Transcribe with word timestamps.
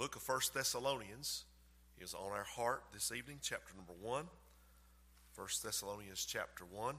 book 0.00 0.16
of 0.16 0.22
First 0.22 0.54
Thessalonians 0.54 1.44
is 2.00 2.14
on 2.14 2.32
our 2.32 2.44
heart 2.44 2.84
this 2.90 3.12
evening, 3.14 3.36
chapter 3.42 3.74
number 3.76 3.92
1. 4.00 4.24
First 5.34 5.62
Thessalonians 5.62 6.24
chapter 6.24 6.64
1. 6.64 6.88
I'm 6.88 6.96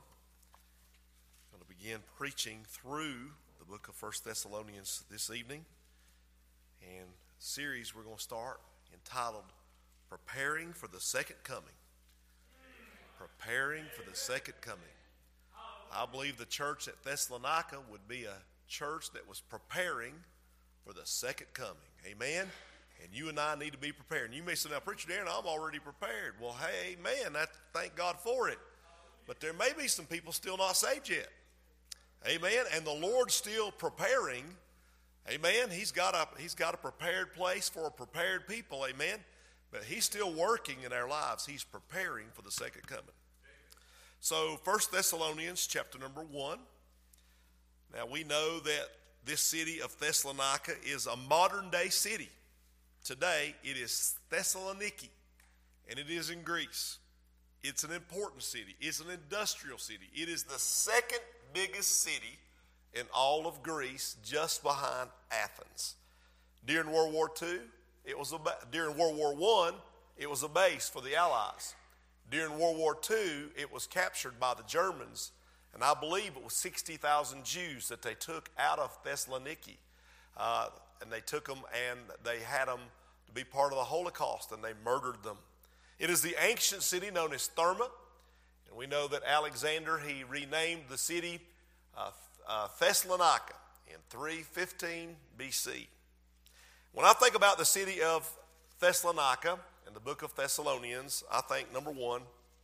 going 1.52 1.64
to 1.64 1.68
begin 1.68 2.02
preaching 2.16 2.60
through 2.68 3.32
the 3.58 3.66
book 3.66 3.88
of 3.88 3.96
First 3.96 4.24
Thessalonians 4.24 5.04
this 5.10 5.32
evening. 5.32 5.66
And 6.84 7.08
series 7.40 7.96
we're 7.96 8.04
going 8.04 8.18
to 8.18 8.22
start 8.22 8.62
entitled 8.94 9.46
Preparing 10.08 10.72
for 10.72 10.88
the 10.88 11.00
Second 11.00 11.38
Coming. 11.44 11.74
Preparing 13.18 13.86
for 13.98 14.08
the 14.08 14.16
Second 14.16 14.62
Coming. 14.62 14.80
I 15.92 16.06
believe 16.06 16.38
the 16.38 16.46
church 16.46 16.88
at 16.88 17.04
Thessalonica 17.04 17.78
would 17.90 18.08
be 18.08 18.26
a 18.26 18.38
church 18.68 19.10
that 19.14 19.28
was 19.28 19.42
preparing 19.42 20.14
for 20.86 20.94
the 20.94 21.02
second 21.06 21.48
coming. 21.54 21.78
Amen. 22.06 22.46
And 23.04 23.14
you 23.14 23.30
and 23.30 23.40
I 23.40 23.56
need 23.56 23.72
to 23.72 23.78
be 23.78 23.92
prepared. 23.92 24.26
And 24.26 24.34
you 24.36 24.44
may 24.44 24.56
say, 24.56 24.70
now, 24.70 24.80
Preacher 24.80 25.10
Darren, 25.10 25.28
I'm 25.28 25.46
already 25.46 25.80
prepared. 25.80 26.36
Well, 26.40 26.56
hey, 26.60 26.96
man, 27.04 27.36
I 27.36 27.46
thank 27.74 27.96
God 27.96 28.18
for 28.20 28.50
it. 28.50 28.60
But 29.28 29.40
there 29.40 29.54
may 29.54 29.72
be 29.78 29.88
some 29.88 30.06
people 30.06 30.34
still 30.34 30.58
not 30.58 30.76
saved 30.76 31.10
yet. 31.10 31.30
Amen. 32.28 32.66
And 32.76 32.86
the 32.86 32.94
Lord's 32.94 33.34
still 33.34 33.72
preparing. 33.72 34.44
Amen. 35.30 35.70
He's 35.70 35.92
got 35.92 36.16
a 36.16 36.28
He's 36.40 36.56
got 36.56 36.74
a 36.74 36.78
prepared 36.78 37.34
place 37.34 37.70
for 37.70 37.88
a 37.88 37.92
prepared 37.92 38.48
people. 38.48 38.86
Amen. 38.88 39.20
But 39.72 39.84
He's 39.84 40.06
still 40.06 40.34
working 40.34 40.78
in 40.86 40.94
our 40.94 41.08
lives. 41.08 41.46
He's 41.46 41.64
preparing 41.64 42.26
for 42.34 42.42
the 42.42 42.52
second 42.52 42.88
coming. 42.88 43.06
So, 44.20 44.60
First 44.64 44.92
Thessalonians 44.92 45.66
chapter 45.66 45.98
number 45.98 46.22
one. 46.22 46.60
Now 47.94 48.06
we 48.06 48.24
know 48.24 48.60
that 48.60 48.88
this 49.26 49.42
city 49.42 49.82
of 49.82 49.98
Thessalonica 50.00 50.74
is 50.86 51.08
a 51.08 51.16
modern 51.16 51.70
day 51.70 51.90
city. 51.90 52.30
Today, 53.04 53.56
it 53.64 53.78
is 53.78 54.16
Thessaloniki, 54.32 55.10
and 55.90 55.98
it 55.98 56.08
is 56.08 56.30
in 56.30 56.44
Greece. 56.44 57.00
It's 57.64 57.84
an 57.84 57.92
important 57.92 58.44
city, 58.44 58.76
it's 58.80 59.00
an 59.00 59.10
industrial 59.10 59.80
city. 59.80 60.08
It 60.14 60.30
is 60.30 60.44
the 60.44 60.60
second 60.60 61.22
biggest 61.52 62.04
city 62.04 62.38
in 62.94 63.04
all 63.14 63.48
of 63.48 63.64
Greece, 63.64 64.18
just 64.24 64.62
behind 64.62 65.10
Athens. 65.32 65.96
During 66.66 66.92
World 66.92 67.12
War 67.12 67.32
II, 67.42 67.60
it 68.06 68.18
was 68.18 68.34
a, 68.34 68.40
during 68.72 68.96
World 68.96 69.18
War 69.18 69.34
I, 69.34 69.72
it 70.18 70.30
was 70.30 70.44
a 70.44 70.50
base 70.50 70.88
for 70.88 71.02
the 71.02 71.16
Allies. 71.16 71.74
During 72.30 72.60
World 72.60 72.78
War 72.78 72.96
II, 73.10 73.46
it 73.58 73.74
was 73.74 73.88
captured 73.88 74.40
by 74.40 74.54
the 74.54 74.64
Germans, 74.68 75.32
and 75.74 75.84
I 75.84 75.96
believe 76.00 76.34
it 76.36 76.44
was 76.44 76.54
60,000 76.54 77.46
Jews 77.46 77.88
that 77.90 78.04
they 78.04 78.14
took 78.14 78.52
out 78.60 78.78
of 78.78 79.04
Thessaloniki. 79.04 79.78
Uh, 80.38 80.68
and 81.02 81.12
they 81.12 81.20
took 81.20 81.48
them 81.48 81.60
and 81.90 82.00
they 82.24 82.40
had 82.40 82.68
them 82.68 82.80
to 83.34 83.40
be 83.40 83.46
part 83.46 83.72
of 83.72 83.78
the 83.78 83.86
Holocaust 83.86 84.52
and 84.52 84.64
they 84.64 84.74
murdered 84.84 85.24
them. 85.24 85.38
It 86.00 86.10
is 86.10 86.22
the 86.22 86.36
ancient 86.42 86.84
city 86.84 87.12
known 87.12 87.34
as 87.34 87.50
Therma, 87.56 87.88
and 88.68 88.76
we 88.76 88.88
know 88.88 89.08
that 89.08 89.22
Alexander 89.26 90.00
he 90.00 90.24
renamed 90.24 90.84
the 90.90 90.98
city 90.98 91.40
uh, 91.98 92.12
uh, 92.48 92.68
Thessalonica 92.80 93.54
in 93.88 93.98
315 94.10 95.16
BC. 95.38 95.88
When 96.94 97.06
I 97.06 97.14
think 97.14 97.36
about 97.36 97.58
the 97.58 97.66
city 97.66 98.02
of 98.02 98.30
Thessalonica 98.80 99.60
in 99.88 99.94
the 99.94 100.00
book 100.00 100.24
of 100.24 100.36
Thessalonians, 100.36 101.24
I 101.32 101.42
think 101.42 101.72
number 101.74 101.92
one 101.92 102.22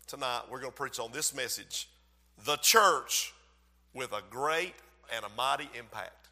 tonight 0.07 0.41
we're 0.49 0.59
going 0.59 0.71
to 0.71 0.77
preach 0.77 0.99
on 0.99 1.11
this 1.11 1.33
message: 1.33 1.87
the 2.43 2.57
church 2.57 3.33
with 3.93 4.11
a 4.11 4.21
great 4.29 4.73
and 5.15 5.23
a 5.23 5.29
mighty 5.37 5.69
impact. 5.77 6.27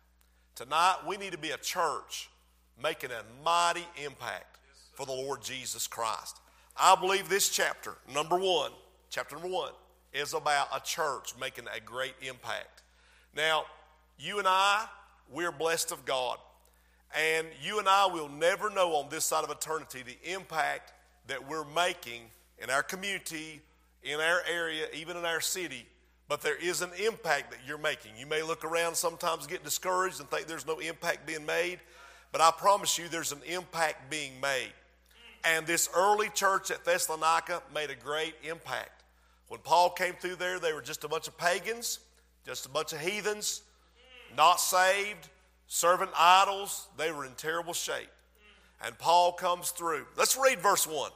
Tonight, 0.56 1.00
we 1.06 1.17
need 1.17 1.33
to 1.33 1.38
be 1.38 1.52
a 1.52 1.58
church 1.58 2.30
making 2.81 3.11
a 3.11 3.23
mighty 3.43 3.85
impact 4.03 4.57
for 4.93 5.05
the 5.05 5.11
Lord 5.11 5.41
Jesus 5.41 5.87
Christ. 5.87 6.39
I 6.79 6.95
believe 6.95 7.29
this 7.29 7.49
chapter, 7.49 7.95
number 8.13 8.37
one, 8.37 8.71
chapter 9.09 9.35
number 9.35 9.49
one, 9.49 9.71
is 10.13 10.33
about 10.33 10.67
a 10.75 10.79
church 10.79 11.33
making 11.39 11.66
a 11.75 11.79
great 11.79 12.13
impact. 12.22 12.81
Now, 13.35 13.66
you 14.17 14.39
and 14.39 14.47
I, 14.47 14.88
we're 15.29 15.51
blessed 15.51 15.91
of 15.91 16.05
God. 16.05 16.38
And 17.17 17.47
you 17.61 17.79
and 17.79 17.88
I 17.88 18.07
will 18.07 18.29
never 18.29 18.69
know 18.69 18.95
on 18.95 19.09
this 19.09 19.25
side 19.25 19.44
of 19.44 19.50
eternity 19.50 20.03
the 20.03 20.33
impact 20.33 20.91
that 21.27 21.47
we're 21.47 21.66
making 21.66 22.23
in 22.61 22.69
our 22.69 22.83
community, 22.83 23.61
in 24.03 24.19
our 24.19 24.41
area, 24.50 24.88
even 24.94 25.16
in 25.16 25.25
our 25.25 25.39
city 25.39 25.85
but 26.27 26.41
there 26.41 26.55
is 26.55 26.81
an 26.81 26.89
impact 27.03 27.51
that 27.51 27.59
you're 27.67 27.77
making. 27.77 28.11
You 28.17 28.25
may 28.25 28.41
look 28.41 28.63
around 28.66 28.95
sometimes 28.95 29.45
get 29.45 29.63
discouraged 29.63 30.19
and 30.19 30.29
think 30.29 30.47
there's 30.47 30.66
no 30.66 30.79
impact 30.79 31.27
being 31.27 31.45
made, 31.45 31.79
but 32.35 32.41
I 32.41 32.51
promise 32.51 32.97
you 32.97 33.07
there's 33.07 33.31
an 33.31 33.40
impact 33.46 34.12
being 34.12 34.34
made. 34.41 34.73
And 35.46 35.66
this 35.66 35.88
early 35.96 36.28
church 36.28 36.69
at 36.69 36.84
Thessalonica 36.84 37.63
made 37.73 37.90
a 37.91 37.96
great 37.96 38.35
impact. 38.44 39.03
When 39.47 39.62
Paul 39.62 39.91
came 39.91 40.16
through 40.16 40.35
there, 40.35 40.59
they 40.59 40.74
were 40.74 40.81
just 40.81 41.06
a 41.06 41.07
bunch 41.07 41.29
of 41.29 41.38
pagans, 41.38 42.00
just 42.45 42.66
a 42.66 42.69
bunch 42.69 42.91
of 42.91 43.00
heathens, 43.00 43.62
not 44.35 44.59
saved, 44.59 45.29
serving 45.68 46.09
idols. 46.13 46.90
They 46.97 47.09
were 47.09 47.24
in 47.24 47.35
terrible 47.38 47.72
shape. 47.72 48.09
And 48.85 49.00
Paul 49.00 49.31
comes 49.31 49.69
through. 49.69 50.06
Let's 50.18 50.38
read 50.38 50.59
verse 50.59 50.85
1. 50.85 51.12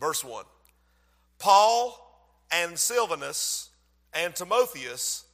Verse 0.00 0.24
1. 0.24 0.44
Paul 1.38 2.26
and 2.50 2.76
Silvanus 2.76 3.70
and 4.12 4.34
Timotheus 4.34 5.26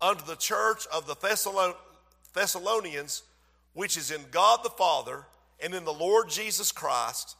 unto 0.00 0.24
the 0.24 0.36
church 0.36 0.86
of 0.94 1.08
the 1.08 1.16
Thessalonians, 2.34 3.24
which 3.78 3.96
is 3.96 4.10
in 4.10 4.20
God 4.32 4.64
the 4.64 4.70
Father 4.70 5.24
and 5.60 5.72
in 5.72 5.84
the 5.84 5.92
Lord 5.92 6.28
Jesus 6.28 6.72
Christ, 6.72 7.36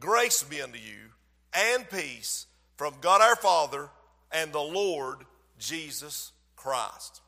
grace 0.00 0.42
be 0.42 0.62
unto 0.62 0.78
you 0.78 1.10
and 1.52 1.86
peace 1.90 2.46
from 2.78 2.94
God 3.02 3.20
our 3.20 3.36
Father 3.36 3.90
and 4.30 4.50
the 4.54 4.58
Lord 4.58 5.18
Jesus 5.58 6.32
Christ. 6.56 7.20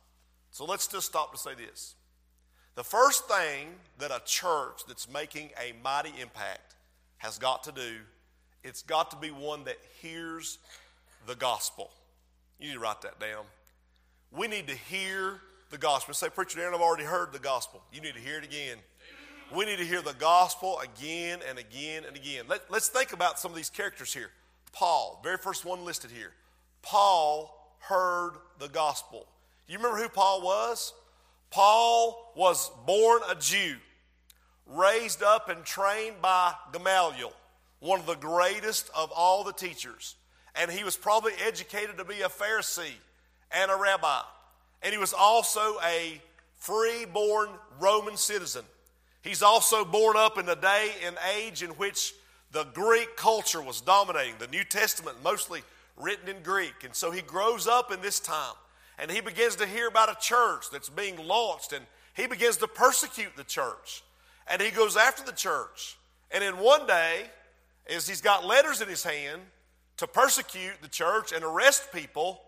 So 0.51 0.65
let's 0.65 0.87
just 0.87 1.05
stop 1.05 1.31
to 1.33 1.39
say 1.39 1.51
this. 1.55 1.95
The 2.75 2.83
first 2.83 3.29
thing 3.29 3.69
that 3.99 4.11
a 4.11 4.23
church 4.25 4.81
that's 4.89 5.13
making 5.13 5.51
a 5.63 5.75
mighty 5.85 6.15
impact 6.19 6.75
has 7.19 7.37
got 7.37 7.65
to 7.65 7.73
do, 7.73 7.97
it's 8.63 8.81
got 8.81 9.11
to 9.11 9.19
be 9.19 9.29
one 9.29 9.65
that 9.65 9.77
hears 10.01 10.57
the 11.27 11.35
gospel. 11.35 11.91
You 12.59 12.69
need 12.69 12.75
to 12.77 12.81
write 12.81 13.03
that 13.03 13.21
down. 13.21 13.45
We 14.33 14.49
need 14.49 14.69
to 14.69 14.75
hear 14.75 15.43
the 15.75 15.79
gospel. 15.79 16.15
Say, 16.15 16.29
Preacher 16.29 16.61
Darren, 16.61 16.73
I've 16.73 16.81
already 16.81 17.05
heard 17.05 17.33
the 17.33 17.39
gospel. 17.39 17.83
You 17.93 18.01
need 18.01 18.15
to 18.15 18.21
hear 18.21 18.39
it 18.39 18.45
again. 18.45 18.79
We 19.55 19.65
need 19.65 19.79
to 19.79 19.85
hear 19.85 20.03
the 20.03 20.15
gospel 20.15 20.81
again 20.81 21.41
and 21.49 21.59
again 21.59 22.05
and 22.07 22.17
again. 22.17 22.45
Let, 22.49 22.63
us 22.73 22.89
think 22.89 23.13
about 23.13 23.39
some 23.39 23.51
of 23.51 23.57
these 23.57 23.71
characters 23.71 24.15
here. 24.15 24.31
Paul, 24.73 25.21
very 25.23 25.37
first 25.37 25.65
one 25.65 25.85
listed 25.85 26.11
here. 26.11 26.33
Paul 26.83 27.75
heard 27.81 28.35
the 28.59 28.69
gospel. 28.69 29.27
You 29.69 29.79
remember 29.79 29.99
who 29.99 30.09
Paul 30.09 30.43
was? 30.43 30.93
Paul 31.51 32.33
was 32.37 32.71
born 32.87 33.23
a 33.29 33.35
Jew, 33.35 33.77
raised 34.67 35.23
up 35.23 35.49
and 35.49 35.65
trained 35.65 36.23
by 36.23 36.55
Gamaliel, 36.73 37.33
one 37.81 38.01
of 38.01 38.07
the 38.07 38.15
greatest 38.15 38.91
of 38.97 39.11
all 39.13 39.45
the 39.45 39.53
teachers 39.53 40.17
and 40.55 40.71
he 40.71 40.85
was 40.85 40.97
probably 40.97 41.33
educated 41.45 41.99
to 41.99 42.05
be 42.05 42.21
a 42.21 42.29
Pharisee 42.29 42.95
and 43.51 43.71
a 43.71 43.77
rabbi. 43.77 44.21
And 44.85 44.93
he 44.93 44.99
was 44.99 45.13
also 45.13 45.81
a 45.83 46.21
free 46.57 47.07
born 47.07 47.49
Roman 47.81 48.17
citizen. 48.17 48.65
He's 49.23 49.43
also 49.43 49.85
born 49.85 50.17
up 50.17 50.39
in 50.39 50.49
a 50.49 50.55
day 50.55 50.93
and 51.05 51.17
age 51.37 51.63
in 51.63 51.71
which 51.71 52.15
the 52.53 52.65
Greek 52.65 53.17
culture 53.17 53.61
was 53.61 53.81
dominating, 53.81 54.35
the 54.39 54.47
New 54.47 54.63
Testament 54.63 55.17
mostly 55.25 55.63
written 55.97 56.29
in 56.29 56.43
Greek. 56.43 56.85
And 56.85 56.95
so 56.95 57.11
he 57.11 57.23
grows 57.23 57.67
up 57.67 57.91
in 57.91 58.01
this 58.01 58.21
time 58.21 58.55
and 58.99 59.11
he 59.11 59.21
begins 59.21 59.57
to 59.57 59.67
hear 59.67 59.89
about 59.89 60.11
a 60.11 60.17
church 60.21 60.67
that's 60.71 60.89
being 60.89 61.17
launched 61.27 61.73
and 61.73 61.85
he 62.15 62.27
begins 62.27 62.59
to 62.59 62.69
persecute 62.69 63.35
the 63.37 63.45
church. 63.45 64.05
And 64.47 64.63
he 64.63 64.71
goes 64.71 64.97
after 64.97 65.25
the 65.25 65.33
church. 65.33 65.97
And 66.31 66.45
in 66.45 66.59
one 66.59 66.87
day, 66.87 67.23
as 67.89 68.07
he's 68.07 68.21
got 68.21 68.45
letters 68.45 68.81
in 68.81 68.89
his 68.89 69.03
hand, 69.03 69.41
to 69.97 70.07
persecute 70.07 70.75
the 70.83 70.89
church 70.89 71.33
and 71.33 71.45
arrest 71.45 71.93
people, 71.93 72.41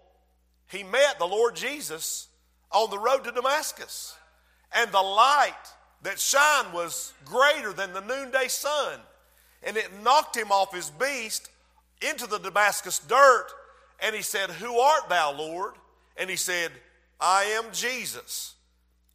he 0.68 0.82
met 0.82 1.18
the 1.18 1.26
Lord 1.26 1.56
Jesus 1.56 2.28
on 2.70 2.90
the 2.90 2.98
road 2.98 3.24
to 3.24 3.32
Damascus. 3.32 4.16
And 4.74 4.90
the 4.90 5.02
light 5.02 5.54
that 6.02 6.18
shined 6.18 6.72
was 6.72 7.12
greater 7.24 7.72
than 7.72 7.92
the 7.92 8.00
noonday 8.00 8.48
sun. 8.48 9.00
And 9.62 9.76
it 9.76 9.90
knocked 10.02 10.36
him 10.36 10.50
off 10.50 10.74
his 10.74 10.90
beast 10.90 11.50
into 12.02 12.26
the 12.26 12.38
Damascus 12.38 12.98
dirt. 12.98 13.46
And 14.00 14.14
he 14.14 14.22
said, 14.22 14.50
Who 14.50 14.78
art 14.78 15.08
thou, 15.08 15.32
Lord? 15.32 15.74
And 16.16 16.28
he 16.28 16.36
said, 16.36 16.72
I 17.20 17.44
am 17.44 17.72
Jesus. 17.72 18.54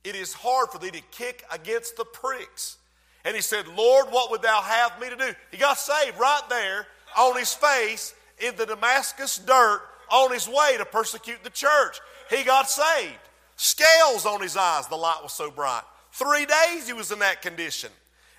It 0.04 0.16
is 0.16 0.34
hard 0.34 0.70
for 0.70 0.80
thee 0.80 0.92
to 0.92 1.02
kick 1.12 1.44
against 1.52 1.98
the 1.98 2.06
pricks. 2.06 2.78
And 3.24 3.36
he 3.36 3.42
said, 3.42 3.68
Lord, 3.68 4.08
what 4.10 4.32
would 4.32 4.42
thou 4.42 4.62
have 4.62 5.00
me 5.00 5.10
to 5.10 5.16
do? 5.16 5.36
He 5.52 5.58
got 5.58 5.78
saved 5.78 6.20
right 6.20 6.42
there 6.50 6.88
on 7.18 7.38
his 7.38 7.54
face 7.54 8.16
in 8.40 8.56
the 8.56 8.66
Damascus 8.66 9.38
dirt 9.38 9.82
on 10.12 10.32
his 10.32 10.48
way 10.48 10.76
to 10.78 10.86
persecute 10.86 11.44
the 11.44 11.50
church. 11.50 12.00
He 12.30 12.44
got 12.44 12.70
saved. 12.70 13.18
Scales 13.56 14.26
on 14.26 14.42
his 14.42 14.58
eyes, 14.58 14.88
the 14.88 14.96
light 14.96 15.20
was 15.22 15.34
so 15.34 15.52
bright. 15.52 15.84
Three 16.12 16.46
days 16.46 16.88
he 16.88 16.94
was 16.94 17.12
in 17.12 17.20
that 17.20 17.42
condition. 17.42 17.92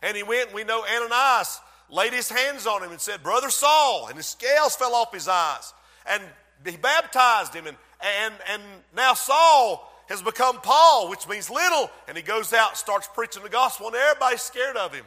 And 0.02 0.16
he 0.16 0.22
went, 0.22 0.48
and 0.48 0.54
we 0.54 0.64
know 0.64 0.84
Ananias 0.84 1.60
laid 1.88 2.12
his 2.12 2.28
hands 2.28 2.66
on 2.66 2.82
him 2.82 2.90
and 2.90 3.00
said, 3.00 3.22
Brother 3.22 3.50
Saul, 3.50 4.08
and 4.08 4.16
his 4.16 4.26
scales 4.26 4.74
fell 4.74 4.94
off 4.94 5.12
his 5.12 5.28
eyes. 5.28 5.72
And 6.06 6.22
he 6.64 6.76
baptized 6.76 7.54
him, 7.54 7.66
and, 7.66 7.76
and, 8.24 8.34
and 8.50 8.62
now 8.96 9.14
Saul 9.14 9.88
has 10.08 10.22
become 10.22 10.60
Paul, 10.60 11.08
which 11.08 11.28
means 11.28 11.48
little, 11.48 11.90
and 12.08 12.16
he 12.16 12.22
goes 12.22 12.52
out 12.52 12.76
starts 12.76 13.08
preaching 13.14 13.42
the 13.42 13.48
gospel, 13.48 13.86
and 13.86 13.96
everybody's 13.96 14.42
scared 14.42 14.76
of 14.76 14.92
him. 14.92 15.04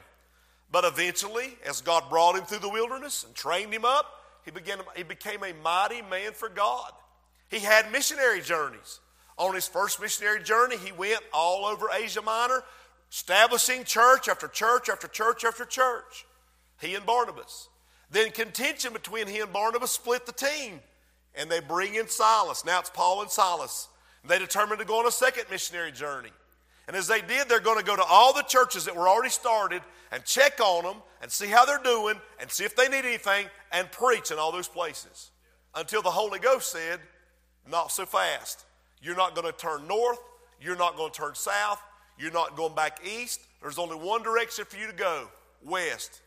But 0.72 0.86
eventually, 0.86 1.58
as 1.68 1.82
God 1.82 2.10
brought 2.10 2.36
him 2.36 2.44
through 2.44 2.60
the 2.60 2.70
wilderness 2.70 3.24
and 3.24 3.36
trained 3.36 3.74
him 3.74 3.86
up, 3.86 4.06
he, 4.46 4.52
began, 4.52 4.80
he 4.96 5.04
became 5.04 5.44
a 5.44 5.54
mighty 5.64 6.02
man 6.04 6.32
for 6.34 6.48
God. 6.48 6.92
He 7.50 7.60
had 7.60 7.92
missionary 7.92 8.42
journeys. 8.42 9.00
On 9.38 9.54
his 9.54 9.68
first 9.68 10.00
missionary 10.00 10.42
journey, 10.44 10.78
he 10.78 10.92
went 10.92 11.20
all 11.34 11.66
over 11.66 11.90
Asia 11.94 12.22
Minor, 12.22 12.64
establishing 13.12 13.84
church 13.84 14.30
after 14.30 14.48
church 14.48 14.88
after 14.88 15.08
church 15.08 15.44
after 15.44 15.66
church. 15.66 16.26
He 16.80 16.96
and 16.96 17.06
Barnabas. 17.06 17.68
Then 18.12 18.32
contention 18.32 18.94
between 18.94 19.28
he 19.28 19.40
and 19.40 19.52
Barnabas 19.52 19.92
split 19.92 20.26
the 20.26 20.32
team, 20.32 20.80
and 21.34 21.50
they 21.50 21.60
bring 21.60 21.96
in 21.96 22.08
Silas. 22.08 22.64
Now 22.64 22.80
it's 22.80 22.90
Paul 22.90 23.22
and 23.22 23.30
Silas. 23.30 23.90
They 24.24 24.40
determined 24.40 24.80
to 24.80 24.86
go 24.86 25.00
on 25.00 25.08
a 25.08 25.12
second 25.12 25.46
missionary 25.52 25.92
journey. 25.92 26.32
And 26.88 26.96
as 26.96 27.08
they 27.08 27.22
did, 27.22 27.50
they're 27.50 27.60
going 27.60 27.80
to 27.80 27.86
go 27.86 27.96
to 27.96 28.04
all 28.04 28.34
the 28.34 28.44
churches 28.44 28.86
that 28.86 28.96
were 28.96 29.10
already 29.10 29.30
started 29.30 29.82
and 30.12 30.24
check 30.24 30.60
on 30.60 30.84
them 30.84 30.98
and 31.22 31.32
see 31.32 31.48
how 31.48 31.66
they're 31.66 31.82
doing 31.84 32.16
and 32.40 32.50
see 32.50 32.64
if 32.64 32.76
they 32.76 32.88
need 32.88 33.06
anything 33.06 33.48
and 33.72 33.92
preach 33.92 34.32
in 34.32 34.38
all 34.38 34.52
those 34.52 34.68
places. 34.68 35.32
Until 35.74 36.02
the 36.02 36.12
Holy 36.12 36.40
Ghost 36.40 36.72
said, 36.72 37.00
Not 37.70 37.92
so 37.92 38.06
fast. 38.06 38.66
You're 39.02 39.16
not 39.16 39.36
going 39.36 39.48
to 39.52 39.58
turn 39.58 39.88
north. 39.88 40.20
You're 40.62 40.78
not 40.78 40.96
going 40.96 41.12
to 41.12 41.18
turn 41.18 41.36
south. 41.36 41.82
You're 42.18 42.32
not 42.32 42.56
going 42.56 42.76
back 42.76 43.00
east. 43.06 43.42
There's 43.62 43.78
only 43.78 43.96
one 43.96 44.24
direction 44.24 44.66
for 44.66 44.78
you 44.78 44.88
to 44.88 44.94
go 44.94 45.28
west. 45.64 46.22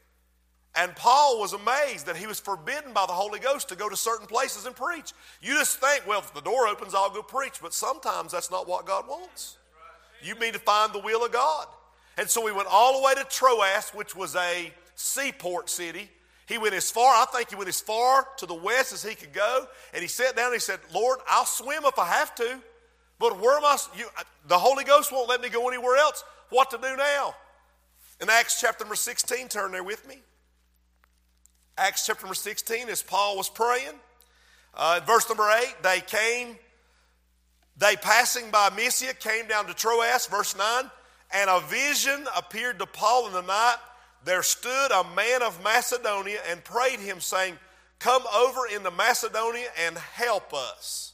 And 0.75 0.95
Paul 0.95 1.41
was 1.41 1.55
amazed 1.55 2.07
that 2.07 2.17
he 2.17 2.27
was 2.27 2.39
forbidden 2.39 2.93
by 2.93 3.07
the 3.07 3.13
Holy 3.13 3.41
Ghost 3.41 3.69
to 3.71 3.77
go 3.77 3.89
to 3.89 3.97
certain 3.97 4.27
places 4.27 4.67
and 4.67 4.77
preach. 4.77 5.13
You 5.41 5.55
just 5.55 5.79
think, 5.79 6.07
well, 6.07 6.21
if 6.21 6.33
the 6.35 6.41
door 6.41 6.69
opens, 6.69 6.95
I'll 6.95 7.11
go 7.11 7.23
preach. 7.23 7.59
But 7.61 7.75
sometimes 7.75 8.33
that's 8.33 8.51
not 8.51 8.69
what 8.69 8.87
God 8.87 9.09
wants. 9.09 9.58
You 10.23 10.35
mean 10.37 10.53
to 10.53 10.59
find 10.59 10.93
the 10.93 10.99
will 10.99 11.25
of 11.25 11.33
God. 11.33 11.67
And 12.17 12.29
so 12.29 12.47
he 12.47 12.53
went 12.53 12.69
all 12.71 12.99
the 12.99 13.05
way 13.05 13.15
to 13.15 13.25
Troas, 13.25 13.91
which 13.95 14.17
was 14.17 14.35
a 14.35 14.73
seaport 14.97 15.71
city. 15.71 16.09
He 16.47 16.59
went 16.59 16.75
as 16.75 16.91
far, 16.91 17.15
I 17.15 17.27
think 17.27 17.51
he 17.51 17.57
went 17.57 17.69
as 17.69 17.81
far 17.81 18.27
to 18.39 18.47
the 18.47 18.55
west 18.55 18.93
as 18.93 19.05
he 19.05 19.15
could 19.15 19.33
go. 19.33 19.67
And 19.93 20.03
he 20.03 20.09
sat 20.09 20.35
down 20.35 20.47
and 20.47 20.55
he 20.55 20.61
said, 20.61 20.81
Lord, 20.93 21.19
I'll 21.29 21.45
swim 21.45 21.85
if 21.85 21.99
I 21.99 22.07
have 22.07 22.35
to. 22.37 22.59
But 23.19 23.39
where 23.41 23.57
am 23.57 23.65
I? 23.65 23.77
You, 23.97 24.07
the 24.47 24.59
Holy 24.59 24.85
Ghost 24.85 25.13
won't 25.13 25.29
let 25.29 25.41
me 25.41 25.49
go 25.49 25.69
anywhere 25.69 25.97
else. 25.97 26.25
What 26.51 26.71
to 26.71 26.79
do 26.79 26.97
now? 26.97 27.35
In 28.21 28.31
Acts 28.31 28.61
chapter 28.61 28.85
number 28.85 28.97
16, 28.97 29.49
turn 29.49 29.73
there 29.73 29.85
with 29.85 30.07
me. 30.09 30.19
Acts 31.77 32.07
chapter 32.07 32.23
number 32.25 32.35
16, 32.35 32.89
as 32.89 33.03
Paul 33.03 33.37
was 33.37 33.49
praying. 33.49 33.95
Uh, 34.75 35.01
verse 35.07 35.29
number 35.29 35.49
8, 35.49 35.83
they 35.83 36.01
came, 36.01 36.57
they 37.79 37.97
passing 37.97 38.51
by 38.51 38.71
Mysia 38.75 39.15
came 39.15 39.47
down 39.47 39.67
to 39.67 39.75
Troas, 39.75 40.27
verse 40.27 40.57
9, 40.57 40.85
and 41.33 41.51
a 41.51 41.61
vision 41.61 42.27
appeared 42.37 42.79
to 42.79 42.87
Paul 42.87 43.29
in 43.29 43.33
the 43.33 43.43
night. 43.43 43.77
There 44.25 44.43
stood 44.43 44.91
a 44.91 45.05
man 45.15 45.43
of 45.43 45.63
Macedonia 45.63 46.41
and 46.51 46.63
prayed 46.65 46.99
him, 46.99 47.21
saying, 47.21 47.57
Come 47.99 48.23
over 48.35 48.67
into 48.75 48.91
Macedonia 48.91 49.69
and 49.87 49.97
help 49.97 50.53
us. 50.55 51.13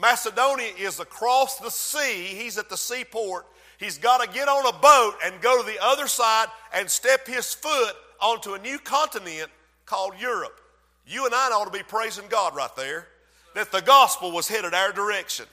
Macedonia 0.00 0.70
is 0.78 1.00
across 1.00 1.58
the 1.58 1.70
sea. 1.70 2.24
He's 2.34 2.56
at 2.56 2.70
the 2.70 2.76
seaport. 2.76 3.46
He's 3.78 3.98
got 3.98 4.22
to 4.22 4.28
get 4.32 4.48
on 4.48 4.66
a 4.66 4.78
boat 4.78 5.14
and 5.24 5.40
go 5.42 5.60
to 5.60 5.66
the 5.66 5.82
other 5.82 6.06
side 6.06 6.46
and 6.72 6.88
step 6.88 7.26
his 7.26 7.52
foot 7.52 7.94
onto 8.20 8.54
a 8.54 8.58
new 8.58 8.78
continent 8.78 9.50
called 9.84 10.14
Europe. 10.18 10.60
You 11.06 11.26
and 11.26 11.34
I 11.34 11.48
ought 11.48 11.66
to 11.66 11.70
be 11.70 11.82
praising 11.82 12.24
God 12.28 12.56
right 12.56 12.74
there 12.76 13.08
that 13.54 13.72
the 13.72 13.82
gospel 13.82 14.32
was 14.32 14.48
headed 14.48 14.72
our 14.72 14.92
direction. 14.92 15.46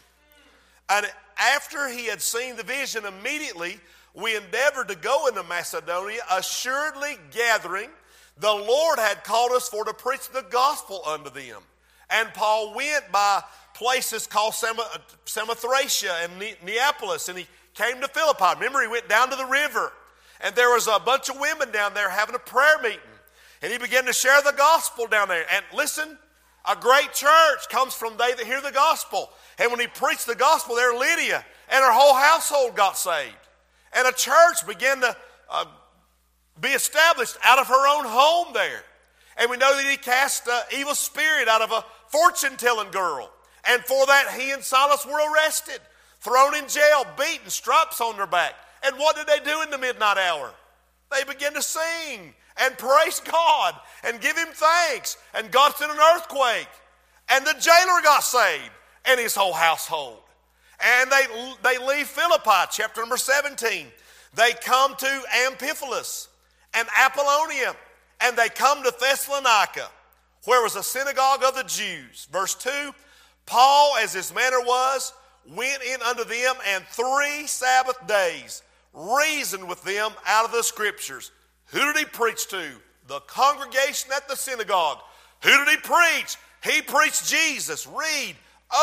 And 0.91 1.05
after 1.37 1.87
he 1.87 2.07
had 2.07 2.21
seen 2.21 2.57
the 2.57 2.63
vision, 2.63 3.05
immediately 3.05 3.79
we 4.13 4.35
endeavored 4.35 4.89
to 4.89 4.95
go 4.95 5.27
into 5.27 5.41
Macedonia, 5.43 6.19
assuredly 6.29 7.17
gathering 7.31 7.89
the 8.37 8.51
Lord 8.51 8.99
had 8.99 9.23
called 9.23 9.51
us 9.51 9.69
for 9.69 9.85
to 9.85 9.93
preach 9.93 10.29
the 10.29 10.45
gospel 10.49 11.01
unto 11.05 11.29
them. 11.29 11.61
And 12.09 12.33
Paul 12.33 12.75
went 12.75 13.09
by 13.11 13.41
places 13.73 14.27
called 14.27 14.53
uh, 14.61 14.73
Samothracia 15.25 16.25
and 16.25 16.33
Neapolis, 16.65 17.29
and 17.29 17.37
he 17.37 17.47
came 17.73 18.01
to 18.01 18.07
Philippi. 18.07 18.55
Remember, 18.55 18.81
he 18.81 18.87
went 18.87 19.07
down 19.07 19.29
to 19.29 19.35
the 19.35 19.45
river, 19.45 19.93
and 20.41 20.53
there 20.55 20.69
was 20.69 20.87
a 20.87 20.99
bunch 20.99 21.29
of 21.29 21.39
women 21.39 21.71
down 21.71 21.93
there 21.93 22.09
having 22.09 22.35
a 22.35 22.39
prayer 22.39 22.79
meeting. 22.81 22.99
And 23.61 23.71
he 23.71 23.77
began 23.77 24.05
to 24.05 24.13
share 24.13 24.41
the 24.41 24.53
gospel 24.57 25.07
down 25.07 25.29
there. 25.29 25.45
And 25.53 25.63
listen, 25.73 26.17
a 26.69 26.75
great 26.75 27.13
church 27.13 27.69
comes 27.69 27.93
from 27.93 28.17
they 28.17 28.33
that 28.33 28.45
hear 28.45 28.61
the 28.61 28.71
gospel. 28.71 29.29
And 29.57 29.71
when 29.71 29.79
he 29.79 29.87
preached 29.87 30.27
the 30.27 30.35
gospel 30.35 30.75
there, 30.75 30.93
Lydia 30.93 31.43
and 31.71 31.83
her 31.83 31.91
whole 31.91 32.15
household 32.15 32.75
got 32.75 32.97
saved. 32.97 33.35
And 33.93 34.07
a 34.07 34.11
church 34.11 34.65
began 34.67 35.01
to 35.01 35.15
uh, 35.49 35.65
be 36.59 36.69
established 36.69 37.37
out 37.43 37.59
of 37.59 37.67
her 37.67 37.97
own 37.97 38.05
home 38.05 38.53
there. 38.53 38.83
And 39.37 39.49
we 39.49 39.57
know 39.57 39.75
that 39.75 39.89
he 39.89 39.97
cast 39.97 40.47
an 40.47 40.61
evil 40.77 40.93
spirit 40.93 41.47
out 41.47 41.61
of 41.61 41.71
a 41.71 41.83
fortune 42.09 42.57
telling 42.57 42.91
girl. 42.91 43.31
And 43.65 43.81
for 43.83 44.05
that, 44.05 44.33
he 44.37 44.51
and 44.51 44.63
Silas 44.63 45.05
were 45.05 45.33
arrested, 45.33 45.79
thrown 46.19 46.55
in 46.55 46.67
jail, 46.67 47.05
beaten, 47.17 47.49
stripes 47.49 48.01
on 48.01 48.17
their 48.17 48.27
back. 48.27 48.53
And 48.83 48.95
what 48.97 49.15
did 49.15 49.27
they 49.27 49.39
do 49.39 49.61
in 49.61 49.69
the 49.69 49.77
midnight 49.77 50.17
hour? 50.17 50.51
They 51.11 51.23
began 51.23 51.53
to 51.53 51.61
sing 51.61 52.33
and 52.61 52.77
praise 52.77 53.19
God 53.19 53.75
and 54.03 54.21
give 54.21 54.37
him 54.37 54.47
thanks. 54.53 55.17
And 55.33 55.51
God 55.51 55.75
sent 55.75 55.91
an 55.91 55.97
earthquake. 56.15 56.69
And 57.29 57.45
the 57.45 57.53
jailer 57.53 58.01
got 58.03 58.23
saved 58.23 58.71
and 59.05 59.19
his 59.19 59.35
whole 59.35 59.53
household. 59.53 60.19
And 60.83 61.11
they, 61.11 61.25
they 61.63 61.77
leave 61.77 62.07
Philippi, 62.07 62.67
chapter 62.71 63.01
number 63.01 63.17
17. 63.17 63.87
They 64.33 64.51
come 64.61 64.95
to 64.95 65.23
Amphipolis 65.45 66.27
and 66.73 66.87
Apollonia, 66.97 67.75
and 68.21 68.37
they 68.37 68.49
come 68.49 68.81
to 68.83 68.93
Thessalonica, 68.99 69.89
where 70.45 70.63
was 70.63 70.75
a 70.75 70.83
synagogue 70.83 71.43
of 71.43 71.55
the 71.55 71.63
Jews. 71.63 72.27
Verse 72.31 72.55
2 72.55 72.93
Paul, 73.45 73.97
as 73.97 74.13
his 74.13 74.33
manner 74.33 74.61
was, 74.61 75.13
went 75.45 75.83
in 75.83 76.01
unto 76.03 76.23
them, 76.23 76.55
and 76.67 76.83
three 76.85 77.47
Sabbath 77.47 78.07
days 78.07 78.63
reasoned 78.93 79.67
with 79.67 79.83
them 79.83 80.11
out 80.25 80.45
of 80.45 80.51
the 80.51 80.63
scriptures 80.63 81.31
who 81.71 81.79
did 81.79 81.97
he 81.97 82.05
preach 82.05 82.47
to? 82.49 82.63
The 83.07 83.19
congregation 83.21 84.11
at 84.15 84.27
the 84.27 84.35
synagogue. 84.35 84.99
Who 85.43 85.65
did 85.65 85.69
he 85.69 85.77
preach? 85.77 86.37
He 86.63 86.81
preached 86.81 87.27
Jesus. 87.27 87.87
Read, 87.87 88.35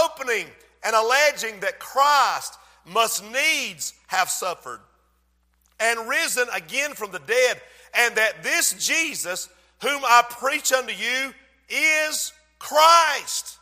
opening 0.04 0.46
and 0.84 0.96
alleging 0.96 1.60
that 1.60 1.78
Christ 1.78 2.58
must 2.84 3.24
needs 3.24 3.94
have 4.08 4.28
suffered 4.28 4.80
and 5.80 6.08
risen 6.08 6.46
again 6.54 6.94
from 6.94 7.12
the 7.12 7.20
dead, 7.20 7.60
and 7.94 8.16
that 8.16 8.42
this 8.42 8.72
Jesus, 8.84 9.48
whom 9.80 10.02
I 10.04 10.24
preach 10.28 10.72
unto 10.72 10.92
you, 10.92 11.32
is 11.68 12.32
Christ. 12.58 13.58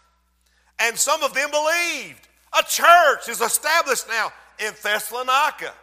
And 0.78 0.96
some 0.96 1.22
of 1.22 1.34
them 1.34 1.50
believed. 1.50 2.26
A 2.58 2.62
church 2.62 3.28
is 3.28 3.40
established 3.40 4.08
now 4.08 4.32
in 4.58 4.72
Thessalonica. 4.82 5.74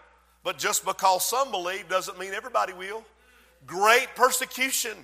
But 0.44 0.58
just 0.58 0.86
because 0.86 1.26
some 1.26 1.52
believe 1.52 1.88
doesn't 1.88 2.18
mean 2.18 2.34
everybody 2.34 2.74
will 2.74 3.04
great 3.66 4.08
persecution 4.16 4.98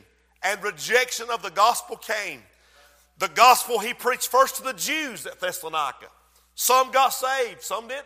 and 0.43 0.61
rejection 0.63 1.27
of 1.31 1.41
the 1.41 1.51
gospel 1.51 1.95
came. 1.97 2.41
The 3.17 3.27
gospel 3.29 3.79
he 3.79 3.93
preached 3.93 4.29
first 4.29 4.57
to 4.57 4.63
the 4.63 4.73
Jews 4.73 5.25
at 5.25 5.39
Thessalonica. 5.39 6.07
Some 6.55 6.91
got 6.91 7.09
saved, 7.09 7.61
some 7.61 7.87
didn't. 7.87 8.05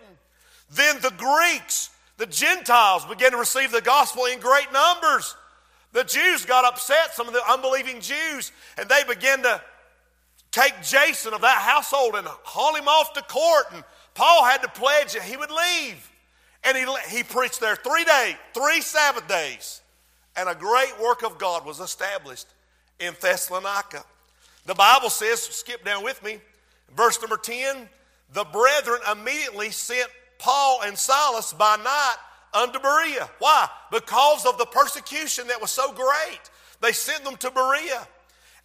Then 0.71 0.99
the 1.01 1.13
Greeks, 1.17 1.89
the 2.17 2.25
Gentiles, 2.25 3.05
began 3.05 3.31
to 3.31 3.37
receive 3.37 3.71
the 3.71 3.81
gospel 3.81 4.25
in 4.25 4.39
great 4.39 4.71
numbers. 4.73 5.35
The 5.91 6.03
Jews 6.03 6.45
got 6.45 6.65
upset, 6.65 7.13
some 7.13 7.27
of 7.27 7.33
the 7.33 7.43
unbelieving 7.47 8.01
Jews, 8.01 8.51
and 8.77 8.89
they 8.89 9.03
began 9.07 9.43
to 9.43 9.61
take 10.49 10.73
Jason 10.81 11.33
of 11.33 11.41
that 11.41 11.61
household 11.61 12.15
and 12.15 12.27
haul 12.43 12.75
him 12.75 12.87
off 12.87 13.13
to 13.13 13.21
court. 13.21 13.65
And 13.73 13.83
Paul 14.15 14.45
had 14.45 14.63
to 14.63 14.69
pledge 14.69 15.13
that 15.13 15.23
he 15.23 15.37
would 15.37 15.51
leave. 15.51 16.11
And 16.63 16.77
he, 16.77 16.85
he 17.15 17.23
preached 17.23 17.59
there 17.59 17.75
three 17.75 18.05
days, 18.05 18.35
three 18.53 18.81
Sabbath 18.81 19.27
days 19.27 19.82
and 20.35 20.49
a 20.49 20.55
great 20.55 20.93
work 21.01 21.23
of 21.23 21.37
God 21.37 21.65
was 21.65 21.79
established 21.79 22.47
in 22.99 23.13
Thessalonica. 23.21 24.03
The 24.65 24.75
Bible 24.75 25.09
says, 25.09 25.41
skip 25.41 25.83
down 25.83 26.03
with 26.03 26.23
me, 26.23 26.39
verse 26.95 27.19
number 27.21 27.37
10 27.37 27.89
the 28.33 28.43
brethren 28.45 28.99
immediately 29.11 29.69
sent 29.69 30.09
Paul 30.39 30.81
and 30.83 30.97
Silas 30.97 31.53
by 31.53 31.77
night 31.77 32.15
unto 32.53 32.79
Berea. 32.79 33.29
Why? 33.39 33.69
Because 33.91 34.45
of 34.45 34.57
the 34.57 34.65
persecution 34.65 35.47
that 35.47 35.61
was 35.61 35.71
so 35.71 35.93
great. 35.93 36.41
They 36.81 36.91
sent 36.91 37.23
them 37.23 37.37
to 37.37 37.51
Berea. 37.51 38.07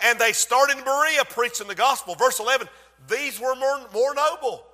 And 0.01 0.19
they 0.19 0.33
started 0.33 0.79
in 0.79 0.85
Berea 0.85 1.25
preaching 1.29 1.69
the 1.69 1.75
gospel. 1.75 2.15
Verse 2.15 2.41
11 2.41 2.69
These 3.09 3.39
were 3.41 3.55
more, 3.55 3.81
more 3.93 4.15
noble 4.15 4.65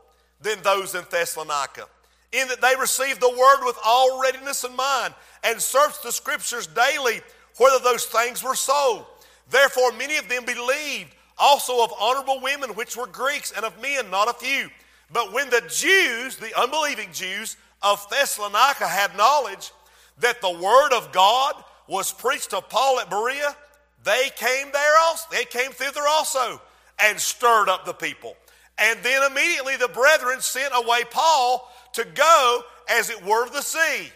than 0.41 0.63
those 0.63 0.95
in 0.95 1.05
Thessalonica, 1.11 1.87
in 2.35 2.49
that 2.49 2.61
they 2.61 2.75
received 2.79 3.21
the 3.21 3.31
word 3.31 3.64
with 3.64 3.79
all 3.85 4.21
readiness 4.21 4.64
in 4.64 4.75
mind, 4.75 5.14
and 5.43 5.61
searched 5.61 6.03
the 6.03 6.12
scriptures 6.12 6.67
daily 6.67 7.21
whether 7.59 7.83
those 7.83 8.05
things 8.07 8.43
were 8.43 8.55
so. 8.55 9.07
Therefore, 9.50 9.93
many 9.93 10.17
of 10.17 10.29
them 10.29 10.45
believed, 10.45 11.14
also 11.38 11.83
of 11.85 11.93
honorable 11.99 12.41
women 12.41 12.71
which 12.71 12.97
were 12.97 13.07
Greeks, 13.07 13.53
and 13.53 13.64
of 13.64 13.81
men, 13.81 14.11
not 14.11 14.29
a 14.29 14.35
few. 14.35 14.69
But 15.12 15.33
when 15.33 15.50
the 15.50 15.62
Jews, 15.69 16.37
the 16.37 16.59
unbelieving 16.61 17.11
Jews 17.12 17.57
of 17.83 18.05
Thessalonica, 18.11 18.88
had 18.88 19.17
knowledge 19.17 19.71
that 20.19 20.41
the 20.41 20.50
word 20.50 20.93
of 20.93 21.12
God 21.12 21.55
was 21.87 22.12
preached 22.12 22.50
to 22.50 22.61
Paul 22.61 23.00
at 23.00 23.11
Berea, 23.11 23.55
they 24.03 24.31
came 24.37 24.71
there 24.73 24.99
also. 25.03 25.26
They 25.31 25.45
came 25.45 25.71
thither 25.73 26.03
also 26.09 26.61
and 26.99 27.19
stirred 27.19 27.69
up 27.69 27.85
the 27.85 27.95
people. 27.95 28.37
And 28.79 28.99
then 29.03 29.31
immediately 29.31 29.76
the 29.76 29.88
brethren 29.88 30.41
sent 30.41 30.73
away 30.75 31.03
Paul 31.11 31.71
to 31.95 32.05
go 32.15 32.63
as 32.89 33.11
it 33.11 33.25
were 33.25 33.49
the 33.49 33.63
sea. 33.63 34.11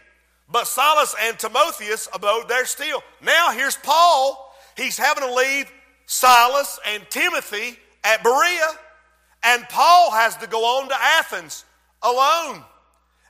But 0.51 0.67
Silas 0.67 1.15
and 1.21 1.39
Timotheus 1.39 2.09
abode 2.13 2.49
there 2.49 2.65
still. 2.65 3.03
Now 3.23 3.51
here's 3.51 3.77
Paul. 3.77 4.55
He's 4.77 4.97
having 4.97 5.25
to 5.25 5.35
leave 5.35 5.71
Silas 6.07 6.79
and 6.87 7.03
Timothy 7.11 7.79
at 8.05 8.23
Berea. 8.23 8.69
And 9.43 9.69
Paul 9.69 10.11
has 10.13 10.37
to 10.39 10.47
go 10.47 10.65
on 10.65 10.89
to 10.89 10.95
Athens 10.95 11.65
alone. 12.03 12.63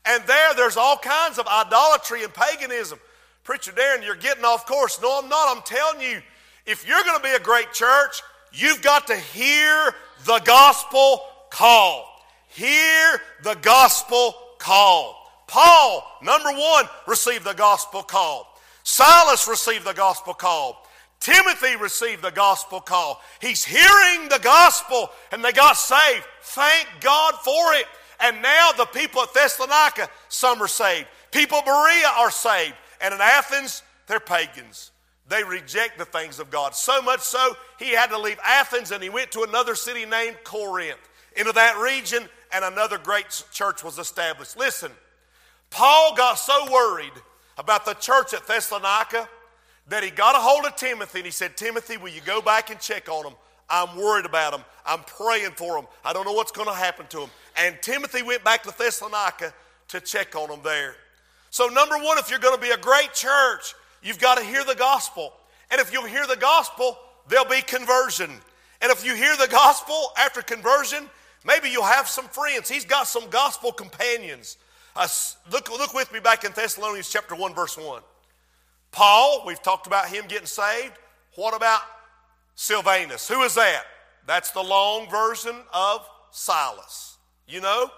And 0.04 0.22
there, 0.26 0.54
there's 0.54 0.76
all 0.76 0.96
kinds 0.96 1.38
of 1.38 1.46
idolatry 1.46 2.24
and 2.24 2.32
paganism. 2.32 2.98
Preacher 3.44 3.72
Darren, 3.72 4.04
you're 4.04 4.14
getting 4.14 4.44
off 4.44 4.66
course. 4.66 5.00
No, 5.02 5.20
I'm 5.22 5.28
not. 5.28 5.56
I'm 5.56 5.62
telling 5.62 6.00
you, 6.00 6.20
if 6.66 6.86
you're 6.86 7.02
going 7.02 7.16
to 7.16 7.22
be 7.22 7.34
a 7.34 7.40
great 7.40 7.72
church, 7.72 8.22
you've 8.52 8.82
got 8.82 9.06
to 9.08 9.16
hear 9.16 9.94
the 10.24 10.40
gospel 10.44 11.22
call. 11.50 12.04
Hear 12.48 13.20
the 13.42 13.54
gospel 13.62 14.34
call. 14.58 15.14
Paul, 15.46 16.04
number 16.22 16.50
one, 16.50 16.84
received 17.06 17.44
the 17.44 17.54
gospel 17.54 18.02
call. 18.02 18.46
Silas 18.82 19.48
received 19.48 19.84
the 19.84 19.94
gospel 19.94 20.34
call. 20.34 20.84
Timothy 21.20 21.76
received 21.76 22.22
the 22.22 22.30
gospel 22.30 22.80
call. 22.80 23.20
He's 23.40 23.64
hearing 23.64 24.28
the 24.28 24.40
gospel 24.42 25.10
and 25.32 25.44
they 25.44 25.52
got 25.52 25.76
saved. 25.76 26.24
Thank 26.42 26.86
God 27.00 27.34
for 27.42 27.74
it. 27.74 27.86
And 28.20 28.42
now 28.42 28.70
the 28.76 28.86
people 28.86 29.22
at 29.22 29.34
Thessalonica, 29.34 30.08
some 30.28 30.62
are 30.62 30.68
saved. 30.68 31.06
People 31.30 31.60
Berea 31.64 32.10
are 32.16 32.30
saved. 32.30 32.74
And 33.00 33.14
in 33.14 33.20
Athens, 33.20 33.82
they're 34.06 34.20
pagans. 34.20 34.90
They 35.28 35.44
reject 35.44 35.98
the 35.98 36.04
things 36.04 36.38
of 36.38 36.50
God. 36.50 36.74
So 36.74 37.02
much 37.02 37.20
so, 37.20 37.56
he 37.78 37.90
had 37.90 38.10
to 38.10 38.18
leave 38.18 38.38
Athens 38.44 38.90
and 38.90 39.02
he 39.02 39.10
went 39.10 39.30
to 39.32 39.42
another 39.42 39.74
city 39.74 40.06
named 40.06 40.36
Corinth, 40.44 40.98
into 41.36 41.52
that 41.52 41.78
region, 41.78 42.28
and 42.52 42.64
another 42.64 42.98
great 42.98 43.26
church 43.52 43.84
was 43.84 43.98
established. 43.98 44.56
Listen, 44.56 44.92
Paul 45.70 46.14
got 46.16 46.34
so 46.34 46.72
worried 46.72 47.12
about 47.56 47.84
the 47.84 47.94
church 47.94 48.32
at 48.34 48.46
Thessalonica 48.46 49.28
that 49.88 50.02
he 50.02 50.10
got 50.10 50.34
a 50.34 50.38
hold 50.38 50.64
of 50.66 50.76
Timothy 50.76 51.20
and 51.20 51.26
he 51.26 51.32
said, 51.32 51.56
Timothy, 51.56 51.96
will 51.96 52.10
you 52.10 52.20
go 52.20 52.40
back 52.40 52.70
and 52.70 52.78
check 52.80 53.08
on 53.08 53.24
them? 53.24 53.34
I'm 53.70 53.96
worried 53.96 54.24
about 54.24 54.52
them. 54.52 54.62
I'm 54.86 55.00
praying 55.00 55.52
for 55.52 55.76
them. 55.76 55.86
I 56.04 56.12
don't 56.12 56.24
know 56.24 56.32
what's 56.32 56.52
going 56.52 56.68
to 56.68 56.74
happen 56.74 57.06
to 57.08 57.20
them. 57.20 57.30
And 57.56 57.76
Timothy 57.82 58.22
went 58.22 58.44
back 58.44 58.62
to 58.62 58.74
Thessalonica 58.76 59.52
to 59.88 60.00
check 60.00 60.34
on 60.36 60.48
them 60.48 60.60
there. 60.62 60.94
So, 61.50 61.66
number 61.66 61.96
one, 61.96 62.18
if 62.18 62.30
you're 62.30 62.38
going 62.38 62.54
to 62.54 62.60
be 62.60 62.70
a 62.70 62.78
great 62.78 63.12
church, 63.14 63.74
you've 64.02 64.18
got 64.18 64.38
to 64.38 64.44
hear 64.44 64.64
the 64.64 64.74
gospel. 64.74 65.32
And 65.70 65.80
if 65.80 65.92
you 65.92 66.04
hear 66.06 66.26
the 66.26 66.36
gospel, 66.36 66.98
there'll 67.28 67.46
be 67.46 67.62
conversion. 67.62 68.30
And 68.80 68.92
if 68.92 69.04
you 69.04 69.14
hear 69.14 69.36
the 69.36 69.48
gospel 69.48 70.12
after 70.16 70.40
conversion, 70.40 71.08
maybe 71.48 71.70
you'll 71.70 71.82
have 71.82 72.06
some 72.06 72.26
friends. 72.26 72.68
He's 72.68 72.84
got 72.84 73.08
some 73.08 73.28
gospel 73.30 73.72
companions. 73.72 74.58
Uh, 74.94 75.08
look, 75.50 75.70
look 75.70 75.94
with 75.94 76.12
me 76.12 76.20
back 76.20 76.44
in 76.44 76.52
Thessalonians 76.52 77.08
chapter 77.10 77.34
1, 77.34 77.54
verse 77.54 77.76
1. 77.76 78.02
Paul, 78.92 79.42
we've 79.46 79.62
talked 79.62 79.86
about 79.86 80.08
him 80.08 80.26
getting 80.28 80.46
saved. 80.46 80.94
What 81.34 81.56
about 81.56 81.80
Silvanus? 82.54 83.28
Who 83.28 83.42
is 83.42 83.54
that? 83.54 83.82
That's 84.26 84.50
the 84.50 84.62
long 84.62 85.08
version 85.10 85.56
of 85.72 86.06
Silas. 86.30 87.16
You 87.46 87.60
know, 87.60 87.90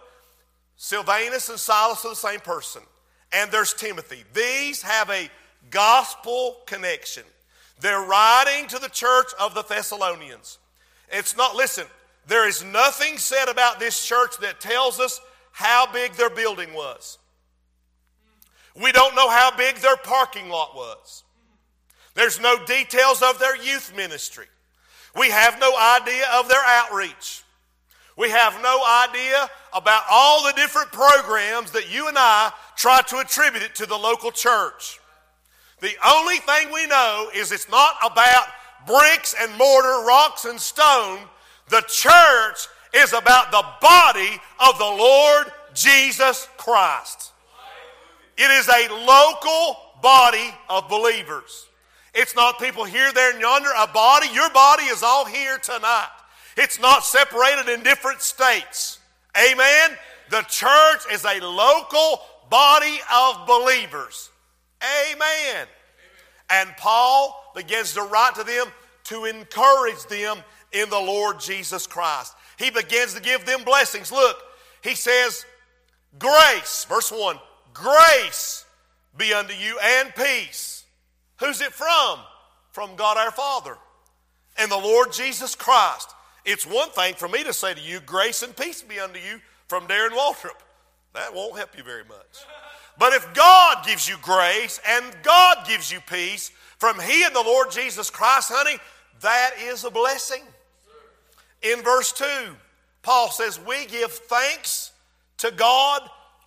Silvanus 0.77 1.49
and 1.49 1.59
Silas 1.59 2.05
are 2.05 2.11
the 2.11 2.17
same 2.17 2.41
person. 2.41 2.83
And 3.33 3.51
there's 3.51 3.75
Timothy. 3.75 4.25
These 4.33 4.83
have 4.83 5.11
a 5.11 5.31
gospel 5.71 6.59
connection. 6.67 7.25
They're 7.81 8.03
writing 8.03 8.69
to 8.69 8.79
the 8.79 8.89
church 8.89 9.29
of 9.41 9.55
the 9.55 9.63
Thessalonians. 9.63 10.59
It's 11.11 11.37
not, 11.37 11.57
listen, 11.57 11.87
there 12.31 12.47
is 12.47 12.63
nothing 12.63 13.19
said 13.19 13.49
about 13.49 13.81
this 13.81 14.07
church 14.07 14.39
that 14.41 14.61
tells 14.61 15.01
us 15.01 15.21
how 15.51 15.91
big 15.93 16.13
their 16.13 16.31
building 16.31 16.73
was. 16.73 17.19
We 18.81 18.93
don't 18.93 19.17
know 19.17 19.29
how 19.29 19.55
big 19.57 19.75
their 19.77 19.97
parking 19.97 20.49
lot 20.49 20.77
was. 20.77 21.25
There's 22.15 22.39
no 22.39 22.65
details 22.65 23.21
of 23.21 23.41
their 23.41 23.57
youth 23.57 23.93
ministry. 23.97 24.47
We 25.19 25.31
have 25.31 25.59
no 25.59 25.77
idea 25.77 26.25
of 26.35 26.49
their 26.49 26.63
outreach. 26.65 27.43
We 28.17 28.31
have 28.31 28.63
no 28.63 28.81
idea 29.09 29.51
about 29.73 30.05
all 30.09 30.45
the 30.45 30.53
different 30.53 30.93
programs 30.93 31.73
that 31.73 31.93
you 31.93 32.07
and 32.07 32.17
I 32.17 32.53
try 32.77 33.01
to 33.09 33.19
attribute 33.19 33.65
it 33.65 33.75
to 33.77 33.87
the 33.87 33.97
local 33.97 34.31
church. 34.31 35.01
The 35.81 35.97
only 36.07 36.37
thing 36.37 36.73
we 36.73 36.87
know 36.87 37.29
is 37.35 37.51
it's 37.51 37.69
not 37.69 37.97
about 38.05 38.45
bricks 38.87 39.35
and 39.41 39.51
mortar, 39.59 40.05
rocks 40.07 40.45
and 40.45 40.61
stone. 40.61 41.19
The 41.71 41.83
church 41.83 42.67
is 42.93 43.13
about 43.13 43.53
the 43.53 43.65
body 43.81 44.41
of 44.59 44.77
the 44.79 44.85
Lord 44.85 45.47
Jesus 45.73 46.49
Christ. 46.57 47.33
It 48.37 48.51
is 48.51 48.69
a 48.69 48.93
local 49.07 49.77
body 50.03 50.53
of 50.69 50.89
believers. 50.89 51.67
It's 52.15 52.35
not 52.35 52.59
people 52.59 52.85
here, 52.85 53.13
there, 53.13 53.33
and 53.33 53.41
yonder. 53.41 53.69
A 53.79 53.87
body, 53.87 54.27
your 54.35 54.51
body 54.51 54.85
is 54.85 55.03
all 55.03 55.25
here 55.25 55.59
tonight. 55.59 56.09
It's 56.57 56.81
not 56.81 57.05
separated 57.05 57.69
in 57.69 57.83
different 57.83 58.21
states. 58.21 58.99
Amen? 59.37 59.97
The 60.31 60.43
church 60.43 61.03
is 61.13 61.25
a 61.25 61.39
local 61.41 62.21
body 62.49 62.99
of 63.13 63.47
believers. 63.47 64.31
Amen. 64.83 65.69
And 66.51 66.71
Paul 66.77 67.53
begins 67.55 67.95
to 67.95 68.03
write 68.03 68.35
to 68.35 68.45
them 68.45 68.67
to 69.05 69.25
encourage 69.25 70.05
them 70.07 70.39
in 70.73 70.89
the 70.91 70.99
Lord 70.99 71.41
Jesus 71.41 71.87
Christ. 71.87 72.35
He 72.59 72.71
begins 72.71 73.15
to 73.15 73.21
give 73.21 73.47
them 73.47 73.65
blessings. 73.65 74.13
Look, 74.13 74.37
he 74.83 74.95
says, 74.95 75.45
Grace, 76.19 76.85
verse 76.89 77.11
1 77.13 77.39
Grace 77.73 78.65
be 79.17 79.33
unto 79.33 79.55
you 79.55 79.79
and 79.83 80.15
peace. 80.15 80.85
Who's 81.39 81.61
it 81.61 81.73
from? 81.73 82.19
From 82.73 82.97
God 82.97 83.17
our 83.17 83.31
Father 83.31 83.77
and 84.59 84.71
the 84.71 84.77
Lord 84.77 85.13
Jesus 85.13 85.55
Christ. 85.55 86.15
It's 86.45 86.67
one 86.67 86.91
thing 86.91 87.15
for 87.15 87.29
me 87.29 87.45
to 87.45 87.53
say 87.53 87.75
to 87.75 87.81
you, 87.81 88.01
grace 88.01 88.43
and 88.43 88.57
peace 88.57 88.83
be 88.83 88.99
unto 88.99 89.19
you 89.19 89.41
from 89.69 89.87
Darren 89.87 90.11
Waltrip. 90.11 90.59
That 91.15 91.35
won't 91.35 91.57
help 91.57 91.77
you 91.77 91.83
very 91.83 92.05
much. 92.05 92.45
But 92.99 93.13
if 93.13 93.33
God 93.35 93.85
gives 93.85 94.09
you 94.09 94.17
grace 94.23 94.81
and 94.87 95.05
God 95.23 95.67
gives 95.67 95.91
you 95.91 96.01
peace 96.01 96.51
from 96.79 97.01
He 97.01 97.25
and 97.25 97.35
the 97.35 97.43
Lord 97.43 97.71
Jesus 97.71 98.11
Christ, 98.11 98.51
honey, 98.53 98.79
that 99.23 99.53
is 99.61 99.85
a 99.85 99.91
blessing. 99.91 100.43
In 101.63 101.83
verse 101.83 102.13
2, 102.13 102.25
Paul 103.03 103.31
says, 103.31 103.61
We 103.61 103.87
give 103.87 104.13
thanks 104.13 104.93
to 105.39 105.51
God 105.51 106.03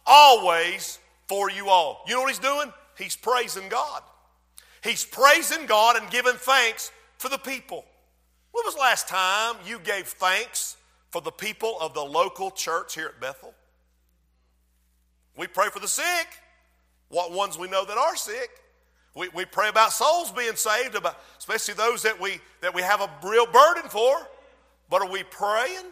always 0.05 0.99
for 1.27 1.49
you 1.49 1.69
all. 1.69 2.03
You 2.07 2.15
know 2.15 2.21
what 2.21 2.29
he's 2.29 2.39
doing? 2.39 2.71
He's 2.97 3.15
praising 3.15 3.69
God. 3.69 4.01
He's 4.83 5.05
praising 5.05 5.65
God 5.65 5.95
and 5.95 6.09
giving 6.11 6.33
thanks 6.33 6.91
for 7.17 7.29
the 7.29 7.37
people. 7.37 7.85
When 8.51 8.63
was 8.65 8.75
last 8.75 9.07
time 9.07 9.55
you 9.65 9.79
gave 9.79 10.07
thanks 10.07 10.77
for 11.09 11.21
the 11.21 11.31
people 11.31 11.77
of 11.79 11.93
the 11.93 12.03
local 12.03 12.51
church 12.51 12.95
here 12.95 13.07
at 13.07 13.19
Bethel? 13.19 13.53
We 15.35 15.47
pray 15.47 15.69
for 15.69 15.79
the 15.79 15.87
sick, 15.87 16.27
what 17.09 17.31
ones 17.31 17.57
we 17.57 17.67
know 17.67 17.85
that 17.85 17.97
are 17.97 18.15
sick. 18.15 18.49
We, 19.15 19.29
we 19.29 19.45
pray 19.45 19.69
about 19.69 19.93
souls 19.93 20.31
being 20.31 20.55
saved, 20.55 20.95
about, 20.95 21.17
especially 21.37 21.75
those 21.75 22.03
that 22.03 22.19
we, 22.19 22.39
that 22.61 22.73
we 22.73 22.81
have 22.81 23.01
a 23.01 23.09
real 23.23 23.45
burden 23.45 23.89
for. 23.89 24.15
But 24.93 25.01
are 25.01 25.09
we 25.09 25.23
praying 25.23 25.85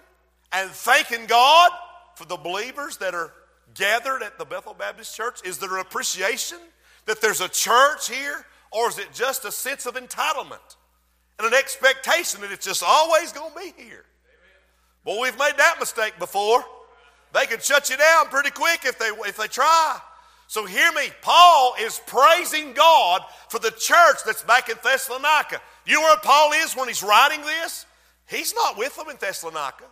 and 0.51 0.69
thanking 0.69 1.25
God 1.25 1.71
for 2.13 2.25
the 2.25 2.37
believers 2.37 2.97
that 2.97 3.15
are 3.15 3.33
gathered 3.73 4.21
at 4.21 4.37
the 4.37 4.45
Bethel 4.45 4.75
Baptist 4.75 5.15
Church? 5.15 5.39
Is 5.43 5.57
there 5.57 5.73
an 5.73 5.81
appreciation 5.81 6.59
that 7.07 7.19
there's 7.19 7.41
a 7.41 7.49
church 7.49 8.07
here, 8.07 8.45
or 8.71 8.89
is 8.89 8.99
it 8.99 9.11
just 9.11 9.43
a 9.43 9.51
sense 9.51 9.87
of 9.87 9.95
entitlement 9.95 10.75
and 11.39 11.47
an 11.47 11.55
expectation 11.55 12.41
that 12.41 12.51
it's 12.51 12.63
just 12.63 12.83
always 12.85 13.31
going 13.31 13.51
to 13.51 13.57
be 13.57 13.73
here? 13.75 14.05
Amen. 14.05 15.03
Well, 15.03 15.19
we've 15.19 15.39
made 15.39 15.57
that 15.57 15.77
mistake 15.79 16.19
before. 16.19 16.63
They 17.33 17.47
can 17.47 17.59
shut 17.59 17.89
you 17.89 17.97
down 17.97 18.27
pretty 18.27 18.51
quick 18.51 18.81
if 18.85 18.99
they, 18.99 19.09
if 19.25 19.35
they 19.35 19.47
try. 19.47 19.99
So 20.45 20.67
hear 20.67 20.91
me. 20.91 21.07
Paul 21.23 21.73
is 21.81 21.99
praising 22.05 22.73
God 22.73 23.23
for 23.49 23.57
the 23.57 23.71
church 23.71 24.17
that's 24.27 24.43
back 24.43 24.69
in 24.69 24.75
Thessalonica. 24.83 25.59
You 25.87 25.95
know 25.95 26.01
where 26.01 26.17
Paul 26.17 26.51
is 26.53 26.75
when 26.75 26.87
he's 26.87 27.01
writing 27.01 27.41
this? 27.41 27.87
He's 28.31 28.55
not 28.55 28.77
with 28.77 28.95
them 28.95 29.09
in 29.09 29.17
Thessalonica. 29.17 29.83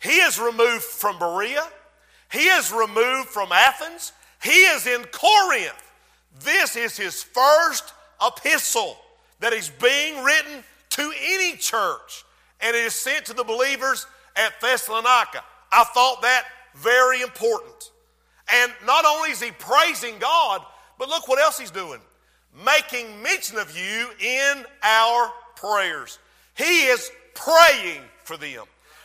He 0.00 0.16
is 0.16 0.40
removed 0.40 0.82
from 0.82 1.18
Berea. 1.18 1.62
He 2.32 2.46
is 2.46 2.72
removed 2.72 3.28
from 3.28 3.52
Athens. 3.52 4.12
He 4.42 4.50
is 4.50 4.86
in 4.86 5.04
Corinth. 5.04 5.92
This 6.40 6.76
is 6.76 6.96
his 6.96 7.22
first 7.22 7.92
epistle 8.26 8.96
that 9.40 9.52
is 9.52 9.68
being 9.68 10.24
written 10.24 10.64
to 10.90 11.12
any 11.22 11.56
church, 11.56 12.24
and 12.60 12.74
it 12.74 12.84
is 12.84 12.94
sent 12.94 13.26
to 13.26 13.34
the 13.34 13.44
believers 13.44 14.06
at 14.34 14.58
Thessalonica. 14.60 15.44
I 15.70 15.84
thought 15.84 16.22
that 16.22 16.46
very 16.74 17.20
important. 17.20 17.90
And 18.52 18.72
not 18.86 19.04
only 19.04 19.30
is 19.30 19.42
he 19.42 19.50
praising 19.50 20.18
God, 20.18 20.62
but 20.98 21.08
look 21.08 21.28
what 21.28 21.38
else 21.38 21.58
he's 21.58 21.70
doing 21.70 22.00
making 22.64 23.22
mention 23.22 23.56
of 23.56 23.76
you 23.76 24.08
in 24.20 24.64
our 24.82 25.32
prayers. 25.56 26.18
He 26.54 26.84
is 26.84 27.10
praying 27.34 28.02
for 28.24 28.36
them, 28.36 28.64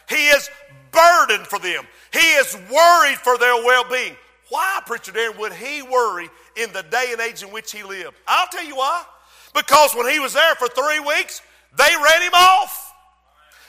he 0.10 0.28
is 0.30 0.50
burdened 0.92 1.48
for 1.48 1.60
them, 1.60 1.86
he 2.14 2.34
is 2.36 2.56
worried 2.72 3.18
for 3.18 3.38
their 3.38 3.56
well 3.66 3.84
being. 3.90 4.16
Why, 4.50 4.80
Preacher 4.86 5.12
Darren, 5.12 5.38
would 5.40 5.54
he 5.54 5.82
worry 5.82 6.30
in 6.56 6.72
the 6.72 6.84
day 6.84 7.10
and 7.12 7.20
age 7.20 7.44
in 7.44 7.50
which 7.50 7.72
he 7.72 7.84
lived? 7.84 8.16
I'll 8.28 8.48
tell 8.48 8.64
you 8.64 8.78
why. 8.78 9.04
Because 9.54 9.94
when 9.94 10.10
he 10.10 10.20
was 10.20 10.34
there 10.34 10.56
for 10.56 10.68
three 10.70 11.00
weeks, 11.00 11.42
they 11.78 11.90
ran 11.96 12.22
him 12.22 12.34
off. 12.34 12.94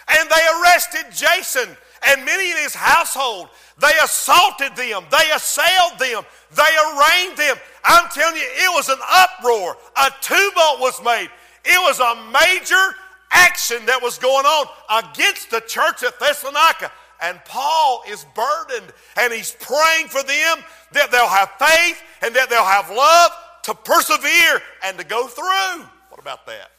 And 0.08 0.28
they 0.30 0.40
arrested 0.60 1.06
Jason 1.14 1.76
and 2.06 2.24
many 2.24 2.50
in 2.50 2.56
his 2.58 2.74
household. 2.74 3.48
They 3.80 3.92
assaulted 4.02 4.76
them, 4.76 5.04
they 5.10 5.30
assailed 5.34 5.98
them, 5.98 6.22
they 6.54 6.62
arraigned 6.62 7.36
them. 7.36 7.56
I'm 7.84 8.08
telling 8.10 8.36
you, 8.36 8.42
it 8.42 8.74
was 8.74 8.88
an 8.88 8.98
uproar. 9.14 9.76
A 9.96 10.10
tumult 10.20 10.80
was 10.80 11.02
made. 11.04 11.28
It 11.64 11.78
was 11.80 12.00
a 12.00 12.14
major 12.32 12.96
action 13.30 13.84
that 13.86 14.02
was 14.02 14.18
going 14.18 14.46
on 14.46 14.66
against 15.04 15.50
the 15.50 15.60
church 15.60 16.02
at 16.02 16.18
Thessalonica. 16.18 16.90
And 17.20 17.40
Paul 17.44 18.02
is 18.08 18.24
burdened 18.34 18.92
and 19.16 19.32
he's 19.32 19.56
praying 19.60 20.08
for 20.08 20.22
them 20.22 20.64
that 20.92 21.10
they'll 21.10 21.26
have 21.26 21.50
faith 21.58 22.02
and 22.22 22.34
that 22.34 22.48
they'll 22.48 22.64
have 22.64 22.90
love 22.90 23.32
to 23.64 23.74
persevere 23.74 24.62
and 24.84 24.98
to 24.98 25.04
go 25.04 25.26
through. 25.26 25.84
What 26.10 26.20
about 26.20 26.46
that? 26.46 26.70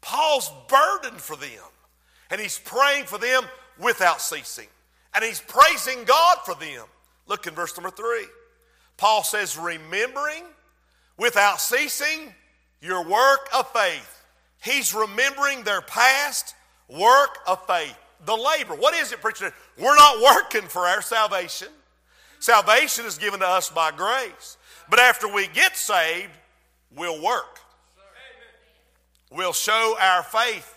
Paul's 0.00 0.50
burdened 0.68 1.20
for 1.20 1.36
them 1.36 1.50
and 2.30 2.40
he's 2.40 2.58
praying 2.58 3.04
for 3.04 3.18
them 3.18 3.44
without 3.78 4.20
ceasing. 4.20 4.66
And 5.14 5.22
he's 5.24 5.40
praising 5.40 6.04
God 6.04 6.38
for 6.44 6.54
them. 6.54 6.86
Look 7.26 7.46
in 7.46 7.54
verse 7.54 7.76
number 7.76 7.90
three. 7.90 8.26
Paul 8.96 9.22
says, 9.22 9.56
Remembering 9.56 10.44
without 11.16 11.60
ceasing 11.60 12.34
your 12.80 13.04
work 13.04 13.48
of 13.54 13.70
faith. 13.72 14.13
He's 14.64 14.94
remembering 14.94 15.62
their 15.62 15.82
past 15.82 16.54
work 16.88 17.38
of 17.46 17.66
faith 17.66 17.96
the 18.24 18.34
labor. 18.34 18.74
What 18.74 18.94
is 18.94 19.12
it, 19.12 19.20
preacher? 19.20 19.52
We're 19.78 19.96
not 19.96 20.22
working 20.22 20.68
for 20.68 20.86
our 20.86 21.02
salvation. 21.02 21.68
Salvation 22.38 23.06
is 23.06 23.18
given 23.18 23.40
to 23.40 23.46
us 23.46 23.70
by 23.70 23.90
grace. 23.90 24.56
But 24.88 24.98
after 24.98 25.32
we 25.32 25.46
get 25.48 25.76
saved, 25.76 26.30
we'll 26.94 27.22
work. 27.22 27.58
We'll 29.30 29.52
show 29.52 29.96
our 30.00 30.22
faith. 30.22 30.70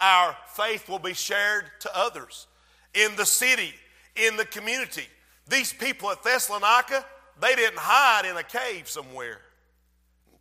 Our 0.00 0.36
faith 0.54 0.88
will 0.88 0.98
be 0.98 1.14
shared 1.14 1.64
to 1.80 1.90
others 1.96 2.46
in 2.94 3.16
the 3.16 3.26
city, 3.26 3.74
in 4.16 4.36
the 4.36 4.44
community. 4.44 5.06
These 5.48 5.72
people 5.72 6.10
at 6.10 6.22
Thessalonica, 6.22 7.04
they 7.40 7.54
didn't 7.54 7.78
hide 7.78 8.24
in 8.24 8.36
a 8.36 8.42
cave 8.42 8.88
somewhere. 8.88 9.40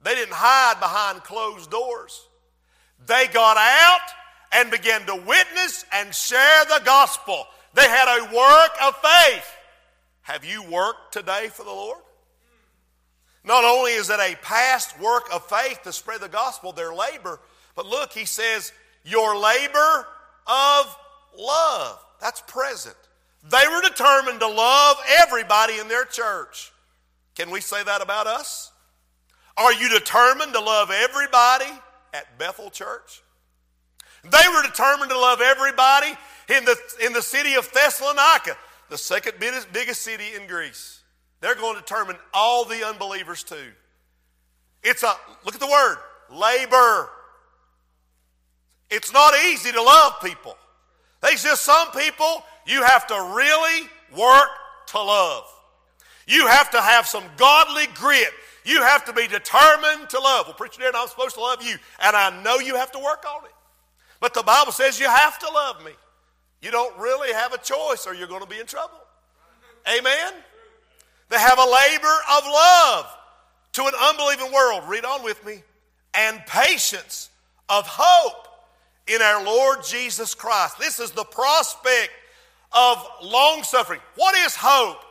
They 0.03 0.15
didn't 0.15 0.33
hide 0.33 0.79
behind 0.79 1.23
closed 1.23 1.71
doors. 1.71 2.27
They 3.05 3.27
got 3.27 3.57
out 3.57 4.09
and 4.51 4.71
began 4.71 5.05
to 5.05 5.15
witness 5.15 5.85
and 5.91 6.13
share 6.13 6.65
the 6.65 6.81
gospel. 6.85 7.45
They 7.73 7.87
had 7.87 8.19
a 8.19 8.35
work 8.35 8.71
of 8.83 8.95
faith. 8.97 9.49
Have 10.21 10.45
you 10.45 10.63
worked 10.63 11.11
today 11.11 11.47
for 11.51 11.63
the 11.63 11.71
Lord? 11.71 11.99
Not 13.43 13.65
only 13.65 13.91
is 13.91 14.09
it 14.09 14.19
a 14.19 14.37
past 14.41 14.97
work 14.99 15.23
of 15.33 15.45
faith 15.47 15.81
to 15.83 15.91
spread 15.91 16.21
the 16.21 16.29
gospel, 16.29 16.71
their 16.71 16.93
labor, 16.93 17.39
but 17.75 17.85
look, 17.85 18.13
he 18.13 18.25
says, 18.25 18.71
your 19.03 19.37
labor 19.37 20.07
of 20.47 20.97
love. 21.37 21.99
That's 22.21 22.41
present. 22.47 22.95
They 23.43 23.63
were 23.69 23.81
determined 23.81 24.39
to 24.39 24.47
love 24.47 24.97
everybody 25.19 25.79
in 25.79 25.89
their 25.89 26.05
church. 26.05 26.71
Can 27.35 27.49
we 27.49 27.59
say 27.59 27.83
that 27.83 28.01
about 28.01 28.27
us? 28.27 28.71
Are 29.57 29.73
you 29.73 29.89
determined 29.89 30.53
to 30.53 30.61
love 30.61 30.89
everybody 30.91 31.71
at 32.13 32.37
Bethel 32.37 32.69
Church? 32.69 33.21
They 34.23 34.47
were 34.55 34.63
determined 34.63 35.11
to 35.11 35.19
love 35.19 35.41
everybody 35.41 36.15
in 36.49 36.63
the, 36.65 36.77
in 37.03 37.13
the 37.13 37.21
city 37.21 37.55
of 37.55 37.69
Thessalonica, 37.73 38.55
the 38.89 38.97
second 38.97 39.33
biggest, 39.39 39.73
biggest 39.73 40.01
city 40.01 40.35
in 40.39 40.47
Greece. 40.47 41.01
They're 41.41 41.55
going 41.55 41.75
to 41.75 41.81
determine 41.81 42.15
all 42.33 42.63
the 42.63 42.87
unbelievers 42.87 43.43
too. 43.43 43.73
It's 44.81 45.03
a, 45.03 45.13
look 45.43 45.55
at 45.55 45.59
the 45.59 45.67
word, 45.67 45.97
labor. 46.31 47.09
It's 48.89 49.11
not 49.11 49.33
easy 49.45 49.71
to 49.71 49.81
love 49.81 50.13
people. 50.21 50.55
There's 51.21 51.43
just 51.43 51.63
some 51.63 51.91
people 51.91 52.43
you 52.65 52.83
have 52.83 53.07
to 53.07 53.33
really 53.35 53.87
work 54.15 54.49
to 54.87 54.97
love. 55.01 55.43
You 56.27 56.47
have 56.47 56.71
to 56.71 56.81
have 56.81 57.07
some 57.07 57.23
godly 57.37 57.87
grit. 57.95 58.29
You 58.65 58.81
have 58.81 59.05
to 59.05 59.13
be 59.13 59.27
determined 59.27 60.09
to 60.09 60.19
love. 60.19 60.47
Well, 60.47 60.55
preacher, 60.55 60.81
Darren, 60.81 60.91
I'm 60.95 61.07
supposed 61.07 61.35
to 61.35 61.41
love 61.41 61.61
you, 61.61 61.75
and 62.01 62.15
I 62.15 62.41
know 62.43 62.59
you 62.59 62.75
have 62.75 62.91
to 62.93 62.99
work 62.99 63.25
on 63.27 63.45
it. 63.45 63.51
But 64.19 64.33
the 64.33 64.43
Bible 64.43 64.71
says 64.71 64.99
you 64.99 65.07
have 65.07 65.37
to 65.39 65.51
love 65.51 65.83
me. 65.83 65.91
You 66.61 66.71
don't 66.71 66.97
really 66.97 67.33
have 67.33 67.51
a 67.51 67.57
choice 67.57 68.07
or 68.07 68.13
you're 68.13 68.27
going 68.27 68.41
to 68.41 68.47
be 68.47 68.57
in 68.57 68.65
trouble. 68.65 68.97
Amen? 69.85 70.33
They 71.27 71.37
have 71.37 71.59
a 71.59 71.61
labor 71.61 72.15
of 72.31 72.43
love 72.45 73.17
to 73.73 73.81
an 73.81 73.91
unbelieving 74.01 74.53
world. 74.53 74.83
Read 74.87 75.03
on 75.03 75.23
with 75.23 75.45
me. 75.45 75.61
And 76.13 76.39
patience 76.45 77.31
of 77.67 77.85
hope 77.85 78.47
in 79.07 79.21
our 79.21 79.43
Lord 79.43 79.83
Jesus 79.83 80.33
Christ. 80.33 80.79
This 80.79 81.01
is 81.01 81.11
the 81.11 81.25
prospect 81.25 82.11
of 82.71 83.05
long 83.21 83.63
suffering. 83.63 83.99
What 84.15 84.35
is 84.45 84.55
hope? 84.55 85.01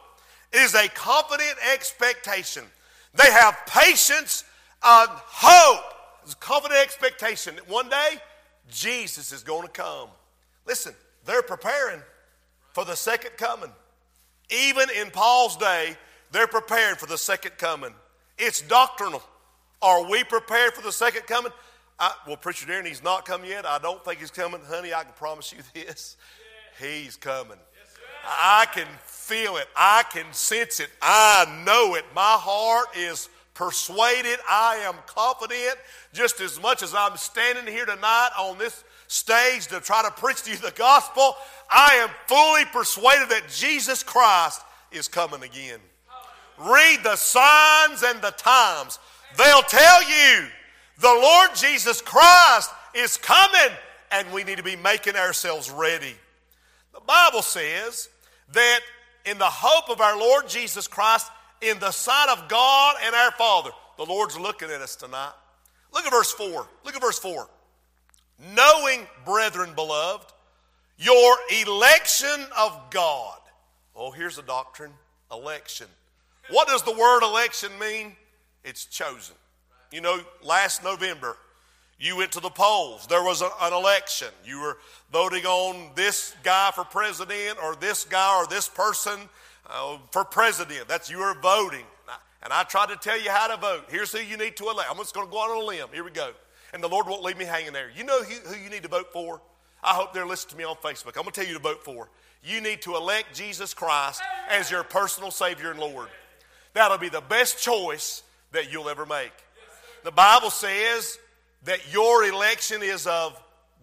It 0.55 0.61
is 0.63 0.75
a 0.75 0.89
confident 0.89 1.57
expectation. 1.71 2.65
They 3.15 3.31
have 3.31 3.59
patience 3.67 4.45
and 4.83 5.09
hope. 5.11 5.85
It's 6.25 6.35
a 6.35 6.37
confident 6.37 6.81
expectation 6.81 7.57
that 7.57 7.69
one 7.69 7.89
day 7.89 8.17
Jesus 8.71 9.33
is 9.33 9.43
going 9.43 9.63
to 9.67 9.73
come. 9.73 10.09
Listen, 10.67 10.95
they're 11.25 11.43
preparing 11.43 12.01
for 12.73 12.85
the 12.85 12.95
second 12.95 13.33
coming. 13.37 13.71
Even 14.51 14.89
in 14.99 15.11
Paul's 15.11 15.57
day, 15.57 15.97
they're 16.31 16.47
preparing 16.47 16.97
for 16.97 17.07
the 17.07 17.19
second 17.19 17.59
coming. 17.59 17.93
It's 18.39 18.63
doctrinal. 18.63 19.23
Are 19.81 20.09
we 20.09 20.25
prepared 20.25 20.75
for 20.75 20.83
the 20.83 20.93
second 20.93 21.27
coming? 21.27 21.53
I, 21.99 22.13
well, 22.27 22.37
Preacher 22.37 22.67
Darren, 22.67 22.87
he's 22.87 23.03
not 23.03 23.25
come 23.25 23.45
yet. 23.45 23.67
I 23.67 23.79
don't 23.79 24.05
think 24.05 24.21
he's 24.21 24.31
coming. 24.31 24.61
Honey, 24.67 24.95
I 24.95 25.03
can 25.05 25.13
promise 25.13 25.53
you 25.53 25.59
this. 25.75 26.17
He's 26.81 27.17
coming. 27.17 27.59
I 28.25 28.67
can 28.73 28.87
feel 29.23 29.57
it. 29.57 29.69
I 29.77 30.05
can 30.13 30.27
sense 30.33 30.81
it. 30.81 30.91
I 31.01 31.63
know 31.65 31.95
it. 31.95 32.05
My 32.15 32.37
heart 32.39 32.89
is 32.97 33.29
persuaded, 33.55 34.39
I 34.51 34.77
am 34.77 34.95
confident, 35.07 35.77
just 36.13 36.41
as 36.41 36.61
much 36.61 36.83
as 36.83 36.95
I'm 36.95 37.17
standing 37.17 37.73
here 37.73 37.85
tonight 37.85 38.31
on 38.39 38.59
this 38.59 38.83
stage 39.09 39.67
to 39.69 39.81
try 39.81 40.03
to 40.03 40.11
preach 40.11 40.43
to 40.45 40.51
you 40.51 40.57
the 40.57 40.73
gospel, 40.73 41.37
I 41.71 41.97
am 41.97 42.09
fully 42.27 42.65
persuaded 42.73 43.29
that 43.29 43.49
Jesus 43.51 44.03
Christ 44.03 44.63
is 44.91 45.07
coming 45.07 45.43
again. 45.43 45.79
Read 46.59 47.01
the 47.03 47.17
signs 47.17 48.03
and 48.03 48.23
the 48.23 48.31
times. 48.33 48.99
They'll 49.37 49.63
tell 49.63 50.03
you 50.03 50.47
the 50.99 51.09
Lord 51.09 51.51
Jesus 51.55 52.01
Christ 52.01 52.71
is 52.95 53.17
coming 53.17 53.77
and 54.11 54.33
we 54.33 54.45
need 54.45 54.59
to 54.59 54.63
be 54.63 54.77
making 54.77 55.17
ourselves 55.17 55.71
ready. 55.71 56.15
The 56.95 57.01
Bible 57.01 57.43
says 57.43 58.09
that 58.53 58.81
in 59.25 59.39
the 59.39 59.45
hope 59.45 59.91
of 59.91 60.01
our 60.01 60.19
Lord 60.19 60.49
Jesus 60.49 60.87
Christ, 60.87 61.31
in 61.61 61.79
the 61.79 61.91
sight 61.91 62.29
of 62.31 62.49
God 62.49 62.97
and 63.05 63.15
our 63.15 63.33
Father. 63.33 63.71
The 63.97 64.05
Lord's 64.05 64.39
looking 64.39 64.71
at 64.71 64.81
us 64.81 64.97
tonight. 64.97 65.33
Look 65.93 66.05
at 66.05 66.13
verse 66.13 66.33
4. 66.33 66.67
Look 66.85 66.97
at 66.97 67.01
verse 67.01 67.19
4. 67.19 67.49
Knowing, 68.55 69.07
brethren 69.25 69.75
beloved, 69.75 70.33
your 70.99 71.37
election 71.63 72.47
of 72.59 72.91
God. 72.91 73.39
Oh, 73.95 74.11
here's 74.11 74.39
a 74.39 74.43
doctrine 74.43 74.93
election. 75.31 75.87
What 76.51 76.69
does 76.69 76.83
the 76.83 76.93
word 76.93 77.23
election 77.23 77.71
mean? 77.79 78.17
It's 78.65 78.87
chosen. 78.87 79.37
You 79.91 80.01
know, 80.01 80.21
last 80.43 80.83
November, 80.83 81.37
you 82.03 82.17
went 82.17 82.33
to 82.33 82.41
the 82.41 82.51
polls. 82.51 83.07
There 83.07 83.23
was 83.23 83.43
a, 83.43 83.49
an 83.61 83.73
election. 83.73 84.29
You 84.45 84.61
were 84.61 84.77
voting 85.13 85.47
on 85.47 85.93
this 85.95 86.35
guy 86.43 86.73
for 86.75 86.83
president 86.83 87.59
or 87.63 87.77
this 87.77 88.05
guy 88.05 88.41
or 88.41 88.47
this 88.49 88.69
person 88.69 89.21
uh, 89.71 89.99
for 90.11 90.25
president. 90.25 90.89
That's 90.89 91.09
you 91.09 91.21
are 91.21 91.39
voting. 91.41 91.85
And 92.43 92.53
I 92.53 92.65
tried 92.65 92.89
to 92.89 92.97
tell 92.97 93.21
you 93.21 93.31
how 93.31 93.47
to 93.47 93.57
vote. 93.57 93.85
Here's 93.89 94.11
who 94.11 94.19
you 94.19 94.37
need 94.37 94.57
to 94.57 94.65
elect. 94.65 94.91
I'm 94.91 94.97
just 94.97 95.15
going 95.15 95.29
to 95.29 95.31
go 95.31 95.41
out 95.41 95.51
on 95.51 95.63
a 95.63 95.65
limb. 95.65 95.87
Here 95.93 96.03
we 96.03 96.11
go. 96.11 96.33
And 96.75 96.83
the 96.83 96.89
Lord 96.89 97.07
won't 97.07 97.23
leave 97.23 97.39
me 97.39 97.45
hanging 97.45 97.73
there. 97.73 97.89
You 97.97 98.03
know 98.03 98.21
who, 98.25 98.35
who 98.49 98.61
you 98.61 98.69
need 98.69 98.83
to 98.83 98.89
vote 98.89 99.13
for? 99.13 99.41
I 99.81 99.95
hope 99.95 100.13
they're 100.13 100.27
listening 100.27 100.53
to 100.53 100.59
me 100.59 100.65
on 100.65 100.75
Facebook. 100.77 101.17
I'm 101.17 101.23
going 101.23 101.27
to 101.27 101.41
tell 101.41 101.47
you 101.47 101.55
to 101.55 101.63
vote 101.63 101.85
for. 101.85 102.09
You 102.43 102.61
need 102.61 102.83
to 102.83 102.97
elect 102.97 103.33
Jesus 103.33 103.75
Christ 103.75 104.21
as 104.51 104.73
your 104.73 104.83
personal 104.83 105.31
Savior 105.31 105.71
and 105.71 105.79
Lord. 105.79 106.09
That'll 106.75 106.99
be 106.99 107.11
the 107.11 107.21
best 107.21 107.63
choice 107.63 108.25
that 108.51 108.73
you'll 108.73 108.89
ever 108.89 109.07
make. 109.07 109.33
The 110.03 110.11
Bible 110.11 110.51
says 110.51 111.19
that 111.65 111.93
your 111.93 112.25
election 112.25 112.83
is 112.83 113.07
of 113.07 113.41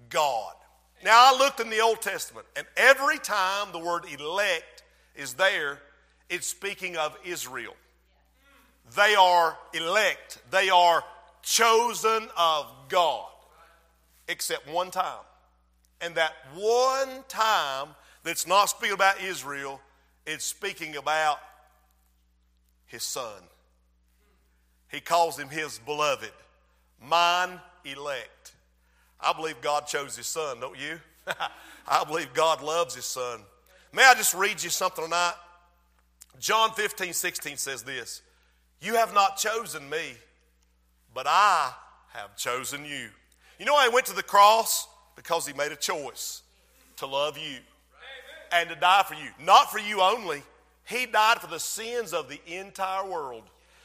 God. 0.10 0.54
Now, 1.04 1.34
I 1.34 1.38
looked 1.38 1.60
in 1.60 1.70
the 1.70 1.80
Old 1.80 2.02
Testament, 2.02 2.46
and 2.58 2.68
every 2.76 3.20
time 3.20 3.72
the 3.72 3.80
word 3.80 4.04
elect 4.20 4.84
is 5.16 5.34
there, 5.36 5.80
it's 6.30 6.48
speaking 6.48 6.98
of 6.98 7.18
Israel. 7.24 7.74
They 8.96 9.16
are 9.16 9.58
elect, 9.74 10.40
they 10.52 10.70
are 10.70 11.04
chosen 11.42 12.28
of 12.38 12.66
God, 12.90 13.30
except 14.28 14.68
one 14.68 14.92
time. 14.92 15.24
And 16.02 16.16
that 16.16 16.34
one 16.56 17.24
time 17.28 17.90
that's 18.24 18.48
not 18.48 18.66
speaking 18.66 18.94
about 18.94 19.22
Israel, 19.22 19.80
it's 20.26 20.46
speaking 20.46 20.96
about 20.96 21.40
his 22.86 23.04
son. 23.04 23.42
He 24.90 25.00
calls 25.00 25.38
him 25.38 25.50
his 25.50 25.80
beloved, 25.80 26.32
mine 27.02 27.60
elect. 27.86 28.54
I 29.20 29.34
believe 29.34 29.60
God 29.62 29.88
chose 29.88 30.16
his 30.16 30.28
son, 30.28 30.60
don't 30.60 30.78
you? 30.78 31.00
I 31.88 32.04
believe 32.04 32.34
God 32.34 32.62
loves 32.62 32.96
his 32.96 33.06
son. 33.06 33.42
May 33.94 34.04
I 34.04 34.14
just 34.14 34.34
read 34.34 34.62
you 34.64 34.70
something 34.70 35.04
tonight? 35.04 35.34
John 36.40 36.72
15, 36.72 37.14
16 37.14 37.58
says 37.58 37.84
this 37.84 38.22
You 38.80 38.96
have 38.96 39.14
not 39.14 39.38
chosen 39.38 39.90
me, 39.90 40.14
but 41.14 41.26
I 41.28 41.72
have 42.14 42.36
chosen 42.38 42.86
you. 42.86 43.10
You 43.58 43.66
know 43.66 43.74
why 43.74 43.88
he 43.88 43.94
went 43.94 44.06
to 44.08 44.16
the 44.16 44.24
cross? 44.24 44.88
Because 45.16 45.46
he 45.46 45.54
made 45.54 45.72
a 45.72 45.76
choice 45.76 46.44
to 46.98 47.06
love 47.06 47.38
you 47.38 47.58
and 48.54 48.70
to 48.70 48.76
die 48.76 49.04
for 49.06 49.16
you. 49.16 49.30
Not 49.44 49.72
for 49.72 49.80
you 49.80 50.02
only, 50.02 50.44
he 50.86 51.06
died 51.06 51.40
for 51.40 51.48
the 51.48 51.60
sins 51.60 52.14
of 52.14 52.30
the 52.30 52.40
entire 52.48 53.06
world. 53.06 53.44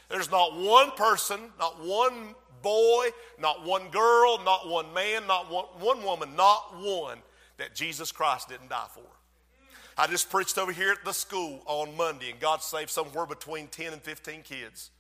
There's 0.09 0.30
not 0.30 0.57
one 0.57 0.92
person, 0.92 1.40
not 1.59 1.83
one 1.85 2.35
boy, 2.64 3.11
not 3.38 3.64
one 3.64 3.90
girl, 3.90 4.40
not 4.44 4.68
one 4.68 4.92
man, 4.92 5.29
not 5.29 5.48
one, 5.48 5.66
one 5.79 6.03
woman, 6.03 6.35
not 6.35 6.74
one 6.81 7.18
that 7.59 7.77
Jesus 7.77 8.11
Christ 8.11 8.48
didn't 8.48 8.70
die 8.70 8.87
for. 8.90 9.03
I 9.96 10.09
just 10.09 10.29
preached 10.29 10.59
over 10.59 10.72
here 10.72 10.90
at 10.90 11.05
the 11.05 11.12
school 11.12 11.62
on 11.66 11.96
Monday, 11.96 12.31
and 12.31 12.40
God 12.40 12.62
saved 12.62 12.90
somewhere 12.90 13.27
between 13.27 13.68
10 13.68 13.92
and 13.92 14.03
15 14.03 14.42
kids. 14.42 14.90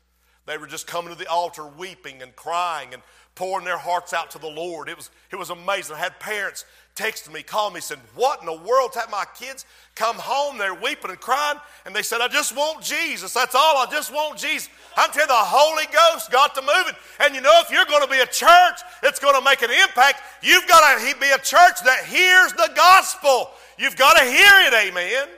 They 0.46 0.58
were 0.58 0.68
just 0.68 0.86
coming 0.86 1.12
to 1.12 1.18
the 1.18 1.26
altar 1.26 1.66
weeping 1.66 2.22
and 2.22 2.36
crying 2.36 2.92
and 2.92 3.02
pouring 3.34 3.64
their 3.64 3.78
hearts 3.78 4.12
out 4.12 4.30
to 4.32 4.38
the 4.38 4.48
Lord. 4.48 4.88
It 4.88 4.96
was, 4.96 5.10
it 5.30 5.36
was 5.36 5.50
amazing. 5.50 5.96
I 5.96 5.98
had 5.98 6.20
parents 6.20 6.64
texted 6.94 7.32
me, 7.32 7.42
called 7.42 7.74
me, 7.74 7.80
said, 7.80 7.98
What 8.14 8.40
in 8.40 8.46
the 8.46 8.56
world? 8.56 8.92
Had 8.94 9.10
my 9.10 9.24
kids 9.38 9.66
come 9.96 10.16
home, 10.16 10.58
they're 10.58 10.74
weeping 10.74 11.10
and 11.10 11.20
crying, 11.20 11.58
and 11.84 11.94
they 11.94 12.02
said, 12.02 12.20
I 12.20 12.28
just 12.28 12.56
want 12.56 12.82
Jesus. 12.82 13.34
That's 13.34 13.54
all. 13.54 13.78
I 13.78 13.86
just 13.90 14.12
want 14.12 14.38
Jesus. 14.38 14.68
I'm 14.96 15.10
telling 15.10 15.28
you, 15.28 15.34
the 15.34 15.34
Holy 15.34 15.84
Ghost 15.92 16.30
got 16.30 16.54
to 16.54 16.62
move 16.62 16.86
it. 16.88 16.94
And 17.20 17.34
you 17.34 17.40
know, 17.40 17.60
if 17.64 17.70
you're 17.70 17.86
going 17.86 18.02
to 18.02 18.10
be 18.10 18.20
a 18.20 18.26
church 18.26 18.80
that's 19.02 19.18
going 19.18 19.34
to 19.34 19.44
make 19.44 19.62
an 19.62 19.70
impact, 19.70 20.22
you've 20.42 20.66
got 20.68 20.98
to 20.98 21.20
be 21.20 21.30
a 21.30 21.38
church 21.38 21.82
that 21.84 22.04
hears 22.06 22.52
the 22.52 22.70
gospel. 22.76 23.50
You've 23.78 23.96
got 23.96 24.16
to 24.16 24.24
hear 24.24 24.52
it, 24.68 24.88
amen. 24.88 25.28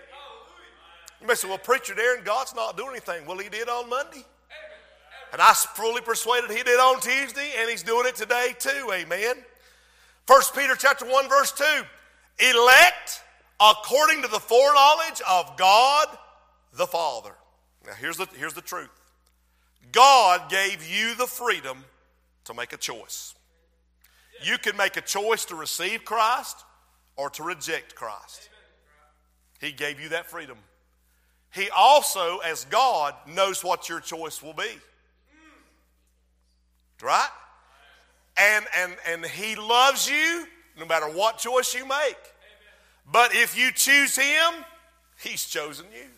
You 1.22 1.26
may 1.26 1.34
say, 1.34 1.48
Well, 1.48 1.58
preacher, 1.58 1.94
Darren, 1.94 2.24
God's 2.24 2.54
not 2.54 2.76
doing 2.76 2.90
anything. 2.90 3.24
Well, 3.26 3.38
He 3.38 3.48
did 3.48 3.68
on 3.68 3.88
Monday. 3.88 4.24
And 5.32 5.40
I'm 5.40 5.54
fully 5.54 6.00
persuaded 6.00 6.50
he 6.50 6.62
did 6.62 6.78
on 6.78 7.00
Tuesday, 7.00 7.52
and 7.58 7.68
he's 7.68 7.82
doing 7.82 8.06
it 8.06 8.16
today 8.16 8.54
too. 8.58 8.90
Amen. 8.92 9.36
1 10.26 10.42
Peter 10.54 10.74
chapter 10.76 11.04
1, 11.04 11.28
verse 11.28 11.52
2. 11.52 11.64
Elect 12.50 13.22
according 13.60 14.22
to 14.22 14.28
the 14.28 14.40
foreknowledge 14.40 15.22
of 15.28 15.56
God 15.56 16.08
the 16.74 16.86
Father. 16.86 17.32
Now 17.86 17.92
here's 17.94 18.16
the, 18.16 18.26
here's 18.36 18.54
the 18.54 18.60
truth. 18.60 18.90
God 19.92 20.50
gave 20.50 20.86
you 20.86 21.14
the 21.14 21.26
freedom 21.26 21.84
to 22.44 22.54
make 22.54 22.72
a 22.72 22.76
choice. 22.76 23.34
You 24.42 24.58
can 24.58 24.76
make 24.76 24.96
a 24.96 25.00
choice 25.00 25.44
to 25.46 25.54
receive 25.54 26.04
Christ 26.04 26.64
or 27.16 27.30
to 27.30 27.42
reject 27.42 27.94
Christ. 27.94 28.50
He 29.60 29.72
gave 29.72 30.00
you 30.00 30.10
that 30.10 30.26
freedom. 30.26 30.58
He 31.54 31.70
also, 31.70 32.38
as 32.38 32.66
God, 32.66 33.14
knows 33.26 33.64
what 33.64 33.88
your 33.88 34.00
choice 34.00 34.42
will 34.42 34.52
be. 34.52 34.78
Right? 37.02 37.28
And, 38.38 38.64
and, 38.76 38.96
and 39.08 39.26
He 39.26 39.56
loves 39.56 40.08
you 40.08 40.46
no 40.78 40.86
matter 40.86 41.06
what 41.06 41.38
choice 41.38 41.74
you 41.74 41.86
make. 41.86 42.18
But 43.10 43.34
if 43.34 43.56
you 43.56 43.70
choose 43.72 44.16
Him, 44.16 44.64
He's 45.22 45.44
chosen 45.46 45.86
you. 45.92 46.08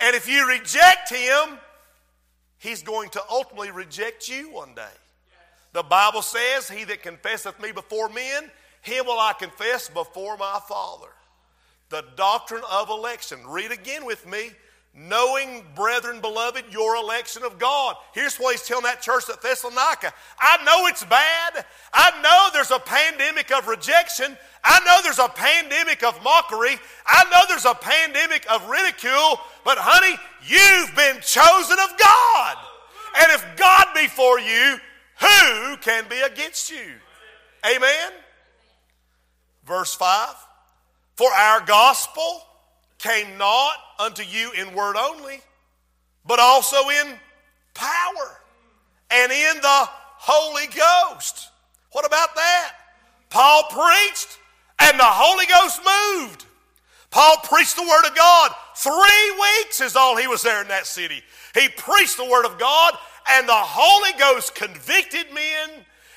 And 0.00 0.14
if 0.14 0.28
you 0.28 0.48
reject 0.48 1.10
Him, 1.10 1.58
He's 2.58 2.82
going 2.82 3.10
to 3.10 3.22
ultimately 3.30 3.70
reject 3.70 4.28
you 4.28 4.50
one 4.52 4.74
day. 4.74 4.82
The 5.72 5.82
Bible 5.82 6.22
says, 6.22 6.68
He 6.68 6.84
that 6.84 7.02
confesseth 7.02 7.60
me 7.60 7.72
before 7.72 8.08
men, 8.08 8.50
him 8.82 9.06
will 9.06 9.18
I 9.18 9.32
confess 9.32 9.88
before 9.88 10.36
my 10.36 10.60
Father. 10.68 11.08
The 11.90 12.04
doctrine 12.16 12.62
of 12.70 12.90
election. 12.90 13.40
Read 13.46 13.72
again 13.72 14.04
with 14.04 14.26
me 14.26 14.50
knowing, 14.94 15.64
brethren, 15.74 16.20
beloved, 16.20 16.64
your 16.70 16.96
election 16.96 17.44
of 17.44 17.58
God. 17.58 17.96
Here's 18.12 18.36
what 18.36 18.52
he's 18.52 18.66
telling 18.66 18.84
that 18.84 19.00
church 19.00 19.28
at 19.28 19.40
Thessalonica. 19.40 20.12
I 20.40 20.62
know 20.64 20.86
it's 20.86 21.04
bad. 21.04 21.64
I 21.92 22.20
know 22.22 22.48
there's 22.52 22.70
a 22.70 22.80
pandemic 22.80 23.52
of 23.52 23.68
rejection. 23.68 24.36
I 24.64 24.80
know 24.84 24.98
there's 25.04 25.18
a 25.18 25.28
pandemic 25.28 26.02
of 26.02 26.22
mockery. 26.22 26.76
I 27.06 27.24
know 27.30 27.40
there's 27.48 27.64
a 27.64 27.74
pandemic 27.74 28.50
of 28.50 28.68
ridicule. 28.68 29.40
But 29.64 29.78
honey, 29.78 30.16
you've 30.46 30.94
been 30.96 31.20
chosen 31.22 31.78
of 31.78 31.98
God. 31.98 32.56
And 33.20 33.32
if 33.32 33.56
God 33.56 33.86
be 33.94 34.06
for 34.08 34.40
you, 34.40 34.78
who 35.20 35.76
can 35.78 36.08
be 36.08 36.20
against 36.20 36.70
you? 36.70 36.94
Amen. 37.66 38.12
Verse 39.64 39.94
5 39.94 40.34
For 41.16 41.30
our 41.32 41.60
gospel 41.60 42.42
came 42.98 43.38
not 43.38 43.74
unto 43.98 44.22
you 44.22 44.52
in 44.52 44.74
word 44.74 44.96
only, 44.96 45.40
but 46.26 46.38
also 46.40 46.76
in 46.88 47.14
power 47.74 48.40
and 49.10 49.32
in 49.32 49.56
the 49.60 49.88
Holy 50.18 50.66
Ghost. 50.66 51.50
What 51.92 52.06
about 52.06 52.34
that? 52.34 52.72
Paul 53.30 53.64
preached 53.70 54.38
and 54.80 54.98
the 54.98 55.04
Holy 55.04 55.46
Ghost 55.46 55.80
moved. 55.84 56.44
Paul 57.10 57.36
preached 57.44 57.76
the 57.76 57.82
Word 57.82 58.06
of 58.06 58.14
God. 58.14 58.52
Three 58.76 59.40
weeks 59.40 59.80
is 59.80 59.96
all 59.96 60.16
he 60.16 60.26
was 60.26 60.42
there 60.42 60.60
in 60.60 60.68
that 60.68 60.86
city. 60.86 61.22
He 61.54 61.68
preached 61.68 62.16
the 62.16 62.24
Word 62.24 62.44
of 62.44 62.58
God, 62.58 62.94
and 63.30 63.48
the 63.48 63.52
Holy 63.54 64.16
Ghost 64.18 64.54
convicted 64.54 65.32
men. 65.32 65.70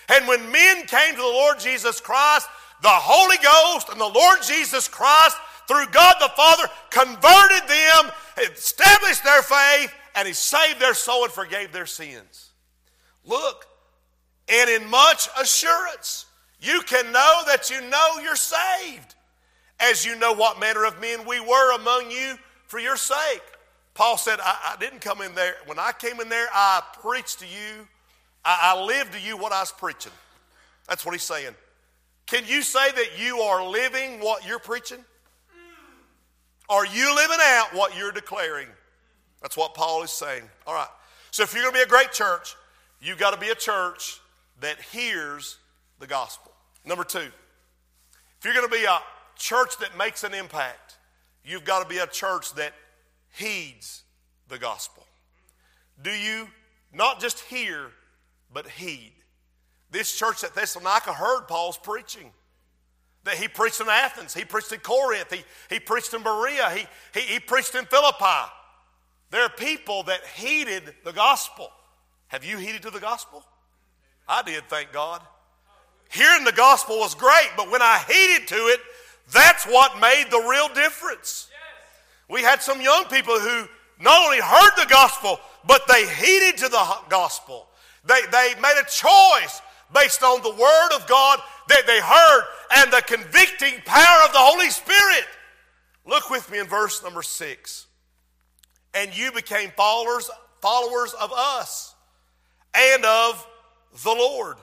And 0.10 0.28
when 0.28 0.52
men 0.52 0.86
came 0.86 1.16
to 1.16 1.22
the 1.22 1.24
Lord 1.24 1.60
Jesus 1.60 2.02
Christ, 2.02 2.48
the 2.82 2.90
Holy 2.90 3.38
Ghost 3.38 3.90
and 3.90 4.00
the 4.00 4.06
Lord 4.08 4.40
Jesus 4.44 4.88
Christ 4.88 5.38
through 5.68 5.88
God 5.88 6.16
the 6.20 6.30
Father, 6.36 6.64
converted 6.90 7.68
them, 7.68 8.12
established 8.52 9.24
their 9.24 9.42
faith, 9.42 9.94
and 10.16 10.28
He 10.28 10.34
saved 10.34 10.80
their 10.80 10.94
soul 10.94 11.24
and 11.24 11.34
forgave 11.34 11.72
their 11.72 11.86
sins. 11.86 12.52
Look, 13.26 13.66
and 14.50 14.70
in 14.70 14.90
much 14.90 15.30
assurance, 15.40 16.26
you 16.60 16.82
can 16.86 17.12
know 17.12 17.42
that 17.48 17.70
you 17.70 17.82
know 17.90 18.20
you're 18.22 18.36
saved, 18.36 19.16
as 19.80 20.06
you 20.06 20.18
know 20.18 20.34
what 20.34 20.60
manner 20.60 20.86
of 20.86 21.00
men 21.00 21.26
we 21.26 21.40
were 21.40 21.76
among 21.76 22.12
you 22.12 22.38
for 22.68 22.80
your 22.80 22.98
sake. 22.98 23.42
Paul 23.94 24.18
said, 24.18 24.40
I, 24.42 24.74
I 24.74 24.78
didn't 24.80 25.02
come 25.02 25.22
in 25.22 25.36
there. 25.36 25.56
When 25.66 25.80
I 25.80 25.92
came 25.92 26.20
in 26.20 26.30
there, 26.30 26.48
I 26.54 26.82
preached 27.02 27.40
to 27.40 27.46
you. 27.46 27.88
I, 28.46 28.74
I 28.76 28.84
lived 28.84 29.14
to 29.14 29.20
you 29.20 29.38
what 29.38 29.52
I 29.52 29.60
was 29.60 29.72
preaching. 29.72 30.12
That's 30.88 31.06
what 31.06 31.14
he's 31.14 31.24
saying. 31.24 31.56
Can 32.26 32.46
you 32.46 32.62
say 32.62 32.92
that 32.92 33.20
you 33.20 33.40
are 33.40 33.68
living 33.68 34.20
what 34.20 34.48
you're 34.48 34.60
preaching? 34.60 35.04
Are 36.72 36.86
you 36.86 37.14
living 37.14 37.38
out 37.42 37.74
what 37.74 37.98
you're 37.98 38.14
declaring? 38.14 38.70
That's 39.42 39.58
what 39.58 39.74
Paul 39.74 40.04
is 40.04 40.10
saying. 40.10 40.44
All 40.66 40.74
right. 40.74 40.88
So 41.30 41.44
if 41.44 41.54
you're 41.54 41.64
going 41.64 41.74
to 41.74 41.80
be 41.80 41.84
a 41.84 41.88
great 41.88 42.14
church, 42.14 42.56
you've 43.02 43.18
got 43.18 43.34
to 43.34 43.40
be 43.40 43.50
a 43.50 43.56
church 43.56 44.22
that 44.62 44.80
hears 44.80 45.58
the 46.00 46.08
gospel. 46.08 46.54
Number 46.86 47.04
two, 47.04 47.20
if 47.20 48.46
you're 48.46 48.54
going 48.54 48.70
to 48.70 48.74
be 48.74 48.86
a 48.86 49.00
church 49.36 49.78
that 49.82 49.98
makes 49.98 50.24
an 50.24 50.34
impact, 50.34 50.98
you've 51.44 51.66
got 51.66 51.84
to 51.84 51.90
be 51.90 51.98
a 51.98 52.08
church 52.08 52.54
that 52.54 52.72
heeds 53.34 54.04
the 54.48 54.58
gospel. 54.58 55.06
Do 56.02 56.12
you 56.12 56.48
not 56.94 57.20
just 57.20 57.42
hear, 57.42 57.92
but 58.54 58.66
heed? 58.66 59.12
This 59.92 60.18
church 60.18 60.42
at 60.46 60.56
Thessalonica 60.56 61.12
heard 61.12 61.50
Paul's 61.50 61.78
preaching. 61.78 62.32
That 63.24 63.36
he 63.36 63.48
preached 63.48 63.80
in 63.80 63.88
Athens, 63.88 64.34
he 64.34 64.46
preached 64.46 64.72
in 64.72 64.80
Corinth, 64.80 65.32
he, 65.32 65.44
he 65.70 65.80
preached 65.80 66.14
in 66.14 66.24
Berea, 66.24 66.72
he, 66.72 66.86
he, 67.14 67.34
he 67.34 67.40
preached 67.40 67.76
in 67.76 67.86
Philippi. 67.86 68.50
There 69.30 69.44
are 69.44 69.50
people 69.50 70.04
that 70.04 70.26
heeded 70.36 70.96
the 71.06 71.14
gospel. 71.14 71.72
Have 72.30 72.44
you 72.44 72.58
heeded 72.58 72.82
to 72.84 72.90
the 72.90 73.00
gospel? 73.00 73.44
I 74.28 74.42
did, 74.42 74.64
thank 74.70 74.92
God. 74.92 75.22
Hearing 76.10 76.44
the 76.44 76.52
gospel 76.52 76.98
was 76.98 77.14
great, 77.14 77.50
but 77.56 77.70
when 77.72 77.82
I 77.82 78.04
heeded 78.08 78.48
to 78.50 78.56
it, 78.56 78.80
that's 79.32 79.66
what 79.66 80.00
made 80.00 80.26
the 80.30 80.46
real 80.50 80.68
difference. 80.74 81.48
We 82.28 82.42
had 82.42 82.62
some 82.62 82.82
young 82.82 83.06
people 83.06 83.40
who 83.40 83.68
not 84.00 84.26
only 84.26 84.40
heard 84.40 84.72
the 84.78 84.90
gospel, 84.90 85.40
but 85.66 85.84
they 85.88 86.08
heeded 86.08 86.58
to 86.58 86.70
the 86.70 86.98
gospel. 87.10 87.68
They, 88.06 88.22
they 88.32 88.54
made 88.62 88.82
a 88.82 88.90
choice 88.90 89.62
based 89.94 90.24
on 90.24 90.42
the 90.42 90.50
word 90.50 90.90
of 90.96 91.08
God 91.08 91.40
that 91.68 91.86
they 91.88 92.00
heard 92.00 92.44
and 92.78 92.92
the 92.92 93.02
convicting 93.02 93.82
power 93.86 94.26
of 94.26 94.34
the 94.34 94.40
Holy 94.40 94.70
Spirit. 94.70 95.26
Look 96.06 96.30
with 96.30 96.50
me 96.52 96.60
in 96.60 96.68
verse 96.68 97.04
number 97.04 97.22
six. 97.22 97.88
And 98.94 99.16
you 99.16 99.32
became 99.32 99.72
followers, 99.78 100.30
followers 100.62 101.14
of 101.14 101.32
us 101.36 101.96
and 102.74 103.06
of 103.06 103.48
the 104.04 104.12
Lord, 104.12 104.58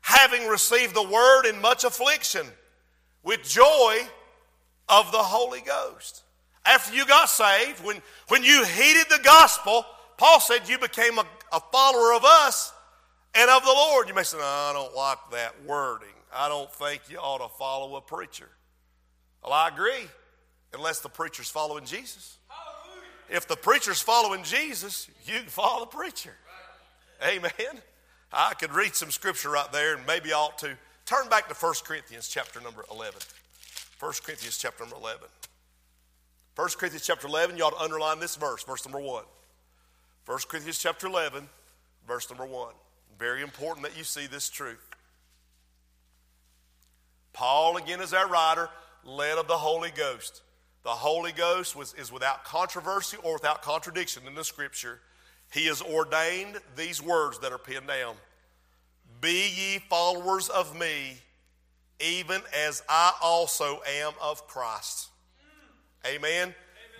having 0.00 0.46
received 0.46 0.94
the 0.94 1.02
word 1.02 1.46
in 1.46 1.60
much 1.60 1.84
affliction 1.84 2.46
with 3.22 3.42
joy 3.42 3.98
of 4.88 5.10
the 5.12 5.18
Holy 5.18 5.60
Ghost. 5.60 6.22
After 6.64 6.94
you 6.94 7.06
got 7.06 7.28
saved, 7.28 7.84
when, 7.84 8.02
when 8.28 8.42
you 8.42 8.64
heeded 8.64 9.06
the 9.08 9.22
gospel, 9.22 9.84
Paul 10.16 10.40
said 10.40 10.68
you 10.68 10.78
became 10.78 11.18
a, 11.18 11.26
a 11.52 11.60
follower 11.72 12.14
of 12.14 12.24
us 12.24 12.72
and 13.36 13.50
of 13.50 13.64
the 13.64 13.72
Lord. 13.72 14.08
You 14.08 14.14
may 14.14 14.22
say, 14.22 14.38
no, 14.38 14.44
I 14.44 14.72
don't 14.72 14.94
like 14.94 15.18
that 15.32 15.54
wording. 15.64 16.08
I 16.34 16.48
don't 16.48 16.72
think 16.72 17.02
you 17.08 17.18
ought 17.18 17.38
to 17.38 17.54
follow 17.56 17.96
a 17.96 18.00
preacher. 18.00 18.48
Well, 19.42 19.52
I 19.52 19.68
agree, 19.68 20.08
unless 20.74 21.00
the 21.00 21.08
preacher's 21.08 21.48
following 21.48 21.84
Jesus. 21.84 22.38
If 23.28 23.48
the 23.48 23.56
preacher's 23.56 24.00
following 24.00 24.42
Jesus, 24.44 25.08
you 25.24 25.40
can 25.40 25.48
follow 25.48 25.80
the 25.80 25.96
preacher. 25.96 26.34
Amen. 27.26 27.80
I 28.32 28.54
could 28.54 28.72
read 28.72 28.94
some 28.94 29.10
scripture 29.10 29.50
right 29.50 29.70
there 29.72 29.96
and 29.96 30.06
maybe 30.06 30.32
I 30.32 30.36
ought 30.36 30.58
to. 30.58 30.76
Turn 31.06 31.28
back 31.28 31.48
to 31.48 31.54
1 31.54 31.74
Corinthians 31.84 32.28
chapter 32.28 32.60
number 32.60 32.84
11. 32.90 33.14
1 34.00 34.12
Corinthians 34.24 34.58
chapter 34.58 34.84
number 34.84 34.96
11. 34.96 35.28
1 36.56 36.68
Corinthians 36.78 37.06
chapter 37.06 37.26
11, 37.26 37.56
you 37.56 37.64
ought 37.64 37.70
to 37.70 37.80
underline 37.80 38.18
this 38.18 38.34
verse, 38.36 38.64
verse 38.64 38.84
number 38.84 38.98
1. 38.98 39.24
1 40.24 40.38
Corinthians 40.48 40.78
chapter 40.78 41.06
11, 41.06 41.48
verse 42.08 42.28
number 42.30 42.46
1. 42.46 42.74
Very 43.18 43.42
important 43.42 43.86
that 43.86 43.96
you 43.96 44.04
see 44.04 44.26
this 44.26 44.48
truth. 44.48 44.84
Paul, 47.32 47.76
again, 47.76 48.00
is 48.00 48.14
our 48.14 48.28
writer, 48.28 48.68
led 49.04 49.38
of 49.38 49.46
the 49.46 49.58
Holy 49.58 49.90
Ghost. 49.90 50.42
The 50.84 50.90
Holy 50.90 51.32
Ghost 51.32 51.74
was, 51.74 51.94
is 51.94 52.12
without 52.12 52.44
controversy 52.44 53.16
or 53.22 53.34
without 53.34 53.62
contradiction 53.62 54.22
in 54.26 54.34
the 54.34 54.44
Scripture. 54.44 55.00
He 55.52 55.66
has 55.66 55.82
ordained 55.82 56.58
these 56.76 57.02
words 57.02 57.38
that 57.40 57.52
are 57.52 57.58
pinned 57.58 57.88
down 57.88 58.16
Be 59.20 59.48
ye 59.48 59.78
followers 59.90 60.48
of 60.48 60.78
me, 60.78 61.18
even 62.00 62.40
as 62.56 62.82
I 62.88 63.12
also 63.22 63.80
am 64.00 64.12
of 64.22 64.46
Christ. 64.46 65.08
Amen. 66.04 66.22
Amen. 66.24 66.54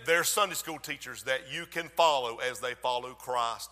There's 0.05 0.29
Sunday 0.29 0.55
school 0.55 0.79
teachers 0.79 1.23
that 1.23 1.51
you 1.51 1.65
can 1.65 1.89
follow 1.89 2.37
as 2.37 2.59
they 2.59 2.73
follow 2.75 3.13
Christ. 3.13 3.71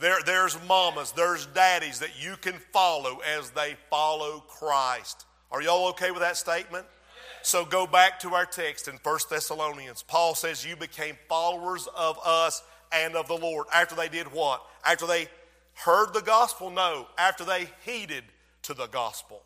There, 0.00 0.18
there's 0.26 0.58
mamas, 0.66 1.12
there's 1.12 1.46
daddies 1.46 2.00
that 2.00 2.22
you 2.22 2.36
can 2.40 2.54
follow 2.72 3.20
as 3.36 3.50
they 3.50 3.76
follow 3.90 4.40
Christ. 4.48 5.24
Are 5.50 5.62
y'all 5.62 5.88
okay 5.90 6.10
with 6.10 6.20
that 6.20 6.36
statement? 6.36 6.86
So 7.42 7.64
go 7.64 7.86
back 7.86 8.20
to 8.20 8.34
our 8.34 8.46
text 8.46 8.88
in 8.88 8.96
1 9.02 9.18
Thessalonians. 9.30 10.02
Paul 10.02 10.34
says, 10.34 10.64
You 10.64 10.76
became 10.76 11.16
followers 11.28 11.86
of 11.94 12.18
us 12.24 12.62
and 12.90 13.14
of 13.14 13.28
the 13.28 13.36
Lord. 13.36 13.66
After 13.72 13.94
they 13.94 14.08
did 14.08 14.32
what? 14.32 14.64
After 14.84 15.06
they 15.06 15.28
heard 15.74 16.12
the 16.14 16.22
gospel? 16.22 16.70
No. 16.70 17.06
After 17.18 17.44
they 17.44 17.68
heeded 17.84 18.24
to 18.62 18.74
the 18.74 18.86
gospel. 18.86 19.42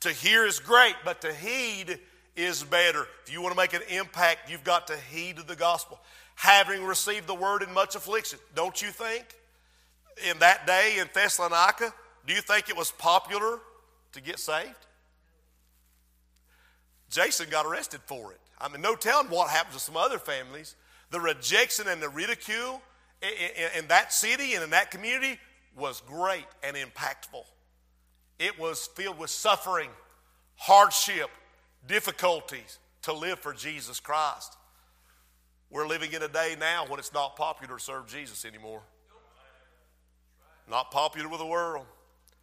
To 0.00 0.10
hear 0.10 0.46
is 0.46 0.60
great, 0.60 0.94
but 1.04 1.22
to 1.22 1.32
heed 1.32 1.98
is 2.36 2.62
better. 2.62 3.06
If 3.24 3.32
you 3.32 3.40
want 3.42 3.52
to 3.52 3.56
make 3.56 3.72
an 3.72 3.82
impact, 3.88 4.50
you've 4.50 4.62
got 4.62 4.86
to 4.88 4.96
heed 5.10 5.38
the 5.38 5.56
gospel. 5.56 5.98
Having 6.36 6.84
received 6.84 7.26
the 7.26 7.34
word 7.34 7.62
in 7.62 7.72
much 7.72 7.96
affliction, 7.96 8.38
don't 8.54 8.80
you 8.80 8.88
think? 8.88 9.24
In 10.30 10.38
that 10.40 10.66
day 10.66 10.98
in 10.98 11.08
Thessalonica, 11.12 11.92
do 12.26 12.34
you 12.34 12.40
think 12.40 12.68
it 12.68 12.76
was 12.76 12.90
popular 12.90 13.60
to 14.12 14.20
get 14.20 14.38
saved? 14.38 14.86
Jason 17.10 17.48
got 17.50 17.66
arrested 17.66 18.00
for 18.06 18.32
it. 18.32 18.40
I 18.60 18.68
mean, 18.68 18.82
no 18.82 18.94
telling 18.94 19.28
what 19.28 19.48
happened 19.50 19.74
to 19.74 19.80
some 19.80 19.96
other 19.96 20.18
families. 20.18 20.74
The 21.10 21.20
rejection 21.20 21.88
and 21.88 22.02
the 22.02 22.08
ridicule 22.08 22.82
in, 23.22 23.82
in 23.82 23.88
that 23.88 24.12
city 24.12 24.54
and 24.54 24.64
in 24.64 24.70
that 24.70 24.90
community 24.90 25.38
was 25.76 26.02
great 26.06 26.46
and 26.62 26.76
impactful. 26.76 27.44
It 28.38 28.58
was 28.58 28.88
filled 28.88 29.18
with 29.18 29.30
suffering, 29.30 29.90
hardship, 30.56 31.30
difficulties 31.86 32.78
to 33.02 33.12
live 33.12 33.38
for 33.38 33.52
Jesus 33.52 34.00
Christ. 34.00 34.56
We're 35.70 35.86
living 35.86 36.12
in 36.12 36.22
a 36.22 36.28
day 36.28 36.56
now 36.58 36.86
when 36.86 36.98
it's 36.98 37.12
not 37.12 37.36
popular 37.36 37.76
to 37.76 37.82
serve 37.82 38.06
Jesus 38.06 38.44
anymore. 38.44 38.82
Not 40.70 40.90
popular 40.90 41.28
with 41.28 41.40
the 41.40 41.46
world. 41.46 41.86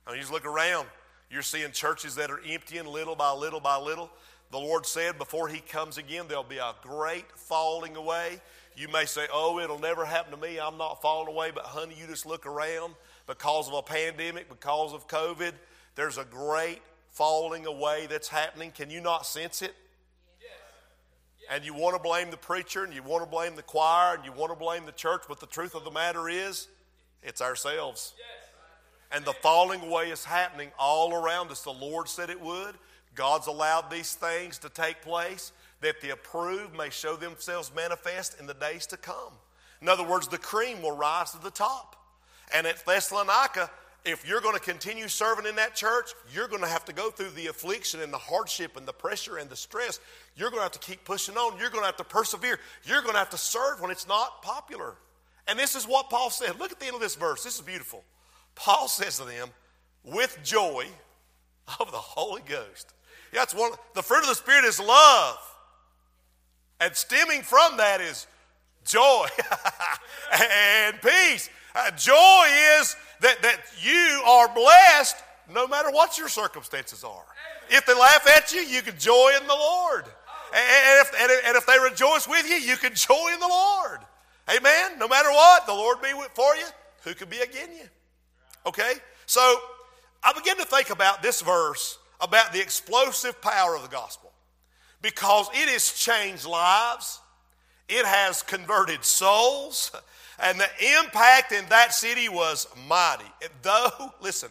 I 0.05 0.11
mean, 0.11 0.17
you 0.17 0.21
just 0.21 0.33
look 0.33 0.45
around. 0.45 0.87
You're 1.29 1.41
seeing 1.41 1.71
churches 1.71 2.15
that 2.15 2.31
are 2.31 2.39
emptying 2.47 2.85
little 2.85 3.15
by 3.15 3.31
little 3.33 3.59
by 3.59 3.77
little. 3.77 4.09
The 4.51 4.57
Lord 4.57 4.85
said 4.85 5.17
before 5.17 5.47
He 5.47 5.59
comes 5.59 5.97
again, 5.97 6.25
there'll 6.27 6.43
be 6.43 6.57
a 6.57 6.73
great 6.81 7.25
falling 7.35 7.95
away. 7.95 8.39
You 8.75 8.87
may 8.89 9.05
say, 9.05 9.27
Oh, 9.31 9.59
it'll 9.59 9.79
never 9.79 10.05
happen 10.05 10.31
to 10.31 10.37
me. 10.37 10.59
I'm 10.59 10.77
not 10.77 11.01
falling 11.01 11.27
away. 11.27 11.51
But, 11.53 11.65
honey, 11.65 11.95
you 11.99 12.07
just 12.07 12.25
look 12.25 12.45
around 12.45 12.95
because 13.27 13.67
of 13.67 13.73
a 13.73 13.81
pandemic, 13.81 14.49
because 14.49 14.93
of 14.93 15.07
COVID. 15.07 15.53
There's 15.95 16.17
a 16.17 16.25
great 16.25 16.81
falling 17.09 17.65
away 17.65 18.07
that's 18.09 18.27
happening. 18.27 18.71
Can 18.71 18.89
you 18.89 19.01
not 19.01 19.25
sense 19.25 19.61
it? 19.61 19.73
And 21.53 21.65
you 21.65 21.73
want 21.73 21.95
to 21.95 22.01
blame 22.01 22.31
the 22.31 22.37
preacher 22.37 22.83
and 22.83 22.93
you 22.93 23.03
want 23.03 23.23
to 23.23 23.29
blame 23.29 23.55
the 23.55 23.61
choir 23.61 24.15
and 24.15 24.25
you 24.25 24.31
want 24.31 24.51
to 24.51 24.57
blame 24.57 24.85
the 24.85 24.91
church, 24.91 25.23
but 25.27 25.39
the 25.39 25.45
truth 25.45 25.75
of 25.75 25.83
the 25.83 25.91
matter 25.91 26.27
is, 26.27 26.67
it's 27.25 27.41
ourselves. 27.41 28.13
And 29.11 29.25
the 29.25 29.33
falling 29.33 29.81
away 29.81 30.09
is 30.09 30.25
happening 30.25 30.71
all 30.77 31.13
around 31.13 31.51
us. 31.51 31.61
The 31.61 31.71
Lord 31.71 32.09
said 32.09 32.29
it 32.29 32.41
would. 32.41 32.75
God's 33.15 33.47
allowed 33.47 33.89
these 33.89 34.13
things 34.13 34.57
to 34.59 34.69
take 34.69 35.01
place 35.01 35.51
that 35.81 36.01
the 36.01 36.09
approved 36.11 36.75
may 36.75 36.89
show 36.89 37.15
themselves 37.15 37.71
manifest 37.75 38.39
in 38.39 38.47
the 38.47 38.53
days 38.53 38.87
to 38.87 38.97
come. 38.97 39.31
In 39.81 39.89
other 39.89 40.03
words, 40.03 40.27
the 40.27 40.37
cream 40.37 40.81
will 40.81 40.95
rise 40.95 41.31
to 41.31 41.41
the 41.41 41.51
top. 41.51 41.95
And 42.53 42.67
at 42.67 42.85
Thessalonica, 42.85 43.69
if 44.03 44.27
you're 44.27 44.41
going 44.41 44.55
to 44.55 44.61
continue 44.61 45.07
serving 45.07 45.45
in 45.45 45.55
that 45.55 45.75
church, 45.75 46.11
you're 46.33 46.47
going 46.47 46.61
to 46.61 46.67
have 46.67 46.85
to 46.85 46.93
go 46.93 47.09
through 47.09 47.31
the 47.31 47.47
affliction 47.47 48.01
and 48.01 48.13
the 48.13 48.17
hardship 48.17 48.77
and 48.77 48.85
the 48.85 48.93
pressure 48.93 49.37
and 49.37 49.49
the 49.49 49.55
stress. 49.55 49.99
You're 50.35 50.49
going 50.49 50.59
to 50.59 50.63
have 50.63 50.71
to 50.73 50.79
keep 50.79 51.03
pushing 51.05 51.35
on. 51.37 51.59
You're 51.59 51.69
going 51.69 51.81
to 51.81 51.87
have 51.87 51.97
to 51.97 52.03
persevere. 52.03 52.59
You're 52.83 53.01
going 53.01 53.13
to 53.13 53.19
have 53.19 53.31
to 53.31 53.37
serve 53.37 53.81
when 53.81 53.91
it's 53.91 54.07
not 54.07 54.41
popular. 54.41 54.95
And 55.47 55.59
this 55.59 55.75
is 55.75 55.85
what 55.85 56.09
Paul 56.09 56.29
said. 56.29 56.59
Look 56.59 56.71
at 56.71 56.79
the 56.79 56.85
end 56.85 56.95
of 56.95 57.01
this 57.01 57.15
verse. 57.15 57.43
This 57.43 57.55
is 57.55 57.61
beautiful. 57.61 58.03
Paul 58.55 58.87
says 58.87 59.17
to 59.17 59.25
them, 59.25 59.49
with 60.03 60.37
joy 60.43 60.87
of 61.79 61.91
the 61.91 61.97
Holy 61.97 62.41
Ghost. 62.47 62.93
Yeah, 63.33 63.43
it's 63.43 63.55
one. 63.55 63.71
The 63.93 64.03
fruit 64.03 64.21
of 64.21 64.27
the 64.27 64.35
Spirit 64.35 64.65
is 64.65 64.79
love, 64.79 65.37
and 66.79 66.95
stemming 66.95 67.41
from 67.41 67.77
that 67.77 68.01
is 68.01 68.27
joy 68.85 69.27
and 70.39 71.01
peace. 71.01 71.49
Uh, 71.73 71.91
joy 71.91 72.45
is 72.79 72.95
that, 73.21 73.41
that 73.41 73.61
you 73.81 74.21
are 74.25 74.47
blessed 74.53 75.17
no 75.53 75.67
matter 75.67 75.91
what 75.91 76.17
your 76.17 76.29
circumstances 76.29 77.03
are. 77.03 77.25
If 77.69 77.85
they 77.85 77.93
laugh 77.93 78.25
at 78.27 78.53
you, 78.53 78.61
you 78.61 78.81
can 78.81 78.97
joy 78.97 79.33
in 79.39 79.47
the 79.47 79.53
Lord. 79.53 80.05
And 80.53 81.01
if, 81.01 81.11
and 81.45 81.57
if 81.57 81.65
they 81.65 81.77
rejoice 81.79 82.27
with 82.27 82.49
you, 82.49 82.55
you 82.55 82.77
can 82.77 82.93
joy 82.93 83.31
in 83.33 83.39
the 83.39 83.47
Lord. 83.47 83.99
Amen? 84.49 84.99
No 84.99 85.07
matter 85.07 85.29
what, 85.31 85.65
the 85.65 85.73
Lord 85.73 86.01
be 86.01 86.13
with 86.13 86.29
for 86.33 86.55
you. 86.55 86.65
Who 87.03 87.13
could 87.13 87.29
be 87.29 87.39
against 87.39 87.71
you? 87.71 87.89
Okay? 88.65 88.93
So 89.25 89.41
I 90.23 90.33
begin 90.33 90.57
to 90.57 90.65
think 90.65 90.89
about 90.89 91.21
this 91.21 91.41
verse 91.41 91.97
about 92.21 92.53
the 92.53 92.61
explosive 92.61 93.41
power 93.41 93.75
of 93.75 93.81
the 93.81 93.89
gospel 93.89 94.31
because 95.01 95.47
it 95.53 95.69
has 95.69 95.93
changed 95.93 96.45
lives, 96.45 97.19
it 97.87 98.05
has 98.05 98.41
converted 98.41 99.03
souls, 99.03 99.91
and 100.39 100.59
the 100.59 100.69
impact 100.99 101.51
in 101.51 101.65
that 101.69 101.93
city 101.93 102.29
was 102.29 102.67
mighty. 102.87 103.25
Though, 103.61 104.13
listen, 104.21 104.49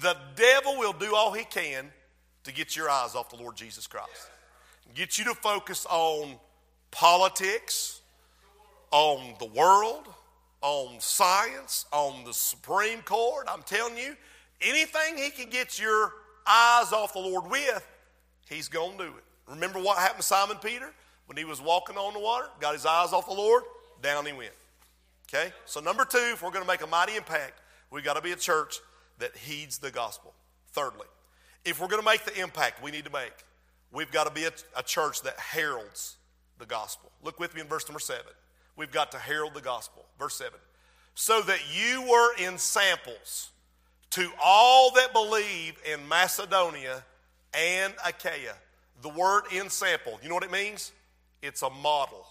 the 0.00 0.16
devil 0.36 0.78
will 0.78 0.94
do 0.94 1.14
all 1.14 1.32
he 1.32 1.44
can 1.44 1.90
to 2.44 2.52
get 2.52 2.74
your 2.74 2.88
eyes 2.88 3.14
off 3.14 3.28
the 3.30 3.36
Lord 3.36 3.56
Jesus 3.56 3.86
Christ, 3.86 4.30
get 4.94 5.18
you 5.18 5.24
to 5.24 5.34
focus 5.34 5.86
on 5.90 6.36
politics, 6.90 7.99
on 8.90 9.34
the 9.38 9.46
world, 9.46 10.06
on 10.62 11.00
science, 11.00 11.86
on 11.92 12.24
the 12.24 12.34
Supreme 12.34 13.02
Court. 13.02 13.46
I'm 13.48 13.62
telling 13.62 13.96
you, 13.96 14.16
anything 14.60 15.16
he 15.16 15.30
can 15.30 15.48
get 15.48 15.78
your 15.78 16.12
eyes 16.46 16.92
off 16.92 17.12
the 17.12 17.20
Lord 17.20 17.50
with, 17.50 17.86
he's 18.48 18.68
going 18.68 18.98
to 18.98 19.04
do 19.04 19.10
it. 19.10 19.24
Remember 19.48 19.78
what 19.78 19.98
happened 19.98 20.20
to 20.20 20.26
Simon 20.26 20.56
Peter 20.62 20.90
when 21.26 21.36
he 21.36 21.44
was 21.44 21.60
walking 21.60 21.96
on 21.96 22.14
the 22.14 22.20
water? 22.20 22.46
Got 22.60 22.74
his 22.74 22.86
eyes 22.86 23.12
off 23.12 23.26
the 23.26 23.34
Lord, 23.34 23.62
down 24.02 24.26
he 24.26 24.32
went. 24.32 24.52
Okay? 25.28 25.52
So, 25.64 25.80
number 25.80 26.04
two, 26.04 26.30
if 26.32 26.42
we're 26.42 26.50
going 26.50 26.64
to 26.64 26.68
make 26.68 26.82
a 26.82 26.86
mighty 26.86 27.16
impact, 27.16 27.60
we've 27.90 28.04
got 28.04 28.14
to 28.14 28.22
be 28.22 28.32
a 28.32 28.36
church 28.36 28.80
that 29.18 29.36
heeds 29.36 29.78
the 29.78 29.90
gospel. 29.90 30.34
Thirdly, 30.72 31.06
if 31.64 31.80
we're 31.80 31.88
going 31.88 32.02
to 32.02 32.06
make 32.06 32.24
the 32.24 32.40
impact 32.40 32.82
we 32.82 32.90
need 32.90 33.04
to 33.04 33.12
make, 33.12 33.32
we've 33.92 34.10
got 34.10 34.26
to 34.26 34.32
be 34.32 34.44
a, 34.44 34.52
a 34.76 34.82
church 34.82 35.22
that 35.22 35.38
heralds 35.38 36.16
the 36.58 36.66
gospel. 36.66 37.10
Look 37.22 37.38
with 37.38 37.54
me 37.54 37.60
in 37.60 37.66
verse 37.66 37.88
number 37.88 38.00
7. 38.00 38.22
We've 38.80 38.90
got 38.90 39.12
to 39.12 39.18
herald 39.18 39.52
the 39.52 39.60
gospel. 39.60 40.06
Verse 40.18 40.36
7. 40.36 40.58
So 41.14 41.42
that 41.42 41.60
you 41.70 42.00
were 42.10 42.34
ensamples 42.42 43.50
to 44.12 44.26
all 44.42 44.92
that 44.92 45.12
believe 45.12 45.74
in 45.84 46.08
Macedonia 46.08 47.04
and 47.52 47.92
Achaia. 48.06 48.54
The 49.02 49.10
word 49.10 49.42
ensample, 49.52 50.18
you 50.22 50.30
know 50.30 50.34
what 50.34 50.44
it 50.44 50.50
means? 50.50 50.92
It's 51.42 51.60
a 51.60 51.68
model. 51.68 52.26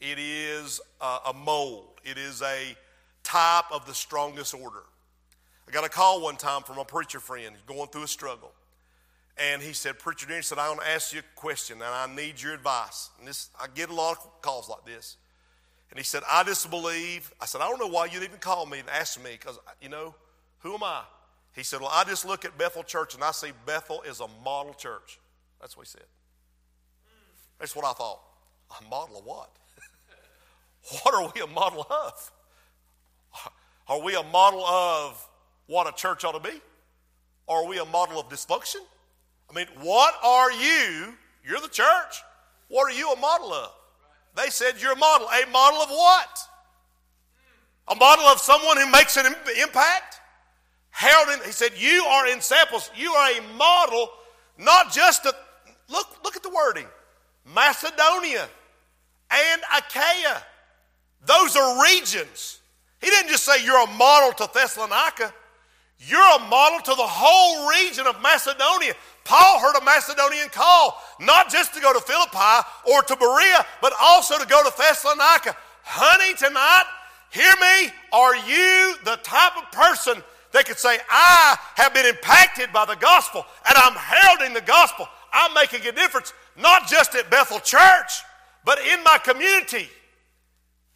It 0.00 0.18
is 0.18 0.80
a, 1.02 1.18
a 1.26 1.34
mold. 1.34 2.00
It 2.02 2.16
is 2.16 2.40
a 2.40 2.74
type 3.22 3.70
of 3.70 3.84
the 3.84 3.94
strongest 3.94 4.54
order. 4.54 4.84
I 5.68 5.70
got 5.70 5.84
a 5.84 5.90
call 5.90 6.22
one 6.22 6.36
time 6.36 6.62
from 6.62 6.78
a 6.78 6.84
preacher 6.86 7.20
friend 7.20 7.54
going 7.66 7.88
through 7.88 8.04
a 8.04 8.08
struggle. 8.08 8.52
And 9.40 9.62
he 9.62 9.72
said, 9.72 9.98
Preacher 9.98 10.26
Dean, 10.26 10.36
he 10.36 10.42
said, 10.42 10.58
I 10.58 10.68
want 10.68 10.82
to 10.82 10.88
ask 10.88 11.14
you 11.14 11.20
a 11.20 11.40
question 11.40 11.76
and 11.76 11.84
I 11.84 12.06
need 12.14 12.40
your 12.42 12.52
advice. 12.52 13.08
And 13.18 13.26
this, 13.26 13.48
I 13.58 13.66
get 13.74 13.88
a 13.88 13.94
lot 13.94 14.18
of 14.18 14.42
calls 14.42 14.68
like 14.68 14.84
this. 14.84 15.16
And 15.90 15.98
he 15.98 16.04
said, 16.04 16.22
I 16.30 16.44
just 16.44 16.68
believe. 16.68 17.32
I 17.40 17.46
said, 17.46 17.62
I 17.62 17.68
don't 17.68 17.80
know 17.80 17.88
why 17.88 18.06
you'd 18.06 18.22
even 18.22 18.38
call 18.38 18.66
me 18.66 18.78
and 18.78 18.88
ask 18.90 19.22
me 19.22 19.30
because, 19.32 19.58
you 19.80 19.88
know, 19.88 20.14
who 20.58 20.74
am 20.74 20.82
I? 20.82 21.02
He 21.54 21.62
said, 21.62 21.80
Well, 21.80 21.90
I 21.92 22.04
just 22.04 22.24
look 22.24 22.44
at 22.44 22.56
Bethel 22.56 22.84
Church 22.84 23.14
and 23.14 23.24
I 23.24 23.32
see 23.32 23.50
Bethel 23.66 24.02
is 24.02 24.20
a 24.20 24.28
model 24.44 24.74
church. 24.74 25.18
That's 25.60 25.76
what 25.76 25.86
he 25.86 25.90
said. 25.90 26.06
That's 27.58 27.74
what 27.74 27.84
I 27.84 27.92
thought. 27.92 28.20
A 28.78 28.88
model 28.88 29.18
of 29.18 29.24
what? 29.24 29.50
what 31.02 31.14
are 31.14 31.32
we 31.34 31.40
a 31.40 31.46
model 31.46 31.86
of? 31.90 32.32
Are 33.88 34.00
we 34.00 34.14
a 34.14 34.22
model 34.22 34.64
of 34.64 35.28
what 35.66 35.88
a 35.88 35.92
church 35.92 36.24
ought 36.24 36.32
to 36.32 36.50
be? 36.50 36.60
Are 37.48 37.66
we 37.66 37.78
a 37.78 37.84
model 37.84 38.20
of 38.20 38.28
dysfunction? 38.28 38.80
I 39.50 39.54
mean, 39.54 39.66
what 39.80 40.14
are 40.22 40.52
you? 40.52 41.14
You're 41.44 41.60
the 41.60 41.68
church. 41.68 42.22
What 42.68 42.92
are 42.92 42.96
you 42.96 43.12
a 43.12 43.18
model 43.18 43.52
of? 43.52 43.72
They 44.36 44.48
said 44.48 44.74
you're 44.80 44.92
a 44.92 44.96
model. 44.96 45.26
A 45.26 45.50
model 45.50 45.80
of 45.80 45.90
what? 45.90 46.38
A 47.88 47.94
model 47.96 48.26
of 48.26 48.38
someone 48.38 48.76
who 48.76 48.88
makes 48.90 49.16
an 49.16 49.26
impact? 49.60 50.20
Heralding, 50.90 51.44
he 51.44 51.52
said, 51.52 51.72
you 51.76 52.04
are 52.04 52.28
ensamples. 52.28 52.90
You 52.94 53.10
are 53.12 53.30
a 53.32 53.56
model, 53.56 54.10
not 54.58 54.92
just 54.92 55.24
a, 55.26 55.34
look, 55.88 56.06
look 56.22 56.36
at 56.36 56.42
the 56.42 56.50
wording. 56.50 56.86
Macedonia 57.44 58.48
and 59.30 59.62
Achaia. 59.76 60.42
Those 61.24 61.56
are 61.56 61.82
regions. 61.82 62.60
He 63.00 63.08
didn't 63.08 63.30
just 63.30 63.44
say 63.44 63.64
you're 63.64 63.82
a 63.82 63.90
model 63.94 64.32
to 64.46 64.52
Thessalonica. 64.52 65.32
You're 66.00 66.36
a 66.36 66.48
model 66.48 66.80
to 66.80 66.94
the 66.94 67.06
whole 67.06 67.68
region 67.68 68.06
of 68.06 68.20
Macedonia. 68.22 68.94
Paul 69.24 69.60
heard 69.60 69.76
a 69.76 69.84
Macedonian 69.84 70.48
call, 70.48 70.98
not 71.20 71.50
just 71.50 71.74
to 71.74 71.80
go 71.80 71.92
to 71.92 72.00
Philippi 72.00 72.66
or 72.90 73.02
to 73.02 73.16
Berea, 73.16 73.66
but 73.82 73.92
also 74.00 74.38
to 74.38 74.46
go 74.46 74.62
to 74.64 74.72
Thessalonica. 74.76 75.54
Honey, 75.82 76.34
tonight, 76.34 76.84
hear 77.30 77.52
me. 77.60 77.92
Are 78.14 78.34
you 78.34 78.94
the 79.04 79.16
type 79.22 79.52
of 79.58 79.70
person 79.72 80.22
that 80.52 80.64
could 80.64 80.78
say, 80.78 80.96
I 81.10 81.58
have 81.76 81.92
been 81.92 82.06
impacted 82.06 82.72
by 82.72 82.86
the 82.86 82.96
gospel 82.96 83.44
and 83.68 83.76
I'm 83.76 83.94
heralding 83.94 84.54
the 84.54 84.62
gospel? 84.62 85.06
I'm 85.34 85.52
making 85.52 85.86
a 85.86 85.92
difference, 85.92 86.32
not 86.56 86.88
just 86.88 87.14
at 87.14 87.30
Bethel 87.30 87.60
Church, 87.60 88.22
but 88.64 88.78
in 88.80 89.04
my 89.04 89.18
community, 89.22 89.88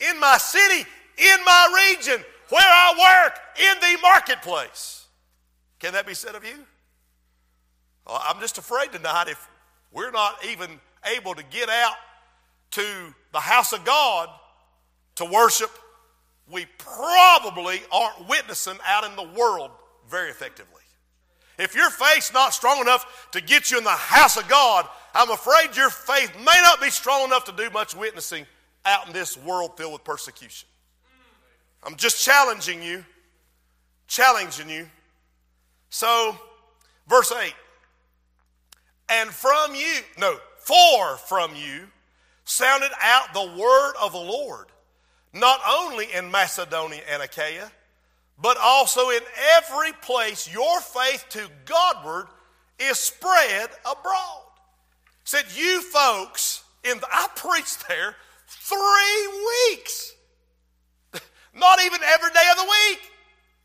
in 0.01 0.19
my 0.19 0.39
city, 0.39 0.89
in 1.19 1.45
my 1.45 1.93
region, 1.93 2.25
where 2.49 2.61
I 2.63 3.25
work, 3.27 3.39
in 3.59 3.81
the 3.81 4.03
marketplace. 4.03 5.07
Can 5.79 5.93
that 5.93 6.07
be 6.07 6.15
said 6.15 6.35
of 6.35 6.45
you? 6.45 6.67
I'm 8.07 8.41
just 8.41 8.59
afraid 8.59 8.93
tonight 8.93 9.29
if 9.29 9.49
we're 9.93 10.11
not 10.11 10.45
even 10.45 10.81
able 11.17 11.35
to 11.35 11.43
get 11.45 11.69
out 11.69 11.95
to 12.73 13.15
the 13.33 13.41
house 13.41 13.73
of 13.73 13.85
God 13.85 14.29
to 15.17 15.25
worship, 15.25 15.71
we 16.51 16.67
probably 16.79 17.81
aren't 17.93 18.29
witnessing 18.29 18.77
out 18.87 19.05
in 19.05 19.17
the 19.17 19.39
world 19.39 19.71
very 20.09 20.31
effectively. 20.31 20.83
If 21.59 21.75
your 21.75 21.89
faith's 21.89 22.33
not 22.33 22.53
strong 22.53 22.81
enough 22.81 23.29
to 23.33 23.41
get 23.41 23.71
you 23.71 23.79
in 23.79 23.85
the 23.85 23.91
house 23.91 24.37
of 24.37 24.49
God, 24.49 24.89
I'm 25.15 25.31
afraid 25.31 25.77
your 25.77 25.91
faith 25.91 26.35
may 26.37 26.61
not 26.63 26.81
be 26.81 26.91
strong 26.91 27.25
enough 27.25 27.45
to 27.45 27.53
do 27.53 27.71
much 27.71 27.95
witnessing 27.95 28.47
out 28.85 29.07
in 29.07 29.13
this 29.13 29.37
world 29.37 29.77
filled 29.77 29.93
with 29.93 30.05
persecution. 30.05 30.69
I'm 31.85 31.97
just 31.97 32.25
challenging 32.25 32.83
you, 32.83 33.05
challenging 34.07 34.69
you. 34.69 34.89
So, 35.91 36.37
verse 37.07 37.33
8 37.33 37.53
and 39.09 39.31
from 39.31 39.75
you, 39.75 40.01
no, 40.19 40.39
for 40.59 41.17
from 41.17 41.55
you 41.55 41.89
sounded 42.45 42.91
out 43.03 43.35
the 43.35 43.61
word 43.61 43.95
of 44.01 44.13
the 44.13 44.19
Lord, 44.19 44.67
not 45.33 45.61
only 45.69 46.13
in 46.13 46.31
Macedonia 46.31 47.03
and 47.11 47.23
Achaia, 47.23 47.71
but 48.41 48.57
also 48.61 49.11
in 49.11 49.21
every 49.57 49.93
place 50.03 50.53
your 50.53 50.81
faith 50.81 51.27
to 51.31 51.49
Godward 51.65 52.27
is 52.79 52.99
spread 52.99 53.71
abroad. 53.81 54.43
Said 55.25 55.45
you 55.55 55.81
folks, 55.81 56.65
in 56.83 56.99
the, 56.99 57.07
I 57.13 57.29
preached 57.37 57.87
there 57.89 58.17
three 58.47 59.77
weeks. 59.77 60.14
Not 61.55 61.83
even 61.85 62.01
every 62.03 62.31
day 62.31 62.49
of 62.53 62.59
the 62.59 62.65
week. 62.65 63.01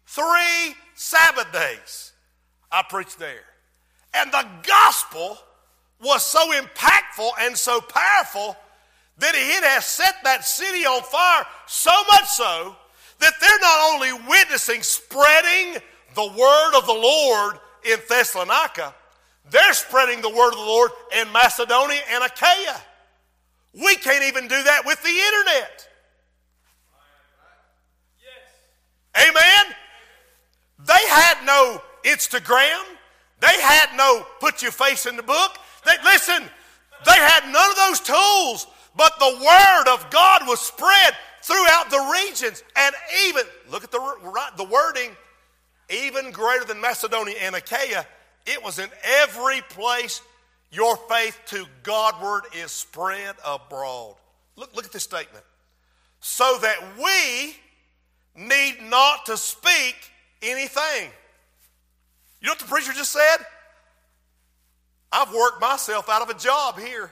Three 0.06 0.76
Sabbath 0.96 1.52
days. 1.52 2.12
I 2.72 2.84
preached 2.84 3.20
there. 3.20 3.44
And 4.14 4.32
the 4.32 4.46
gospel 4.64 5.38
was 6.02 6.24
so 6.24 6.52
impactful 6.52 7.30
and 7.42 7.58
so 7.58 7.82
powerful 7.82 8.56
that 9.18 9.36
it 9.36 9.64
has 9.64 9.86
set 9.86 10.16
that 10.24 10.46
city 10.46 10.86
on 10.86 11.04
fire 11.04 11.46
so 11.68 11.92
much 12.12 12.26
so 12.26 12.76
that 13.20 13.34
they're 13.42 13.60
not 13.60 13.94
only 13.94 14.30
witnessing, 14.30 14.82
spreading 14.82 15.82
the 16.16 16.26
word 16.26 16.78
of 16.78 16.86
the 16.86 16.94
Lord 16.94 17.60
in 17.84 18.00
Thessalonica, 18.08 18.96
they're 19.52 19.74
spreading 19.74 20.22
the 20.22 20.30
word 20.30 20.52
of 20.52 20.60
the 20.60 20.66
Lord 20.66 20.92
in 21.20 21.32
Macedonia 21.32 22.00
and 22.12 22.24
Achaia. 22.24 22.82
We 23.74 23.96
can't 23.96 24.24
even 24.24 24.48
do 24.48 24.64
that 24.64 24.86
with 24.86 25.02
the 25.04 25.10
internet. 25.10 25.88
Amen? 29.20 29.76
They 30.86 31.08
had 31.10 31.46
no 31.46 31.82
Instagram. 32.04 32.84
They 33.40 33.62
had 33.62 33.96
no 33.96 34.26
put 34.40 34.62
your 34.62 34.72
face 34.72 35.06
in 35.06 35.16
the 35.16 35.24
book. 35.24 35.58
They, 35.86 35.94
listen, 36.04 36.44
they 37.06 37.16
had 37.16 37.52
none 37.52 37.70
of 37.70 37.78
those 37.78 38.00
tools, 38.02 38.68
but 38.96 39.14
the 39.20 39.38
word 39.46 39.94
of 39.94 40.10
God 40.10 40.42
was 40.48 40.60
spread 40.60 41.14
throughout 41.42 41.90
the 41.90 42.20
regions. 42.26 42.64
And 42.76 42.96
even, 43.28 43.44
look 43.72 43.84
at 43.84 43.92
the, 43.92 44.16
the 44.58 44.64
wording, 44.66 45.12
even 45.90 46.32
greater 46.32 46.66
than 46.66 46.82
Macedonia 46.82 47.36
and 47.42 47.56
Achaia, 47.56 48.06
it 48.46 48.64
was 48.64 48.80
in 48.80 48.90
every 49.22 49.62
place 49.70 50.22
your 50.72 50.98
faith 51.10 51.40
to 51.48 51.66
Godward 51.84 52.44
is 52.56 52.72
spread 52.72 53.36
abroad. 53.46 54.16
Look, 54.56 54.76
look 54.76 54.86
at 54.86 54.92
this 54.92 55.04
statement. 55.04 55.44
So 56.20 56.58
that 56.62 56.78
we 56.98 57.56
need 58.36 58.78
not 58.84 59.26
to 59.28 59.38
speak 59.38 59.96
anything. 60.42 61.10
You 62.42 62.48
know 62.48 62.52
what 62.52 62.60
the 62.60 62.66
preacher 62.66 62.94
just 62.94 63.12
said? 63.12 63.38
I've 65.12 65.34
worked 65.34 65.60
myself 65.60 66.10
out 66.10 66.22
of 66.22 66.30
a 66.30 66.40
job 66.40 66.80
here. 66.80 67.12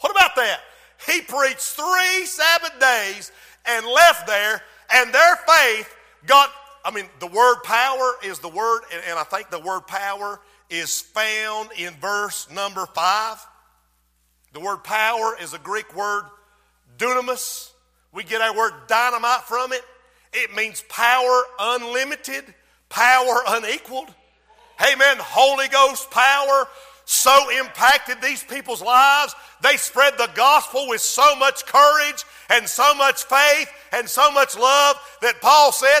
What 0.00 0.10
about 0.10 0.34
that? 0.36 0.60
He 1.06 1.20
preached 1.20 1.60
three 1.60 2.26
Sabbath 2.26 2.78
days 2.80 3.32
and 3.66 3.86
left 3.86 4.26
there, 4.26 4.62
and 4.94 5.12
their 5.12 5.36
faith 5.36 5.94
got. 6.26 6.50
I 6.84 6.90
mean, 6.90 7.04
the 7.20 7.28
word 7.28 7.62
power 7.62 8.14
is 8.24 8.40
the 8.40 8.48
word, 8.48 8.82
and 9.08 9.18
I 9.18 9.22
think 9.24 9.50
the 9.50 9.60
word 9.60 9.86
power 9.86 10.40
is 10.68 11.00
found 11.00 11.70
in 11.78 11.92
verse 11.94 12.50
number 12.50 12.86
five. 12.86 13.44
The 14.52 14.60
word 14.60 14.78
power 14.78 15.36
is 15.40 15.54
a 15.54 15.58
Greek 15.58 15.94
word, 15.94 16.24
dunamis. 16.98 17.71
We 18.12 18.24
get 18.24 18.40
our 18.40 18.54
word 18.54 18.72
dynamite 18.88 19.42
from 19.42 19.72
it. 19.72 19.82
It 20.32 20.54
means 20.54 20.82
power 20.88 21.42
unlimited 21.58 22.44
power 22.92 23.42
unequaled. 23.48 24.14
Amen. 24.80 25.16
Holy 25.18 25.68
Ghost 25.68 26.10
power 26.10 26.68
so 27.04 27.50
impacted 27.58 28.20
these 28.20 28.42
people's 28.44 28.82
lives. 28.82 29.34
They 29.62 29.76
spread 29.76 30.18
the 30.18 30.30
gospel 30.34 30.88
with 30.88 31.00
so 31.00 31.34
much 31.36 31.66
courage 31.66 32.24
and 32.50 32.68
so 32.68 32.94
much 32.94 33.24
faith 33.24 33.68
and 33.92 34.08
so 34.08 34.30
much 34.30 34.56
love 34.56 34.96
that 35.22 35.40
Paul 35.40 35.72
said, 35.72 36.00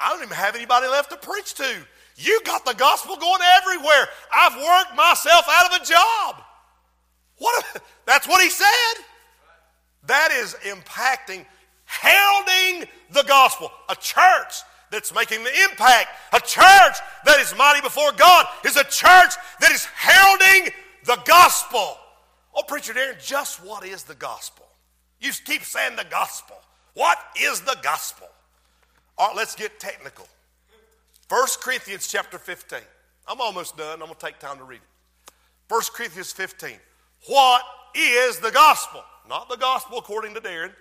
I 0.00 0.10
don't 0.10 0.22
even 0.22 0.36
have 0.36 0.54
anybody 0.54 0.86
left 0.86 1.10
to 1.10 1.16
preach 1.16 1.54
to. 1.54 1.74
You 2.16 2.40
got 2.44 2.64
the 2.64 2.74
gospel 2.74 3.16
going 3.16 3.40
everywhere. 3.60 4.08
I've 4.34 4.56
worked 4.56 4.96
myself 4.96 5.44
out 5.50 5.72
of 5.72 5.82
a 5.82 5.84
job. 5.84 6.42
What 7.38 7.64
a, 7.76 7.80
that's 8.06 8.26
what 8.26 8.42
he 8.42 8.50
said. 8.50 9.04
That 10.08 10.32
is 10.32 10.54
impacting, 10.64 11.44
heralding 11.84 12.88
the 13.10 13.22
gospel. 13.28 13.70
A 13.90 13.94
church 13.94 14.62
that's 14.90 15.14
making 15.14 15.44
the 15.44 15.52
impact. 15.70 16.08
A 16.32 16.40
church 16.40 16.96
that 17.26 17.38
is 17.40 17.54
mighty 17.56 17.82
before 17.82 18.10
God 18.12 18.46
is 18.64 18.76
a 18.76 18.84
church 18.84 19.34
that 19.60 19.70
is 19.70 19.84
heralding 19.94 20.72
the 21.04 21.18
gospel. 21.26 21.98
Oh, 22.56 22.62
Preacher 22.66 22.94
Darren, 22.94 23.22
just 23.22 23.62
what 23.64 23.84
is 23.84 24.02
the 24.02 24.14
gospel? 24.14 24.66
You 25.20 25.30
keep 25.44 25.62
saying 25.62 25.96
the 25.96 26.06
gospel. 26.10 26.56
What 26.94 27.18
is 27.38 27.60
the 27.60 27.76
gospel? 27.82 28.28
All 29.18 29.28
right, 29.28 29.36
let's 29.36 29.54
get 29.54 29.78
technical. 29.78 30.26
1 31.28 31.46
Corinthians 31.60 32.08
chapter 32.08 32.38
15. 32.38 32.78
I'm 33.26 33.42
almost 33.42 33.76
done. 33.76 34.00
I'm 34.00 34.06
going 34.06 34.14
to 34.14 34.26
take 34.26 34.38
time 34.38 34.56
to 34.56 34.64
read 34.64 34.80
it. 34.80 35.32
1 35.68 35.82
Corinthians 35.92 36.32
15. 36.32 36.76
What 37.26 37.62
is 37.94 38.38
the 38.38 38.50
gospel? 38.50 39.04
Not 39.28 39.48
the 39.48 39.56
gospel 39.56 39.98
according 39.98 40.34
to 40.34 40.40
Darren, 40.40 40.72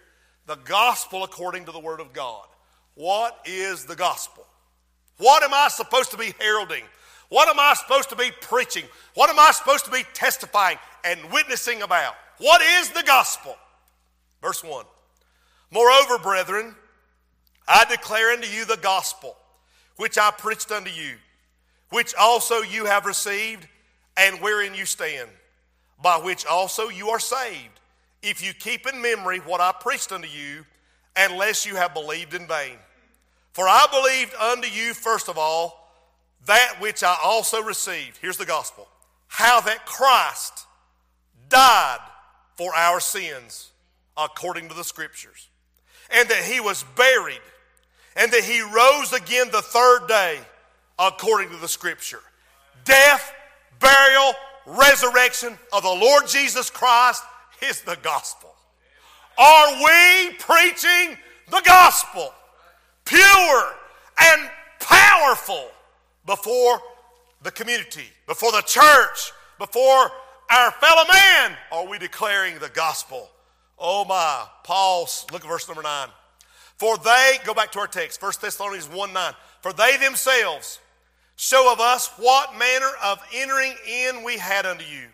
the 0.45 0.55
gospel 0.55 1.23
according 1.23 1.65
to 1.65 1.71
the 1.71 1.79
Word 1.79 1.99
of 1.99 2.13
God. 2.13 2.47
What 2.95 3.37
is 3.45 3.85
the 3.85 3.95
gospel? 3.95 4.45
What 5.17 5.43
am 5.43 5.53
I 5.53 5.67
supposed 5.67 6.11
to 6.11 6.17
be 6.17 6.33
heralding? 6.39 6.83
What 7.29 7.49
am 7.49 7.59
I 7.59 7.73
supposed 7.73 8.09
to 8.09 8.15
be 8.15 8.31
preaching? 8.41 8.85
What 9.15 9.29
am 9.29 9.37
I 9.37 9.51
supposed 9.51 9.83
to 9.85 9.91
be 9.91 10.03
testifying 10.13 10.77
and 11.03 11.19
witnessing 11.31 11.81
about? 11.81 12.15
What 12.37 12.61
is 12.61 12.89
the 12.89 13.03
gospel? 13.03 13.57
Verse 14.41 14.63
1. 14.63 14.85
Moreover, 15.71 16.17
brethren, 16.17 16.73
I 17.67 17.83
declare 17.89 18.31
unto 18.31 18.47
you 18.47 18.63
the 18.63 18.77
gospel, 18.77 19.35
which 19.97 20.17
I 20.17 20.31
preached 20.31 20.71
unto 20.71 20.89
you, 20.89 21.15
which 21.89 22.15
also 22.15 22.61
you 22.61 22.85
have 22.85 23.05
received, 23.05 23.67
and 24.15 24.39
wherein 24.39 24.73
you 24.73 24.85
stand, 24.85 25.29
by 26.01 26.17
which 26.17 26.45
also 26.45 26.87
you 26.87 27.09
are 27.09 27.19
saved, 27.19 27.79
if 28.21 28.45
you 28.45 28.53
keep 28.53 28.87
in 28.87 29.01
memory 29.01 29.39
what 29.39 29.61
I 29.61 29.71
preached 29.71 30.11
unto 30.11 30.27
you, 30.27 30.65
unless 31.15 31.65
you 31.65 31.75
have 31.75 31.93
believed 31.93 32.33
in 32.33 32.47
vain. 32.47 32.77
For 33.53 33.67
I 33.67 33.87
believed 33.91 34.35
unto 34.35 34.67
you, 34.67 34.93
first 34.93 35.29
of 35.29 35.37
all, 35.37 35.91
that 36.45 36.75
which 36.79 37.03
I 37.03 37.17
also 37.23 37.61
received. 37.61 38.17
Here's 38.21 38.37
the 38.37 38.45
gospel 38.45 38.87
how 39.27 39.59
that 39.61 39.85
Christ 39.85 40.65
died 41.49 41.99
for 42.55 42.73
our 42.75 42.99
sins 42.99 43.71
according 44.15 44.69
to 44.69 44.75
the 44.75 44.83
scriptures, 44.83 45.49
and 46.09 46.27
that 46.29 46.43
he 46.43 46.59
was 46.59 46.83
buried, 46.95 47.41
and 48.15 48.31
that 48.31 48.43
he 48.43 48.61
rose 48.61 49.13
again 49.13 49.47
the 49.51 49.61
third 49.61 50.07
day 50.07 50.39
according 50.97 51.49
to 51.49 51.57
the 51.57 51.67
scripture. 51.67 52.21
Death, 52.85 53.33
burial, 53.79 54.33
resurrection 54.65 55.57
of 55.73 55.83
the 55.83 55.89
Lord 55.89 56.27
Jesus 56.27 56.69
Christ 56.69 57.23
is 57.61 57.81
the 57.81 57.97
gospel. 58.01 58.53
Are 59.37 59.73
we 59.83 60.33
preaching 60.39 61.17
the 61.49 61.61
gospel? 61.63 62.33
Pure 63.05 63.75
and 64.19 64.49
powerful 64.79 65.69
before 66.25 66.81
the 67.43 67.51
community, 67.51 68.05
before 68.25 68.51
the 68.51 68.61
church, 68.61 69.31
before 69.59 70.11
our 70.49 70.71
fellow 70.71 71.03
man? 71.11 71.57
Are 71.71 71.87
we 71.87 71.97
declaring 71.97 72.59
the 72.59 72.69
gospel? 72.69 73.29
Oh 73.77 74.05
my. 74.05 74.45
Paul, 74.63 75.07
look 75.31 75.43
at 75.43 75.49
verse 75.49 75.67
number 75.67 75.83
9. 75.83 76.09
For 76.77 76.97
they, 76.97 77.37
go 77.45 77.53
back 77.53 77.71
to 77.71 77.79
our 77.79 77.87
text, 77.87 78.21
1 78.21 78.33
Thessalonians 78.41 78.89
1 78.89 79.13
9. 79.13 79.33
For 79.61 79.73
they 79.73 79.97
themselves 79.97 80.79
show 81.35 81.71
of 81.71 81.79
us 81.79 82.09
what 82.17 82.57
manner 82.57 82.89
of 83.03 83.19
entering 83.33 83.75
in 83.87 84.23
we 84.23 84.37
had 84.37 84.65
unto 84.65 84.83
you, 84.83 85.07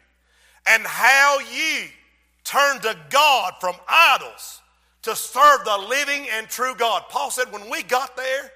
and 0.67 0.83
how 0.83 1.39
ye 1.39 1.89
turned 2.43 2.81
to 2.83 2.97
God 3.09 3.53
from 3.59 3.75
idols 3.87 4.61
to 5.03 5.15
serve 5.15 5.65
the 5.65 5.77
living 5.89 6.27
and 6.31 6.47
true 6.47 6.75
God. 6.75 7.03
Paul 7.09 7.29
said, 7.31 7.51
when 7.51 7.69
we 7.69 7.83
got 7.83 8.15
there, 8.15 8.51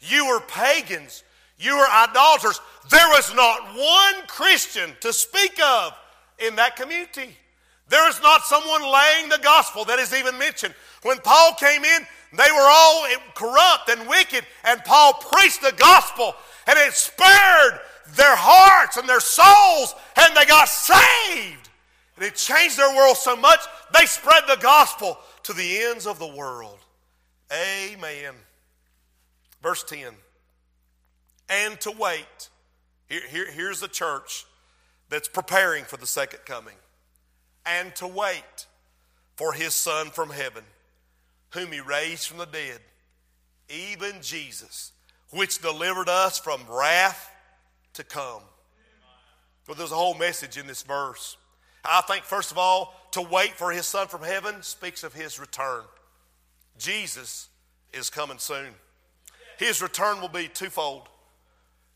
you 0.00 0.26
were 0.26 0.40
pagans, 0.40 1.24
you 1.58 1.76
were 1.76 1.88
idolaters. 1.88 2.60
There 2.90 3.08
was 3.08 3.34
not 3.34 3.74
one 3.74 4.26
Christian 4.26 4.90
to 5.00 5.12
speak 5.12 5.60
of 5.62 5.92
in 6.38 6.56
that 6.56 6.76
community. 6.76 7.36
There 7.88 8.08
is 8.08 8.20
not 8.22 8.42
someone 8.42 8.82
laying 8.82 9.28
the 9.28 9.40
gospel 9.42 9.84
that 9.86 9.98
is 9.98 10.14
even 10.14 10.38
mentioned. 10.38 10.74
When 11.02 11.18
Paul 11.18 11.54
came 11.54 11.84
in, 11.84 12.06
they 12.36 12.50
were 12.52 12.68
all 12.70 13.06
corrupt 13.34 13.88
and 13.88 14.06
wicked, 14.08 14.44
and 14.64 14.84
Paul 14.84 15.14
preached 15.14 15.62
the 15.62 15.72
gospel, 15.72 16.34
and 16.66 16.78
it 16.78 16.92
spared 16.92 17.80
their 18.14 18.36
hearts 18.36 18.98
and 18.98 19.08
their 19.08 19.20
souls, 19.20 19.94
and 20.16 20.36
they 20.36 20.44
got 20.44 20.68
saved. 20.68 21.57
And 22.18 22.26
it 22.26 22.34
changed 22.34 22.76
their 22.76 22.94
world 22.94 23.16
so 23.16 23.36
much, 23.36 23.60
they 23.94 24.04
spread 24.06 24.42
the 24.48 24.58
gospel 24.60 25.18
to 25.44 25.52
the 25.52 25.78
ends 25.78 26.06
of 26.06 26.18
the 26.18 26.26
world. 26.26 26.78
Amen. 27.52 28.34
Verse 29.62 29.84
10 29.84 30.12
and 31.48 31.80
to 31.80 31.90
wait. 31.90 32.48
Here, 33.08 33.22
here, 33.28 33.50
here's 33.50 33.80
the 33.80 33.88
church 33.88 34.44
that's 35.08 35.28
preparing 35.28 35.84
for 35.84 35.96
the 35.96 36.06
second 36.06 36.40
coming. 36.44 36.74
And 37.64 37.94
to 37.96 38.06
wait 38.06 38.66
for 39.36 39.52
his 39.52 39.74
Son 39.74 40.08
from 40.08 40.30
heaven, 40.30 40.64
whom 41.50 41.72
he 41.72 41.80
raised 41.80 42.28
from 42.28 42.38
the 42.38 42.46
dead, 42.46 42.80
even 43.68 44.20
Jesus, 44.20 44.92
which 45.30 45.60
delivered 45.60 46.08
us 46.08 46.38
from 46.38 46.60
wrath 46.68 47.30
to 47.94 48.04
come. 48.04 48.42
Well, 49.66 49.76
there's 49.76 49.92
a 49.92 49.96
whole 49.96 50.14
message 50.14 50.56
in 50.56 50.66
this 50.66 50.82
verse. 50.82 51.36
I 51.88 52.02
think, 52.02 52.24
first 52.24 52.52
of 52.52 52.58
all, 52.58 52.94
to 53.12 53.22
wait 53.22 53.54
for 53.54 53.70
his 53.70 53.86
Son 53.86 54.08
from 54.08 54.22
heaven 54.22 54.62
speaks 54.62 55.02
of 55.02 55.14
his 55.14 55.40
return. 55.40 55.82
Jesus 56.78 57.48
is 57.92 58.10
coming 58.10 58.38
soon. 58.38 58.74
His 59.58 59.82
return 59.82 60.20
will 60.20 60.28
be 60.28 60.48
twofold. 60.48 61.08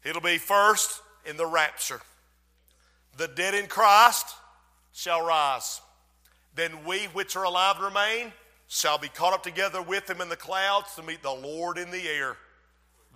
It'll 0.04 0.22
be 0.22 0.38
first 0.38 1.00
in 1.24 1.36
the 1.36 1.46
rapture. 1.46 2.00
The 3.16 3.28
dead 3.28 3.54
in 3.54 3.66
Christ 3.66 4.26
shall 4.92 5.24
rise. 5.24 5.80
Then 6.54 6.84
we 6.84 7.04
which 7.12 7.36
are 7.36 7.44
alive 7.44 7.76
and 7.76 7.84
remain 7.84 8.32
shall 8.68 8.98
be 8.98 9.08
caught 9.08 9.34
up 9.34 9.42
together 9.42 9.82
with 9.82 10.08
him 10.08 10.20
in 10.20 10.28
the 10.28 10.36
clouds 10.36 10.94
to 10.96 11.02
meet 11.02 11.22
the 11.22 11.30
Lord 11.30 11.78
in 11.78 11.90
the 11.90 12.08
air. 12.08 12.36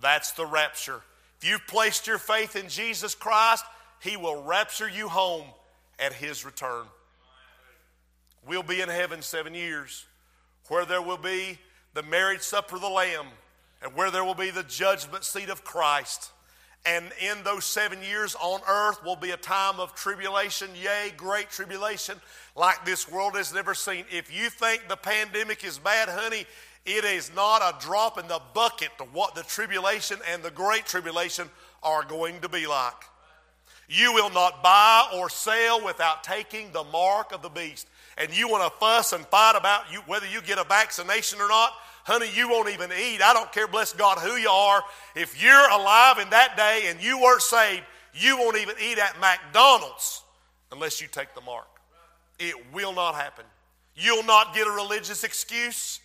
That's 0.01 0.31
the 0.31 0.45
rapture. 0.45 1.01
If 1.41 1.49
you've 1.49 1.67
placed 1.67 2.07
your 2.07 2.19
faith 2.19 2.55
in 2.55 2.69
Jesus 2.69 3.15
Christ, 3.15 3.65
he 3.99 4.17
will 4.17 4.43
rapture 4.43 4.87
you 4.87 5.09
home 5.09 5.45
at 5.99 6.13
his 6.13 6.45
return. 6.45 6.85
We'll 8.47 8.63
be 8.63 8.81
in 8.81 8.89
heaven 8.89 9.21
seven 9.21 9.53
years 9.53 10.05
where 10.69 10.85
there 10.85 11.01
will 11.01 11.17
be 11.17 11.57
the 11.93 12.03
marriage 12.03 12.41
supper 12.41 12.75
of 12.75 12.81
the 12.81 12.89
Lamb 12.89 13.27
and 13.81 13.93
where 13.93 14.11
there 14.11 14.23
will 14.23 14.35
be 14.35 14.49
the 14.49 14.63
judgment 14.63 15.23
seat 15.23 15.49
of 15.49 15.63
Christ. 15.63 16.31
And 16.85 17.11
in 17.21 17.43
those 17.43 17.65
seven 17.65 18.01
years 18.01 18.35
on 18.39 18.61
earth 18.67 19.03
will 19.03 19.15
be 19.15 19.31
a 19.31 19.37
time 19.37 19.79
of 19.79 19.93
tribulation, 19.93 20.69
yea, 20.75 21.11
great 21.17 21.49
tribulation, 21.49 22.15
like 22.55 22.85
this 22.85 23.09
world 23.09 23.35
has 23.35 23.53
never 23.53 23.73
seen. 23.73 24.05
If 24.11 24.33
you 24.33 24.49
think 24.49 24.87
the 24.87 24.95
pandemic 24.95 25.65
is 25.65 25.79
bad, 25.79 26.07
honey, 26.07 26.45
it 26.85 27.03
is 27.03 27.31
not 27.35 27.61
a 27.61 27.85
drop 27.85 28.17
in 28.17 28.27
the 28.27 28.39
bucket 28.53 28.89
to 28.99 29.03
what 29.05 29.35
the 29.35 29.43
tribulation 29.43 30.17
and 30.31 30.41
the 30.41 30.51
great 30.51 30.85
tribulation 30.85 31.49
are 31.83 32.03
going 32.03 32.39
to 32.41 32.49
be 32.49 32.65
like. 32.67 32.93
You 33.87 34.13
will 34.13 34.29
not 34.29 34.61
buy 34.61 35.09
or 35.15 35.29
sell 35.29 35.83
without 35.83 36.23
taking 36.23 36.71
the 36.71 36.83
mark 36.85 37.31
of 37.31 37.41
the 37.41 37.49
beast. 37.49 37.87
And 38.17 38.35
you 38.35 38.49
want 38.49 38.63
to 38.63 38.79
fuss 38.79 39.13
and 39.13 39.25
fight 39.27 39.55
about 39.55 39.91
you, 39.91 39.99
whether 40.07 40.27
you 40.27 40.41
get 40.41 40.57
a 40.57 40.63
vaccination 40.63 41.39
or 41.39 41.47
not, 41.47 41.71
honey, 42.03 42.29
you 42.33 42.49
won't 42.49 42.69
even 42.69 42.91
eat. 42.91 43.21
I 43.21 43.33
don't 43.33 43.51
care, 43.51 43.67
bless 43.67 43.93
God, 43.93 44.17
who 44.17 44.35
you 44.35 44.49
are. 44.49 44.83
If 45.15 45.41
you're 45.41 45.69
alive 45.69 46.17
in 46.19 46.29
that 46.31 46.57
day 46.57 46.87
and 46.89 47.01
you 47.01 47.21
weren't 47.21 47.41
saved, 47.41 47.83
you 48.13 48.37
won't 48.37 48.57
even 48.57 48.75
eat 48.81 48.97
at 48.97 49.19
McDonald's 49.21 50.23
unless 50.71 50.99
you 50.99 51.07
take 51.07 51.35
the 51.35 51.41
mark. 51.41 51.67
It 52.39 52.55
will 52.73 52.93
not 52.93 53.15
happen. 53.15 53.45
You'll 53.95 54.23
not 54.23 54.53
get 54.53 54.67
a 54.67 54.71
religious 54.71 55.23
excuse. 55.23 55.99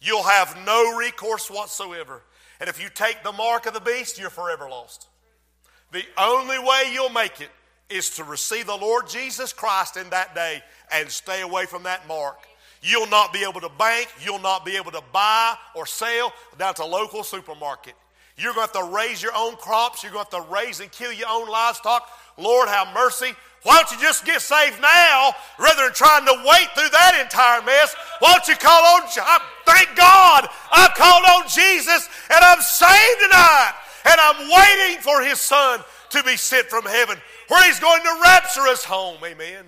You'll 0.00 0.22
have 0.22 0.56
no 0.66 0.96
recourse 0.96 1.50
whatsoever. 1.50 2.22
And 2.60 2.68
if 2.68 2.82
you 2.82 2.88
take 2.88 3.22
the 3.22 3.32
mark 3.32 3.66
of 3.66 3.74
the 3.74 3.80
beast, 3.80 4.18
you're 4.18 4.30
forever 4.30 4.68
lost. 4.68 5.06
The 5.92 6.04
only 6.16 6.58
way 6.58 6.90
you'll 6.92 7.10
make 7.10 7.42
it 7.42 7.50
is 7.90 8.16
to 8.16 8.24
receive 8.24 8.66
the 8.66 8.76
Lord 8.76 9.08
Jesus 9.08 9.52
Christ 9.52 9.98
in 9.98 10.08
that 10.10 10.34
day 10.34 10.62
and 10.90 11.10
stay 11.10 11.42
away 11.42 11.66
from 11.66 11.82
that 11.82 12.08
mark. 12.08 12.38
You'll 12.80 13.08
not 13.08 13.32
be 13.32 13.44
able 13.44 13.60
to 13.60 13.70
bank. 13.78 14.08
You'll 14.24 14.40
not 14.40 14.64
be 14.64 14.76
able 14.76 14.90
to 14.92 15.02
buy 15.12 15.54
or 15.74 15.84
sell 15.84 16.32
down 16.58 16.74
to 16.74 16.84
a 16.84 16.86
local 16.86 17.22
supermarket. 17.22 17.92
You're 18.38 18.54
going 18.54 18.66
to 18.66 18.78
have 18.78 18.88
to 18.88 18.94
raise 18.94 19.22
your 19.22 19.36
own 19.36 19.56
crops. 19.56 20.02
You're 20.02 20.12
going 20.12 20.24
to 20.30 20.36
have 20.36 20.46
to 20.46 20.52
raise 20.52 20.80
and 20.80 20.90
kill 20.90 21.12
your 21.12 21.28
own 21.28 21.46
livestock. 21.48 22.08
Lord, 22.38 22.68
have 22.68 22.88
mercy. 22.94 23.32
Why 23.62 23.76
don't 23.76 23.92
you 23.92 24.04
just 24.04 24.24
get 24.24 24.40
saved 24.40 24.80
now 24.80 25.32
rather 25.58 25.84
than 25.84 25.92
trying 25.92 26.24
to 26.24 26.32
wait 26.32 26.68
through 26.74 26.88
that 26.88 27.20
entire 27.22 27.62
mess? 27.62 27.94
Why 28.18 28.32
don't 28.32 28.48
you 28.48 28.56
call 28.56 28.82
on, 28.96 29.02
thank 29.66 29.94
God, 29.94 30.48
I've 30.72 30.94
called 30.94 31.24
on 31.28 31.48
Jesus 31.48 32.08
and 32.32 32.42
I'm 32.42 32.60
saved 32.60 33.20
tonight. 33.20 33.74
And 34.04 34.20
I'm 34.20 34.48
waiting 34.48 35.02
for 35.02 35.22
his 35.22 35.38
son 35.38 35.80
to 36.10 36.22
be 36.22 36.36
sent 36.36 36.66
from 36.66 36.84
heaven 36.84 37.18
where 37.48 37.64
he's 37.64 37.80
going 37.80 38.02
to 38.02 38.20
rapture 38.22 38.62
us 38.62 38.84
home. 38.84 39.18
Amen. 39.24 39.64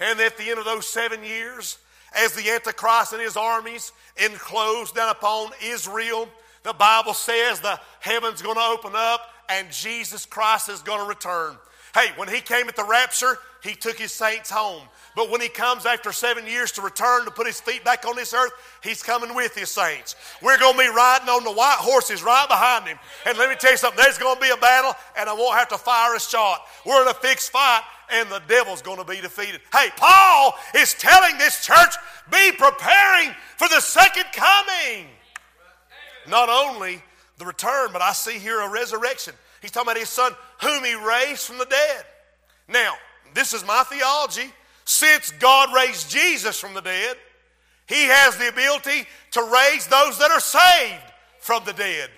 And 0.00 0.20
at 0.20 0.36
the 0.36 0.50
end 0.50 0.58
of 0.58 0.64
those 0.64 0.86
seven 0.86 1.22
years, 1.24 1.78
as 2.14 2.32
the 2.34 2.50
Antichrist 2.50 3.12
and 3.12 3.20
his 3.20 3.36
armies 3.36 3.92
enclose 4.16 4.92
down 4.92 5.10
upon 5.10 5.50
Israel. 5.62 6.28
The 6.62 6.72
Bible 6.72 7.14
says 7.14 7.60
the 7.60 7.80
heaven's 8.00 8.40
going 8.40 8.56
to 8.56 8.62
open 8.62 8.92
up 8.94 9.20
and 9.48 9.70
Jesus 9.70 10.24
Christ 10.24 10.68
is 10.68 10.80
going 10.82 11.00
to 11.00 11.06
return. 11.06 11.56
Hey, 11.94 12.08
when 12.16 12.28
he 12.28 12.40
came 12.40 12.68
at 12.68 12.74
the 12.74 12.84
rapture, 12.84 13.38
he 13.62 13.74
took 13.74 13.96
his 13.96 14.12
saints 14.12 14.50
home. 14.50 14.82
But 15.14 15.30
when 15.30 15.40
he 15.40 15.48
comes 15.48 15.86
after 15.86 16.10
seven 16.10 16.44
years 16.44 16.72
to 16.72 16.82
return 16.82 17.24
to 17.24 17.30
put 17.30 17.46
his 17.46 17.60
feet 17.60 17.84
back 17.84 18.04
on 18.04 18.16
this 18.16 18.34
earth, 18.34 18.50
he's 18.82 19.00
coming 19.00 19.32
with 19.32 19.54
his 19.54 19.70
saints. 19.70 20.16
We're 20.42 20.58
going 20.58 20.72
to 20.72 20.78
be 20.78 20.88
riding 20.88 21.28
on 21.28 21.44
the 21.44 21.52
white 21.52 21.78
horses 21.78 22.24
right 22.24 22.48
behind 22.48 22.88
him. 22.88 22.98
And 23.24 23.38
let 23.38 23.48
me 23.48 23.54
tell 23.54 23.70
you 23.70 23.76
something, 23.76 24.02
there's 24.02 24.18
going 24.18 24.34
to 24.34 24.40
be 24.40 24.50
a 24.50 24.56
battle, 24.56 24.92
and 25.16 25.30
I 25.30 25.34
won't 25.34 25.56
have 25.56 25.68
to 25.68 25.78
fire 25.78 26.16
a 26.16 26.20
shot. 26.20 26.66
We're 26.84 27.00
in 27.02 27.08
a 27.08 27.14
fixed 27.14 27.52
fight, 27.52 27.82
and 28.10 28.28
the 28.28 28.42
devil's 28.48 28.82
going 28.82 28.98
to 28.98 29.04
be 29.04 29.20
defeated. 29.20 29.60
Hey, 29.72 29.88
Paul 29.96 30.54
is 30.74 30.94
telling 30.94 31.38
this 31.38 31.64
church, 31.64 31.94
be 32.28 32.50
preparing 32.58 33.30
for 33.56 33.68
the 33.68 33.80
second 33.80 34.24
coming. 34.32 35.06
Not 36.28 36.48
only 36.48 37.02
the 37.38 37.44
return, 37.44 37.90
but 37.92 38.02
I 38.02 38.12
see 38.12 38.38
here 38.38 38.60
a 38.60 38.68
resurrection. 38.68 39.34
He's 39.64 39.70
talking 39.70 39.88
about 39.88 39.98
his 39.98 40.10
son, 40.10 40.36
whom 40.60 40.84
he 40.84 40.94
raised 40.94 41.46
from 41.46 41.56
the 41.56 41.64
dead. 41.64 42.04
Now, 42.68 42.92
this 43.32 43.54
is 43.54 43.64
my 43.64 43.82
theology. 43.84 44.52
Since 44.84 45.32
God 45.40 45.74
raised 45.74 46.10
Jesus 46.10 46.60
from 46.60 46.74
the 46.74 46.82
dead, 46.82 47.16
he 47.86 48.04
has 48.04 48.36
the 48.36 48.48
ability 48.48 49.08
to 49.30 49.40
raise 49.40 49.86
those 49.86 50.18
that 50.18 50.30
are 50.30 50.38
saved 50.38 51.00
from 51.40 51.64
the 51.64 51.72
dead. 51.72 52.10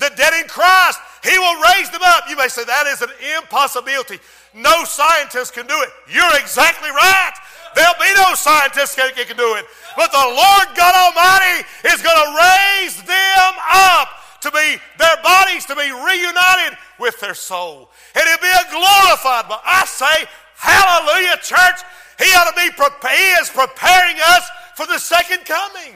The 0.00 0.12
dead 0.16 0.34
in 0.42 0.46
Christ, 0.48 1.00
he 1.24 1.38
will 1.38 1.62
raise 1.72 1.88
them 1.88 2.02
up. 2.04 2.28
You 2.28 2.36
may 2.36 2.48
say 2.48 2.62
that 2.66 2.86
is 2.88 3.00
an 3.00 3.08
impossibility. 3.40 4.18
No 4.52 4.84
scientist 4.84 5.54
can 5.54 5.66
do 5.66 5.80
it. 5.80 5.88
You're 6.12 6.36
exactly 6.36 6.90
right. 6.90 7.32
There'll 7.74 7.96
be 7.96 8.12
no 8.20 8.34
scientist 8.34 8.96
that 8.96 9.16
can 9.16 9.38
do 9.38 9.54
it. 9.56 9.64
But 9.96 10.12
the 10.12 10.28
Lord 10.28 10.76
God 10.76 10.92
Almighty 10.92 11.64
is 11.88 12.04
going 12.04 12.20
to 12.20 12.30
raise 12.36 13.00
them 13.00 13.52
up 13.72 14.21
to 14.42 14.50
be 14.50 14.76
their 14.98 15.16
bodies 15.22 15.64
to 15.66 15.76
be 15.76 15.90
reunited 15.90 16.78
with 16.98 17.18
their 17.20 17.34
soul. 17.34 17.90
And 18.14 18.24
it'll 18.26 18.42
be 18.42 18.50
a 18.50 18.70
glorified 18.70 19.48
body. 19.48 19.62
I 19.64 19.84
say, 19.86 20.26
hallelujah, 20.56 21.36
church. 21.42 21.80
He 22.18 22.30
ought 22.34 22.50
to 22.50 22.60
be 22.60 22.70
prepared. 22.76 23.18
He 23.18 23.30
is 23.40 23.50
preparing 23.50 24.16
us 24.34 24.50
for 24.76 24.86
the 24.86 24.98
second 24.98 25.44
coming. 25.44 25.94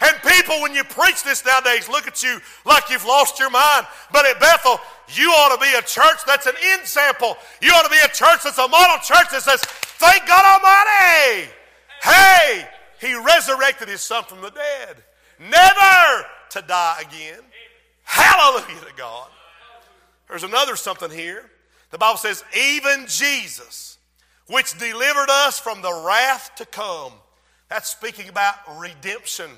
And 0.00 0.16
people, 0.22 0.62
when 0.62 0.74
you 0.74 0.84
preach 0.84 1.24
this 1.24 1.44
nowadays, 1.44 1.88
look 1.88 2.06
at 2.06 2.22
you 2.22 2.38
like 2.64 2.88
you've 2.88 3.04
lost 3.04 3.38
your 3.38 3.50
mind. 3.50 3.86
But 4.12 4.26
at 4.26 4.38
Bethel, 4.38 4.78
you 5.08 5.28
ought 5.30 5.54
to 5.56 5.60
be 5.60 5.74
a 5.76 5.82
church 5.82 6.24
that's 6.26 6.46
an 6.46 6.54
example. 6.78 7.36
You 7.60 7.72
ought 7.72 7.82
to 7.82 7.90
be 7.90 7.98
a 8.04 8.08
church 8.08 8.44
that's 8.44 8.58
a 8.58 8.68
model 8.68 8.98
church 9.02 9.30
that 9.32 9.42
says, 9.42 9.60
Thank 9.98 10.26
God 10.28 10.44
Almighty. 10.46 11.50
Hey, 12.00 12.68
He 13.00 13.14
resurrected 13.14 13.88
His 13.88 14.00
Son 14.00 14.22
from 14.22 14.40
the 14.40 14.50
dead, 14.50 15.02
never 15.40 16.26
to 16.50 16.62
die 16.62 16.98
again. 17.00 17.40
Hallelujah 18.04 18.80
to 18.80 18.94
God. 18.96 19.28
There's 20.28 20.44
another 20.44 20.76
something 20.76 21.10
here. 21.10 21.44
The 21.90 21.98
Bible 21.98 22.18
says, 22.18 22.44
Even 22.56 23.06
Jesus, 23.06 23.98
which 24.48 24.76
delivered 24.78 25.30
us 25.30 25.58
from 25.58 25.82
the 25.82 26.02
wrath 26.04 26.50
to 26.56 26.66
come. 26.66 27.12
That's 27.68 27.88
speaking 27.88 28.28
about 28.28 28.54
redemption. 28.78 29.50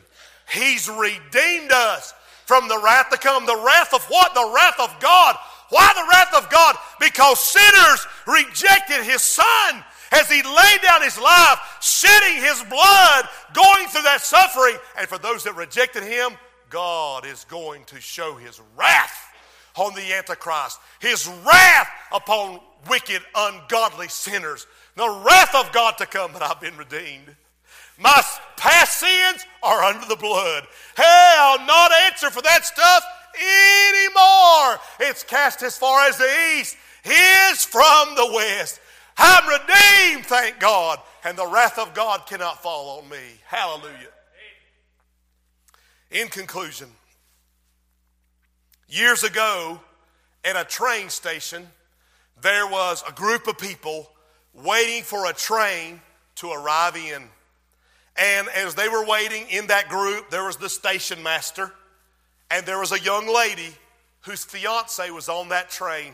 He's 0.52 0.88
redeemed 0.88 1.72
us 1.72 2.12
from 2.46 2.68
the 2.68 2.80
wrath 2.82 3.10
to 3.10 3.18
come. 3.18 3.46
The 3.46 3.62
wrath 3.64 3.94
of 3.94 4.04
what? 4.06 4.34
The 4.34 4.52
wrath 4.54 4.80
of 4.80 5.00
God. 5.00 5.36
Why 5.68 5.92
the 5.94 6.08
wrath 6.10 6.44
of 6.44 6.50
God? 6.50 6.76
Because 6.98 7.38
sinners 7.40 8.06
rejected 8.26 9.04
His 9.04 9.22
Son 9.22 9.84
as 10.10 10.28
He 10.28 10.42
laid 10.42 10.82
down 10.82 11.02
His 11.02 11.18
life, 11.20 11.78
shedding 11.80 12.42
His 12.42 12.62
blood, 12.64 13.28
going 13.52 13.86
through 13.88 14.02
that 14.02 14.20
suffering. 14.22 14.76
And 14.98 15.08
for 15.08 15.18
those 15.18 15.44
that 15.44 15.54
rejected 15.54 16.02
Him, 16.02 16.32
God 16.70 17.26
is 17.26 17.44
going 17.44 17.84
to 17.86 18.00
show 18.00 18.36
His 18.36 18.60
wrath 18.76 19.26
on 19.76 19.94
the 19.94 20.14
Antichrist, 20.14 20.78
His 21.00 21.28
wrath 21.46 21.88
upon 22.12 22.60
wicked, 22.88 23.22
ungodly 23.34 24.08
sinners. 24.08 24.66
The 24.96 25.22
wrath 25.26 25.54
of 25.54 25.72
God 25.72 25.98
to 25.98 26.06
come, 26.06 26.32
but 26.32 26.42
I've 26.42 26.60
been 26.60 26.76
redeemed. 26.76 27.36
My 27.98 28.22
past 28.56 28.98
sins 28.98 29.44
are 29.62 29.82
under 29.82 30.06
the 30.06 30.16
blood. 30.16 30.66
Hey, 30.96 31.36
I'll 31.38 31.66
not 31.66 31.92
answer 32.06 32.30
for 32.30 32.40
that 32.42 32.64
stuff 32.64 33.04
anymore. 33.36 34.80
It's 35.00 35.22
cast 35.22 35.62
as 35.62 35.76
far 35.76 36.08
as 36.08 36.16
the 36.16 36.30
east 36.58 36.76
is 37.04 37.64
from 37.64 38.14
the 38.16 38.30
west. 38.34 38.80
I'm 39.18 39.46
redeemed, 39.46 40.26
thank 40.26 40.58
God, 40.58 40.98
and 41.24 41.36
the 41.36 41.46
wrath 41.46 41.78
of 41.78 41.92
God 41.92 42.26
cannot 42.26 42.62
fall 42.62 43.00
on 43.00 43.08
me. 43.08 43.18
Hallelujah. 43.46 44.08
In 46.10 46.26
conclusion, 46.26 46.88
years 48.88 49.22
ago 49.22 49.80
at 50.44 50.56
a 50.56 50.64
train 50.64 51.08
station, 51.08 51.68
there 52.42 52.66
was 52.66 53.04
a 53.08 53.12
group 53.12 53.46
of 53.46 53.58
people 53.58 54.10
waiting 54.52 55.04
for 55.04 55.30
a 55.30 55.32
train 55.32 56.00
to 56.36 56.50
arrive 56.50 56.96
in. 56.96 57.22
And 58.16 58.48
as 58.48 58.74
they 58.74 58.88
were 58.88 59.06
waiting 59.06 59.46
in 59.50 59.68
that 59.68 59.88
group, 59.88 60.30
there 60.30 60.44
was 60.44 60.56
the 60.56 60.68
station 60.68 61.22
master, 61.22 61.72
and 62.50 62.66
there 62.66 62.80
was 62.80 62.90
a 62.90 62.98
young 62.98 63.32
lady 63.32 63.72
whose 64.22 64.44
fiance 64.44 65.08
was 65.10 65.28
on 65.28 65.50
that 65.50 65.70
train. 65.70 66.12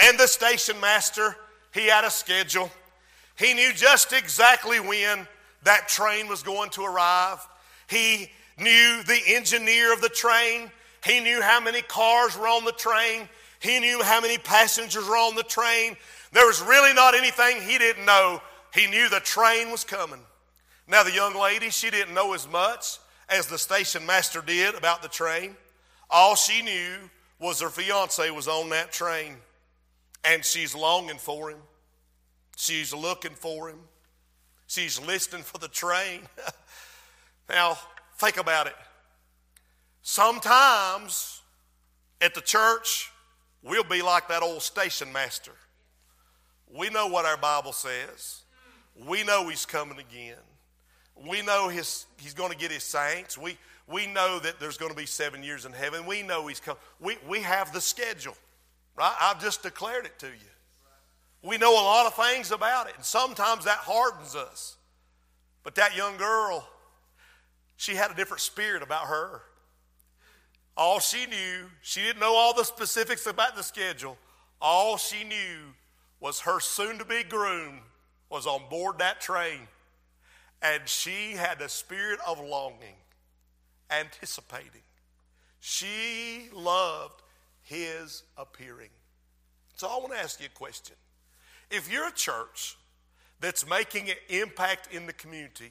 And 0.00 0.18
the 0.18 0.26
station 0.26 0.80
master, 0.80 1.36
he 1.74 1.88
had 1.88 2.04
a 2.04 2.10
schedule. 2.10 2.70
He 3.38 3.52
knew 3.52 3.72
just 3.74 4.14
exactly 4.14 4.80
when 4.80 5.28
that 5.64 5.88
train 5.88 6.26
was 6.26 6.42
going 6.42 6.70
to 6.70 6.84
arrive. 6.84 7.46
He 7.88 8.30
knew 8.58 9.02
the 9.06 9.20
engineer 9.26 9.92
of 9.92 10.00
the 10.00 10.08
train. 10.08 10.70
He 11.04 11.20
knew 11.20 11.40
how 11.40 11.60
many 11.60 11.82
cars 11.82 12.36
were 12.36 12.48
on 12.48 12.64
the 12.64 12.72
train. 12.72 13.28
He 13.60 13.80
knew 13.80 14.02
how 14.02 14.20
many 14.20 14.38
passengers 14.38 15.06
were 15.06 15.16
on 15.16 15.34
the 15.34 15.42
train. 15.42 15.96
There 16.32 16.46
was 16.46 16.60
really 16.62 16.94
not 16.94 17.14
anything 17.14 17.60
he 17.62 17.78
didn't 17.78 18.04
know. 18.04 18.40
He 18.74 18.86
knew 18.86 19.08
the 19.08 19.20
train 19.20 19.70
was 19.70 19.84
coming. 19.84 20.20
Now, 20.86 21.02
the 21.02 21.12
young 21.12 21.34
lady, 21.34 21.70
she 21.70 21.90
didn't 21.90 22.14
know 22.14 22.32
as 22.34 22.48
much 22.48 22.98
as 23.28 23.46
the 23.46 23.58
station 23.58 24.06
master 24.06 24.40
did 24.40 24.74
about 24.74 25.02
the 25.02 25.08
train. 25.08 25.56
All 26.10 26.34
she 26.34 26.62
knew 26.62 26.96
was 27.38 27.60
her 27.60 27.68
fiance 27.68 28.30
was 28.30 28.48
on 28.48 28.70
that 28.70 28.90
train, 28.90 29.36
and 30.24 30.44
she's 30.44 30.74
longing 30.74 31.18
for 31.18 31.50
him. 31.50 31.58
She's 32.56 32.92
looking 32.94 33.34
for 33.34 33.68
him. 33.68 33.78
She's 34.66 35.00
listening 35.00 35.42
for 35.42 35.58
the 35.58 35.68
train. 35.68 36.22
now, 37.48 37.78
think 38.18 38.36
about 38.36 38.66
it. 38.66 38.74
Sometimes 40.02 41.42
at 42.20 42.34
the 42.34 42.40
church, 42.40 43.10
we'll 43.62 43.84
be 43.84 44.02
like 44.02 44.28
that 44.28 44.42
old 44.42 44.62
station 44.62 45.12
master. 45.12 45.52
We 46.72 46.90
know 46.90 47.06
what 47.06 47.24
our 47.24 47.36
Bible 47.36 47.72
says. 47.72 48.42
We 49.06 49.22
know 49.22 49.48
he's 49.48 49.64
coming 49.64 49.98
again. 49.98 50.36
We 51.26 51.42
know 51.42 51.68
his, 51.68 52.06
he's 52.18 52.34
going 52.34 52.50
to 52.52 52.56
get 52.56 52.70
his 52.70 52.82
saints. 52.82 53.38
We, 53.38 53.56
we 53.88 54.06
know 54.06 54.38
that 54.40 54.60
there's 54.60 54.76
going 54.76 54.90
to 54.90 54.96
be 54.96 55.06
seven 55.06 55.42
years 55.42 55.64
in 55.64 55.72
heaven. 55.72 56.06
We 56.06 56.22
know 56.22 56.46
he's 56.46 56.60
coming. 56.60 56.80
We, 57.00 57.16
we 57.28 57.40
have 57.40 57.72
the 57.72 57.80
schedule, 57.80 58.36
right? 58.96 59.14
I've 59.20 59.40
just 59.40 59.62
declared 59.62 60.06
it 60.06 60.18
to 60.20 60.26
you. 60.26 60.32
We 61.42 61.56
know 61.56 61.72
a 61.72 61.82
lot 61.82 62.06
of 62.06 62.14
things 62.14 62.50
about 62.50 62.88
it, 62.88 62.94
and 62.96 63.04
sometimes 63.04 63.64
that 63.64 63.78
hardens 63.78 64.34
us. 64.34 64.76
But 65.62 65.76
that 65.76 65.96
young 65.96 66.16
girl, 66.16 66.68
she 67.78 67.94
had 67.94 68.10
a 68.10 68.14
different 68.14 68.42
spirit 68.42 68.82
about 68.82 69.06
her. 69.06 69.40
All 70.76 71.00
she 71.00 71.24
knew, 71.24 71.70
she 71.80 72.02
didn't 72.02 72.20
know 72.20 72.34
all 72.34 72.54
the 72.54 72.64
specifics 72.64 73.26
about 73.26 73.56
the 73.56 73.62
schedule. 73.62 74.18
All 74.60 74.98
she 74.98 75.24
knew 75.24 75.72
was 76.20 76.40
her 76.40 76.60
soon 76.60 76.98
to 76.98 77.04
be 77.06 77.22
groom 77.22 77.80
was 78.28 78.46
on 78.46 78.68
board 78.68 78.98
that 78.98 79.22
train 79.22 79.60
and 80.60 80.82
she 80.86 81.32
had 81.32 81.60
a 81.60 81.68
spirit 81.68 82.18
of 82.26 82.40
longing, 82.40 82.96
anticipating. 83.90 84.82
She 85.60 86.48
loved 86.52 87.22
his 87.62 88.24
appearing. 88.36 88.90
So 89.76 89.86
I 89.86 89.98
want 89.98 90.12
to 90.12 90.18
ask 90.18 90.40
you 90.40 90.46
a 90.46 90.58
question. 90.58 90.96
If 91.70 91.90
you're 91.90 92.08
a 92.08 92.12
church 92.12 92.76
that's 93.40 93.68
making 93.68 94.10
an 94.10 94.16
impact 94.28 94.92
in 94.92 95.06
the 95.06 95.12
community, 95.12 95.70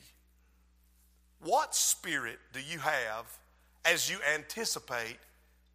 what 1.44 1.76
spirit 1.76 2.40
do 2.54 2.60
you 2.60 2.80
have 2.80 3.26
as 3.86 4.10
you 4.10 4.18
anticipate 4.34 5.18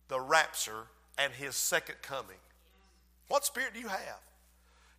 the 0.09 0.21
rapture 0.21 0.87
and 1.19 1.33
his 1.33 1.55
second 1.57 1.97
coming? 2.03 2.37
What 3.29 3.45
spirit 3.45 3.75
do 3.75 3.81
you 3.81 3.89
have? 3.89 4.21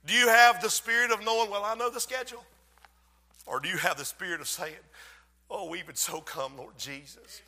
Do 0.05 0.13
you 0.13 0.27
have 0.27 0.61
the 0.61 0.69
spirit 0.69 1.11
of 1.11 1.23
knowing, 1.23 1.49
well, 1.49 1.63
I 1.63 1.75
know 1.75 1.89
the 1.89 1.99
schedule? 1.99 2.43
Or 3.45 3.59
do 3.59 3.69
you 3.69 3.77
have 3.77 3.97
the 3.97 4.05
spirit 4.05 4.41
of 4.41 4.47
saying, 4.47 4.75
Oh, 5.55 5.75
even 5.75 5.93
so 5.93 6.19
come, 6.19 6.57
Lord 6.57 6.75
Jesus. 6.79 7.43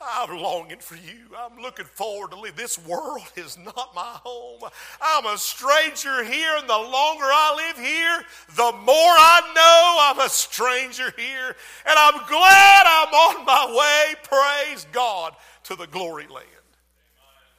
I'm 0.00 0.34
longing 0.34 0.78
for 0.78 0.94
you. 0.94 1.26
I'm 1.36 1.60
looking 1.60 1.84
forward 1.84 2.30
to 2.30 2.40
live. 2.40 2.56
This 2.56 2.78
world 2.78 3.30
is 3.36 3.58
not 3.58 3.94
my 3.94 4.18
home. 4.24 4.62
I'm 5.02 5.26
a 5.26 5.36
stranger 5.36 6.24
here, 6.24 6.56
and 6.56 6.66
the 6.66 6.72
longer 6.72 7.26
I 7.26 7.54
live 7.68 7.84
here, 7.84 8.24
the 8.56 8.72
more 8.78 8.94
I 8.94 9.52
know 9.54 9.98
I'm 10.00 10.26
a 10.26 10.30
stranger 10.30 11.12
here. 11.18 11.54
And 11.84 11.98
I'm 11.98 12.26
glad 12.26 12.82
I'm 12.86 13.12
on 13.12 13.44
my 13.44 13.76
way, 13.76 14.14
praise 14.22 14.86
God, 14.90 15.34
to 15.64 15.76
the 15.76 15.86
glory 15.86 16.28
land. 16.28 16.46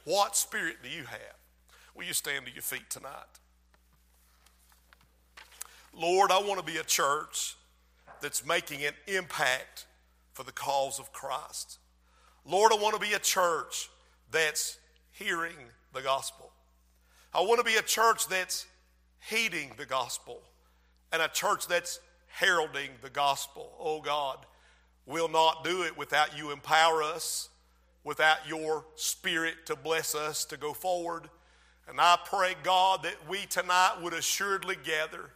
What 0.04 0.36
spirit 0.36 0.78
do 0.82 0.88
you 0.88 1.04
have? 1.04 1.36
Will 1.94 2.06
you 2.06 2.12
stand 2.12 2.46
to 2.46 2.52
your 2.52 2.62
feet 2.62 2.90
tonight? 2.90 3.12
Lord, 5.94 6.32
I 6.32 6.42
want 6.42 6.58
to 6.58 6.66
be 6.66 6.78
a 6.78 6.84
church 6.84 7.54
that's 8.20 8.44
making 8.44 8.84
an 8.84 8.94
impact 9.06 9.86
for 10.32 10.42
the 10.42 10.52
cause 10.52 10.98
of 10.98 11.12
Christ. 11.12 11.78
Lord, 12.44 12.72
I 12.72 12.76
want 12.76 12.94
to 12.94 13.00
be 13.00 13.14
a 13.14 13.18
church 13.18 13.88
that's 14.30 14.78
hearing 15.12 15.56
the 15.92 16.02
gospel. 16.02 16.50
I 17.34 17.40
want 17.40 17.58
to 17.58 17.64
be 17.64 17.76
a 17.76 17.82
church 17.82 18.28
that's 18.28 18.66
heeding 19.30 19.72
the 19.76 19.86
gospel 19.86 20.42
and 21.12 21.22
a 21.22 21.28
church 21.28 21.66
that's 21.66 22.00
heralding 22.26 22.90
the 23.02 23.10
gospel. 23.10 23.72
Oh 23.78 24.00
God, 24.00 24.38
we'll 25.06 25.28
not 25.28 25.64
do 25.64 25.82
it 25.82 25.96
without 25.96 26.36
you 26.36 26.50
empower 26.50 27.02
us, 27.02 27.48
without 28.04 28.48
your 28.48 28.84
spirit 28.96 29.66
to 29.66 29.76
bless 29.76 30.14
us 30.14 30.44
to 30.46 30.56
go 30.56 30.72
forward. 30.72 31.28
And 31.88 32.00
I 32.00 32.18
pray, 32.24 32.54
God, 32.62 33.02
that 33.04 33.28
we 33.28 33.46
tonight 33.46 33.96
would 34.02 34.14
assuredly 34.14 34.76
gather 34.82 35.30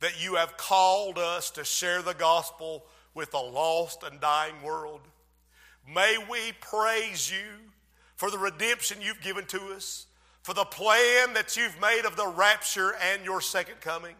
that 0.00 0.22
you 0.22 0.36
have 0.36 0.56
called 0.56 1.18
us 1.18 1.50
to 1.50 1.64
share 1.64 2.02
the 2.02 2.14
gospel 2.14 2.84
with 3.18 3.34
a 3.34 3.38
lost 3.38 4.04
and 4.04 4.20
dying 4.20 4.62
world. 4.62 5.00
May 5.92 6.18
we 6.30 6.52
praise 6.60 7.28
you 7.28 7.72
for 8.14 8.30
the 8.30 8.38
redemption 8.38 8.98
you've 9.02 9.20
given 9.20 9.44
to 9.46 9.58
us, 9.74 10.06
for 10.44 10.54
the 10.54 10.64
plan 10.64 11.34
that 11.34 11.56
you've 11.56 11.80
made 11.80 12.02
of 12.06 12.14
the 12.14 12.28
rapture 12.28 12.94
and 13.12 13.24
your 13.24 13.40
second 13.40 13.80
coming. 13.80 14.14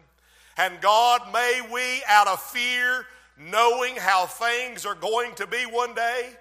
And 0.57 0.81
God, 0.81 1.31
may 1.31 1.61
we, 1.71 2.03
out 2.09 2.27
of 2.27 2.41
fear, 2.41 3.05
knowing 3.39 3.95
how 3.95 4.25
things 4.25 4.85
are 4.85 4.95
going 4.95 5.33
to 5.35 5.47
be 5.47 5.63
one 5.63 5.95
day, 5.95 6.31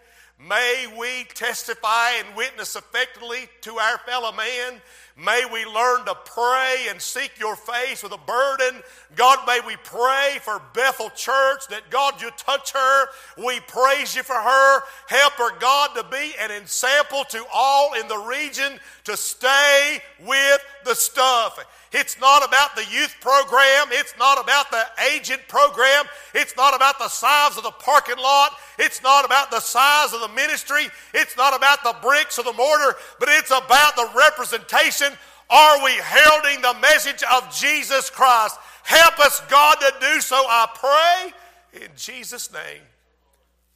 may 0.48 0.92
we 0.98 1.28
testify 1.34 2.10
and 2.18 2.36
witness 2.36 2.74
effectively 2.74 3.48
to 3.60 3.78
our 3.78 3.98
fellow 3.98 4.32
man 4.32 4.80
May 5.20 5.42
we 5.52 5.64
learn 5.64 6.04
to 6.04 6.14
pray 6.14 6.86
and 6.88 7.02
seek 7.02 7.32
your 7.40 7.56
face 7.56 8.04
with 8.04 8.12
a 8.12 8.18
burden. 8.18 8.80
God, 9.16 9.40
may 9.48 9.58
we 9.66 9.74
pray 9.82 10.38
for 10.42 10.62
Bethel 10.74 11.10
Church 11.10 11.66
that 11.70 11.90
God, 11.90 12.22
you 12.22 12.30
touch 12.36 12.72
her. 12.72 13.06
We 13.36 13.58
praise 13.66 14.14
you 14.14 14.22
for 14.22 14.36
her. 14.36 14.82
Help 15.08 15.32
her, 15.32 15.58
God, 15.58 15.96
to 15.96 16.04
be 16.04 16.34
an 16.38 16.52
example 16.52 17.24
to 17.30 17.44
all 17.52 17.94
in 17.94 18.06
the 18.06 18.18
region 18.18 18.78
to 19.04 19.16
stay 19.16 20.00
with 20.24 20.60
the 20.84 20.94
stuff. 20.94 21.58
It's 21.90 22.20
not 22.20 22.46
about 22.46 22.76
the 22.76 22.84
youth 22.90 23.14
program. 23.20 23.86
It's 23.92 24.14
not 24.18 24.38
about 24.38 24.70
the 24.70 24.84
agent 25.10 25.40
program. 25.48 26.04
It's 26.34 26.54
not 26.54 26.76
about 26.76 26.98
the 26.98 27.08
size 27.08 27.56
of 27.56 27.62
the 27.62 27.70
parking 27.70 28.18
lot. 28.18 28.52
It's 28.78 29.02
not 29.02 29.24
about 29.24 29.50
the 29.50 29.60
size 29.60 30.12
of 30.12 30.20
the 30.20 30.28
ministry. 30.28 30.88
It's 31.14 31.36
not 31.36 31.56
about 31.56 31.82
the 31.82 31.96
bricks 32.02 32.38
or 32.38 32.44
the 32.44 32.52
mortar, 32.52 32.96
but 33.18 33.30
it's 33.30 33.50
about 33.50 33.96
the 33.96 34.08
representation. 34.14 35.07
Are 35.50 35.84
we 35.84 35.92
heralding 35.92 36.62
the 36.62 36.74
message 36.80 37.22
of 37.32 37.54
Jesus 37.54 38.10
Christ? 38.10 38.58
Help 38.82 39.18
us, 39.18 39.40
God, 39.48 39.76
to 39.80 39.92
do 40.00 40.20
so, 40.20 40.36
I 40.36 40.66
pray. 40.74 41.82
In 41.82 41.90
Jesus' 41.96 42.52
name, 42.52 42.82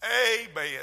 amen. 0.02 0.80